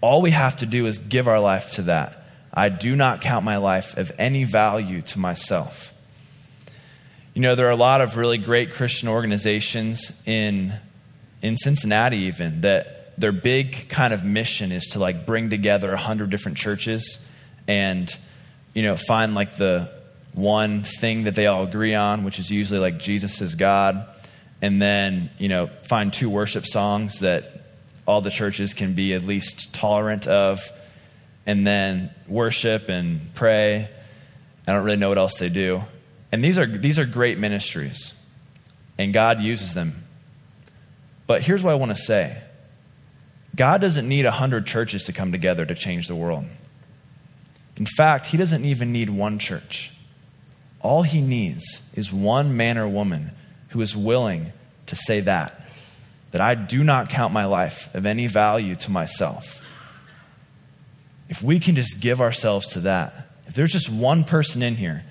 all 0.00 0.22
we 0.22 0.30
have 0.30 0.56
to 0.56 0.64
do 0.64 0.86
is 0.86 0.96
give 0.96 1.28
our 1.28 1.40
life 1.40 1.72
to 1.72 1.82
that. 1.82 2.24
I 2.54 2.70
do 2.70 2.96
not 2.96 3.20
count 3.20 3.44
my 3.44 3.58
life 3.58 3.98
of 3.98 4.10
any 4.18 4.44
value 4.44 5.02
to 5.02 5.18
myself. 5.18 5.92
You 7.36 7.42
know, 7.42 7.54
there 7.54 7.66
are 7.66 7.70
a 7.70 7.76
lot 7.76 8.00
of 8.00 8.16
really 8.16 8.38
great 8.38 8.72
Christian 8.72 9.10
organizations 9.10 10.22
in, 10.24 10.72
in 11.42 11.58
Cincinnati, 11.58 12.16
even, 12.16 12.62
that 12.62 13.20
their 13.20 13.30
big 13.30 13.90
kind 13.90 14.14
of 14.14 14.24
mission 14.24 14.72
is 14.72 14.86
to 14.92 15.00
like 15.00 15.26
bring 15.26 15.50
together 15.50 15.92
a 15.92 15.98
hundred 15.98 16.30
different 16.30 16.56
churches 16.56 17.22
and, 17.68 18.10
you 18.72 18.82
know, 18.82 18.96
find 18.96 19.34
like 19.34 19.56
the 19.56 19.92
one 20.32 20.82
thing 20.82 21.24
that 21.24 21.34
they 21.34 21.46
all 21.46 21.64
agree 21.64 21.92
on, 21.94 22.24
which 22.24 22.38
is 22.38 22.50
usually 22.50 22.80
like 22.80 22.98
Jesus 22.98 23.42
is 23.42 23.54
God, 23.54 24.06
and 24.62 24.80
then, 24.80 25.28
you 25.36 25.50
know, 25.50 25.66
find 25.82 26.14
two 26.14 26.30
worship 26.30 26.64
songs 26.64 27.20
that 27.20 27.66
all 28.06 28.22
the 28.22 28.30
churches 28.30 28.72
can 28.72 28.94
be 28.94 29.12
at 29.12 29.24
least 29.24 29.74
tolerant 29.74 30.26
of, 30.26 30.72
and 31.44 31.66
then 31.66 32.08
worship 32.28 32.88
and 32.88 33.20
pray. 33.34 33.90
I 34.66 34.72
don't 34.72 34.84
really 34.86 34.96
know 34.96 35.10
what 35.10 35.18
else 35.18 35.36
they 35.36 35.50
do. 35.50 35.82
And 36.32 36.42
these 36.42 36.58
are, 36.58 36.66
these 36.66 36.98
are 36.98 37.06
great 37.06 37.38
ministries, 37.38 38.14
and 38.98 39.12
God 39.12 39.40
uses 39.40 39.74
them. 39.74 40.04
But 41.26 41.42
here's 41.42 41.62
what 41.62 41.72
I 41.72 41.76
want 41.76 41.92
to 41.92 41.96
say 41.96 42.38
God 43.54 43.80
doesn't 43.80 44.08
need 44.08 44.24
100 44.24 44.66
churches 44.66 45.04
to 45.04 45.12
come 45.12 45.32
together 45.32 45.64
to 45.64 45.74
change 45.74 46.08
the 46.08 46.14
world. 46.14 46.44
In 47.76 47.86
fact, 47.86 48.26
He 48.26 48.36
doesn't 48.36 48.64
even 48.64 48.92
need 48.92 49.10
one 49.10 49.38
church. 49.38 49.92
All 50.80 51.02
He 51.02 51.20
needs 51.20 51.90
is 51.94 52.12
one 52.12 52.56
man 52.56 52.78
or 52.78 52.88
woman 52.88 53.32
who 53.70 53.80
is 53.80 53.96
willing 53.96 54.52
to 54.86 54.96
say 54.96 55.20
that, 55.20 55.60
that 56.30 56.40
I 56.40 56.54
do 56.54 56.84
not 56.84 57.08
count 57.08 57.32
my 57.32 57.44
life 57.44 57.92
of 57.94 58.06
any 58.06 58.26
value 58.26 58.76
to 58.76 58.90
myself. 58.90 59.62
If 61.28 61.42
we 61.42 61.58
can 61.58 61.74
just 61.74 62.00
give 62.00 62.20
ourselves 62.20 62.68
to 62.68 62.80
that, 62.80 63.12
if 63.46 63.54
there's 63.54 63.72
just 63.72 63.90
one 63.90 64.22
person 64.24 64.62
in 64.62 64.76
here 64.76 65.04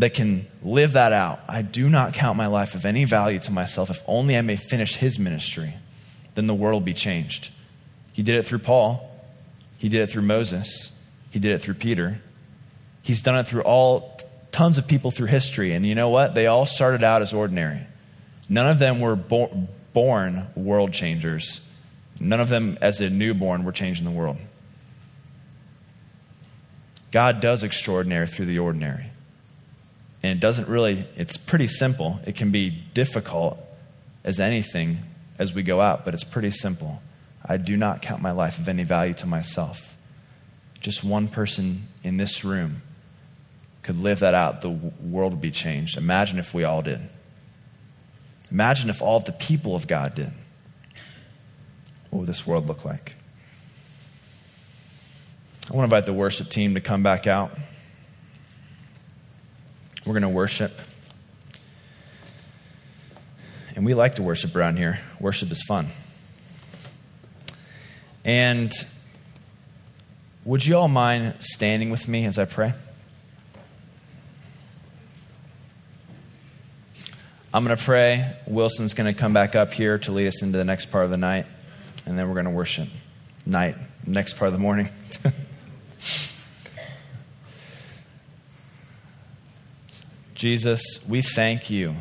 that 0.00 0.14
can 0.14 0.46
live 0.62 0.94
that 0.94 1.12
out. 1.12 1.40
I 1.46 1.60
do 1.60 1.88
not 1.88 2.14
count 2.14 2.38
my 2.38 2.46
life 2.46 2.74
of 2.74 2.86
any 2.86 3.04
value 3.04 3.38
to 3.40 3.52
myself 3.52 3.90
if 3.90 4.02
only 4.06 4.36
I 4.36 4.40
may 4.40 4.56
finish 4.56 4.96
his 4.96 5.18
ministry. 5.18 5.74
Then 6.34 6.46
the 6.46 6.54
world 6.54 6.82
will 6.82 6.86
be 6.86 6.94
changed. 6.94 7.50
He 8.14 8.22
did 8.22 8.36
it 8.36 8.44
through 8.44 8.60
Paul, 8.60 9.08
he 9.76 9.90
did 9.90 10.00
it 10.00 10.06
through 10.08 10.22
Moses, 10.22 10.98
he 11.30 11.38
did 11.38 11.52
it 11.52 11.58
through 11.58 11.74
Peter. 11.74 12.20
He's 13.02 13.20
done 13.20 13.36
it 13.36 13.44
through 13.44 13.62
all 13.62 14.18
tons 14.52 14.78
of 14.78 14.86
people 14.86 15.10
through 15.10 15.28
history. 15.28 15.72
And 15.72 15.86
you 15.86 15.94
know 15.94 16.08
what? 16.08 16.34
They 16.34 16.46
all 16.46 16.66
started 16.66 17.02
out 17.02 17.22
as 17.22 17.32
ordinary. 17.32 17.80
None 18.48 18.68
of 18.68 18.78
them 18.78 19.00
were 19.00 19.16
bo- 19.16 19.68
born 19.92 20.48
world 20.54 20.92
changers. 20.92 21.66
None 22.18 22.40
of 22.40 22.48
them, 22.48 22.76
as 22.80 23.00
a 23.00 23.08
newborn, 23.08 23.64
were 23.64 23.72
changing 23.72 24.04
the 24.04 24.10
world. 24.10 24.36
God 27.10 27.40
does 27.40 27.62
extraordinary 27.62 28.26
through 28.26 28.46
the 28.46 28.58
ordinary. 28.58 29.06
And 30.22 30.32
it 30.32 30.40
doesn't 30.40 30.68
really, 30.68 31.04
it's 31.16 31.36
pretty 31.36 31.66
simple. 31.66 32.20
It 32.26 32.34
can 32.36 32.50
be 32.50 32.70
difficult 32.70 33.58
as 34.22 34.38
anything 34.38 34.98
as 35.38 35.54
we 35.54 35.62
go 35.62 35.80
out, 35.80 36.04
but 36.04 36.12
it's 36.12 36.24
pretty 36.24 36.50
simple. 36.50 37.02
I 37.44 37.56
do 37.56 37.76
not 37.76 38.02
count 38.02 38.20
my 38.20 38.32
life 38.32 38.58
of 38.58 38.68
any 38.68 38.84
value 38.84 39.14
to 39.14 39.26
myself. 39.26 39.96
Just 40.80 41.02
one 41.02 41.28
person 41.28 41.84
in 42.04 42.18
this 42.18 42.44
room 42.44 42.82
could 43.82 43.96
live 43.96 44.20
that 44.20 44.34
out, 44.34 44.60
the 44.60 44.68
world 44.68 45.32
would 45.32 45.40
be 45.40 45.50
changed. 45.50 45.96
Imagine 45.96 46.38
if 46.38 46.52
we 46.52 46.64
all 46.64 46.82
did. 46.82 47.00
Imagine 48.50 48.90
if 48.90 49.00
all 49.00 49.16
of 49.16 49.24
the 49.24 49.32
people 49.32 49.74
of 49.74 49.86
God 49.86 50.14
did. 50.14 50.30
What 52.10 52.20
would 52.20 52.28
this 52.28 52.46
world 52.46 52.66
look 52.66 52.84
like? 52.84 53.14
I 55.70 55.74
want 55.74 55.88
to 55.88 55.96
invite 55.96 56.06
the 56.06 56.12
worship 56.12 56.48
team 56.48 56.74
to 56.74 56.80
come 56.80 57.02
back 57.02 57.26
out. 57.26 57.56
We're 60.06 60.14
going 60.14 60.22
to 60.22 60.28
worship. 60.28 60.72
And 63.76 63.84
we 63.84 63.94
like 63.94 64.16
to 64.16 64.22
worship 64.22 64.56
around 64.56 64.76
here. 64.76 65.00
Worship 65.20 65.50
is 65.50 65.62
fun. 65.62 65.88
And 68.24 68.72
would 70.44 70.64
you 70.64 70.76
all 70.76 70.88
mind 70.88 71.34
standing 71.40 71.90
with 71.90 72.08
me 72.08 72.24
as 72.24 72.38
I 72.38 72.44
pray? 72.44 72.72
I'm 77.52 77.64
going 77.64 77.76
to 77.76 77.82
pray. 77.82 78.36
Wilson's 78.46 78.94
going 78.94 79.12
to 79.12 79.18
come 79.18 79.32
back 79.32 79.56
up 79.56 79.72
here 79.72 79.98
to 79.98 80.12
lead 80.12 80.28
us 80.28 80.42
into 80.42 80.56
the 80.56 80.64
next 80.64 80.86
part 80.86 81.04
of 81.04 81.10
the 81.10 81.16
night, 81.16 81.46
and 82.06 82.16
then 82.16 82.28
we're 82.28 82.34
going 82.34 82.44
to 82.44 82.52
worship. 82.52 82.88
Night, 83.44 83.74
next 84.06 84.34
part 84.34 84.46
of 84.46 84.52
the 84.52 84.60
morning. 84.60 84.88
Jesus, 90.40 90.82
we 91.06 91.20
thank 91.20 91.68
you. 91.68 91.94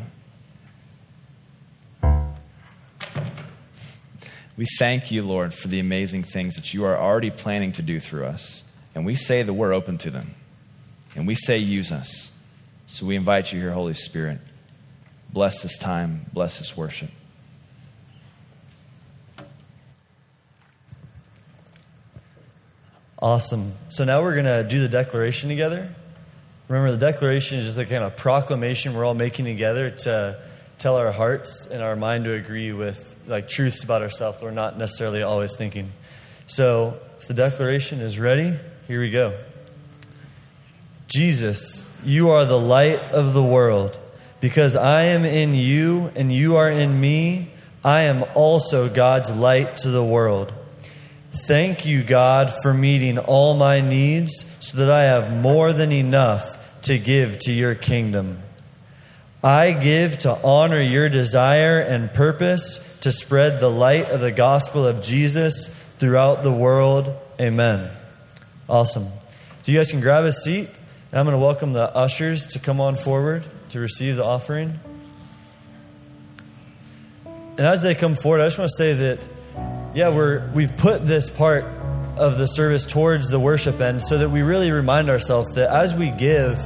We 4.56 4.66
thank 4.78 5.12
you, 5.12 5.24
Lord, 5.24 5.54
for 5.54 5.68
the 5.68 5.82
amazing 5.82 6.24
things 6.24 6.56
that 6.56 6.74
you 6.74 6.86
are 6.86 6.96
already 6.96 7.32
planning 7.32 7.74
to 7.74 7.82
do 7.82 8.00
through 8.00 8.24
us. 8.24 8.64
And 8.96 9.06
we 9.06 9.14
say 9.14 9.44
that 9.44 9.52
we're 9.52 9.74
open 9.74 9.98
to 9.98 10.10
them. 10.10 10.36
And 11.18 11.28
we 11.28 11.36
say, 11.36 11.58
use 11.58 11.92
us. 11.92 12.32
So 12.88 13.06
we 13.06 13.18
invite 13.18 13.52
you 13.52 13.60
here, 13.60 13.72
Holy 13.72 13.94
Spirit. 13.94 14.40
Bless 15.34 15.62
this 15.62 15.78
time, 15.78 16.26
bless 16.32 16.60
this 16.60 16.78
worship. 16.78 17.12
Awesome. 23.22 23.74
So 23.90 24.06
now 24.06 24.22
we're 24.22 24.42
going 24.42 24.46
to 24.46 24.66
do 24.66 24.80
the 24.80 24.88
declaration 24.88 25.50
together. 25.50 25.94
Remember, 26.70 26.92
the 26.92 26.98
declaration 26.98 27.58
is 27.58 27.66
just 27.66 27.78
the 27.78 27.86
kind 27.88 28.04
of 28.04 28.16
proclamation 28.16 28.94
we're 28.94 29.04
all 29.04 29.16
making 29.16 29.46
together 29.46 29.90
to 29.90 30.40
tell 30.78 30.98
our 30.98 31.12
hearts 31.12 31.66
and 31.66 31.82
our 31.82 31.96
mind 31.96 32.26
to 32.26 32.34
agree 32.34 32.74
with 32.74 33.20
like 33.26 33.50
truths 33.50 33.84
about 33.84 34.04
ourselves 34.04 34.38
that 34.38 34.46
we're 34.46 34.52
not 34.52 34.78
necessarily 34.78 35.24
always 35.24 35.56
thinking. 35.58 35.92
So, 36.46 37.00
if 37.18 37.28
the 37.28 37.34
declaration 37.34 38.02
is 38.02 38.20
ready, 38.20 38.56
here 38.88 39.02
we 39.02 39.10
go. 39.10 39.36
Jesus, 41.08 42.00
you 42.06 42.30
are 42.30 42.46
the 42.46 42.60
light 42.60 43.00
of 43.14 43.34
the 43.34 43.44
world. 43.44 43.98
Because 44.40 44.76
I 44.76 45.06
am 45.06 45.26
in 45.26 45.56
you 45.56 46.12
and 46.16 46.32
you 46.32 46.58
are 46.58 46.70
in 46.70 47.02
me, 47.02 47.50
I 47.84 48.02
am 48.02 48.24
also 48.36 48.94
God's 48.94 49.36
light 49.36 49.78
to 49.78 49.90
the 49.90 50.04
world. 50.04 50.54
Thank 51.32 51.88
you, 51.88 52.04
God, 52.04 52.54
for 52.62 52.76
meeting 52.76 53.18
all 53.18 53.56
my 53.56 53.82
needs 53.82 54.56
so 54.64 54.78
that 54.78 54.92
I 54.92 55.04
have 55.06 55.36
more 55.36 55.74
than 55.74 55.92
enough 55.92 56.58
to 56.84 56.98
give 56.98 57.40
to 57.40 57.52
your 57.52 57.76
kingdom. 57.76 58.40
I 59.44 59.72
give 59.72 60.20
to 60.20 60.38
honor 60.44 60.82
your 60.82 61.08
desire 61.08 61.80
and 61.80 62.14
purpose 62.14 63.00
to 63.00 63.12
spread 63.12 63.62
the 63.62 63.70
light 63.70 64.10
of 64.10 64.20
the 64.20 64.32
gospel 64.32 64.86
of 64.86 65.02
Jesus 65.02 65.82
throughout 65.98 66.44
the 66.44 66.52
world. 66.52 67.14
Amen. 67.40 67.90
Awesome. 68.68 69.06
So, 69.64 69.72
you 69.72 69.78
guys 69.78 69.92
can 69.92 70.02
grab 70.02 70.26
a 70.26 70.34
seat, 70.34 70.68
and 71.12 71.20
I'm 71.20 71.26
going 71.26 71.38
to 71.38 71.42
welcome 71.42 71.74
the 71.74 71.96
ushers 71.96 72.48
to 72.48 72.60
come 72.60 72.82
on 72.82 72.96
forward 72.96 73.46
to 73.70 73.80
receive 73.80 74.18
the 74.18 74.26
offering. 74.26 74.80
And 77.26 77.68
as 77.68 77.82
they 77.82 77.96
come 77.96 78.16
forward, 78.16 78.42
I 78.42 78.48
just 78.48 78.58
want 78.58 78.70
to 78.70 78.76
say 78.76 78.94
that, 78.94 79.30
yeah, 79.94 80.10
we're, 80.10 80.50
we've 80.54 80.76
put 80.76 81.08
this 81.08 81.30
part 81.30 81.66
of 82.20 82.38
the 82.38 82.48
service 82.48 82.86
towards 82.86 83.30
the 83.30 83.40
worship 83.40 83.80
end 83.80 84.04
so 84.04 84.18
that 84.18 84.30
we 84.30 84.42
really 84.42 84.72
remind 84.72 85.10
ourselves 85.10 85.54
that 85.54 85.70
as 85.70 85.96
we 85.96 86.12
give, 86.12 86.58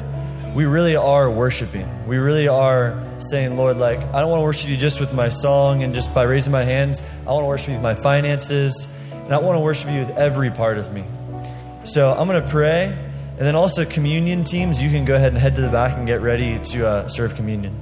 we 0.56 0.66
really 0.66 0.96
are 0.96 1.30
worshiping. 1.30 1.88
We 2.08 2.18
really 2.18 2.48
are 2.48 3.02
saying, 3.20 3.56
Lord, 3.56 3.78
like, 3.78 4.00
I 4.00 4.22
don't 4.22 4.30
want 4.30 4.42
to 4.42 4.44
worship 4.44 4.70
you 4.70 4.78
just 4.78 5.00
with 5.00 5.14
my 5.14 5.30
song 5.30 5.84
and 5.84 5.94
just 5.94 6.14
by 6.14 6.24
raising 6.24 6.52
my 6.52 6.64
hands. 6.64 7.02
I 7.22 7.32
want 7.32 7.44
to 7.44 7.48
worship 7.48 7.70
you 7.70 7.74
with 7.76 7.84
my 7.84 7.94
finances, 7.94 9.00
and 9.12 9.34
I 9.34 9.40
want 9.40 9.56
to 9.56 9.62
worship 9.62 9.90
you 9.90 10.00
with 10.00 10.18
every 10.18 10.52
part 10.52 10.78
of 10.78 10.92
me. 10.92 11.06
So 11.86 12.12
I'm 12.12 12.28
going 12.28 12.42
to 12.42 12.50
pray, 12.50 12.86
and 12.86 13.40
then 13.40 13.56
also 13.56 13.86
communion 13.86 14.44
teams, 14.44 14.82
you 14.82 14.90
can 14.90 15.06
go 15.06 15.16
ahead 15.16 15.34
and 15.34 15.38
head 15.38 15.56
to 15.56 15.62
the 15.62 15.70
back 15.70 15.98
and 15.98 16.06
get 16.08 16.22
ready 16.22 16.60
to 16.60 16.88
uh, 16.88 17.08
serve 17.08 17.36
communion. 17.36 17.76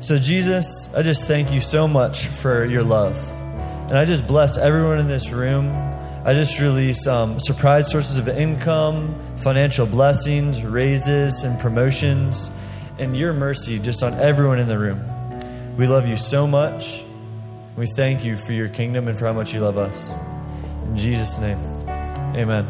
So, 0.00 0.18
Jesus, 0.18 0.94
I 0.94 1.02
just 1.02 1.28
thank 1.28 1.52
you 1.52 1.60
so 1.60 1.86
much 1.86 2.26
for 2.26 2.64
your 2.64 2.82
love. 2.82 3.39
And 3.90 3.98
I 3.98 4.04
just 4.04 4.28
bless 4.28 4.56
everyone 4.56 5.00
in 5.00 5.08
this 5.08 5.32
room. 5.32 5.68
I 6.24 6.32
just 6.32 6.60
release 6.60 7.08
um, 7.08 7.40
surprise 7.40 7.90
sources 7.90 8.18
of 8.18 8.28
income, 8.28 9.18
financial 9.36 9.84
blessings, 9.84 10.64
raises, 10.64 11.42
and 11.42 11.58
promotions, 11.58 12.56
and 13.00 13.16
your 13.16 13.32
mercy 13.32 13.80
just 13.80 14.04
on 14.04 14.14
everyone 14.14 14.60
in 14.60 14.68
the 14.68 14.78
room. 14.78 15.76
We 15.76 15.88
love 15.88 16.06
you 16.06 16.14
so 16.14 16.46
much. 16.46 17.02
We 17.76 17.88
thank 17.88 18.24
you 18.24 18.36
for 18.36 18.52
your 18.52 18.68
kingdom 18.68 19.08
and 19.08 19.18
for 19.18 19.26
how 19.26 19.32
much 19.32 19.52
you 19.52 19.58
love 19.58 19.76
us. 19.76 20.12
In 20.84 20.96
Jesus' 20.96 21.40
name, 21.40 21.58
amen. 22.36 22.66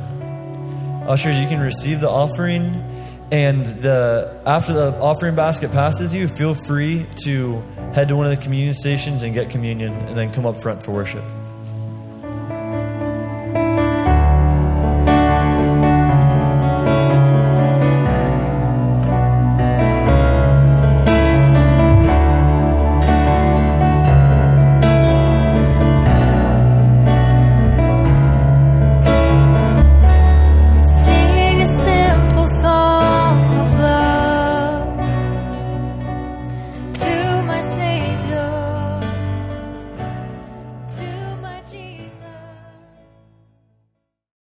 Ushers, 1.06 1.38
you 1.38 1.48
can 1.48 1.60
receive 1.60 2.00
the 2.00 2.08
offering, 2.08 2.82
and 3.32 3.66
the 3.66 4.40
after 4.46 4.72
the 4.72 4.92
offering 5.00 5.34
basket 5.34 5.70
passes 5.70 6.14
you, 6.14 6.26
feel 6.28 6.54
free 6.54 7.06
to 7.24 7.60
head 7.92 8.08
to 8.08 8.16
one 8.16 8.26
of 8.26 8.36
the 8.36 8.42
communion 8.42 8.74
stations 8.74 9.22
and 9.22 9.34
get 9.34 9.50
communion, 9.50 9.92
and 9.92 10.16
then 10.16 10.32
come 10.32 10.46
up 10.46 10.56
front 10.56 10.82
for 10.82 10.92
worship. 10.92 11.24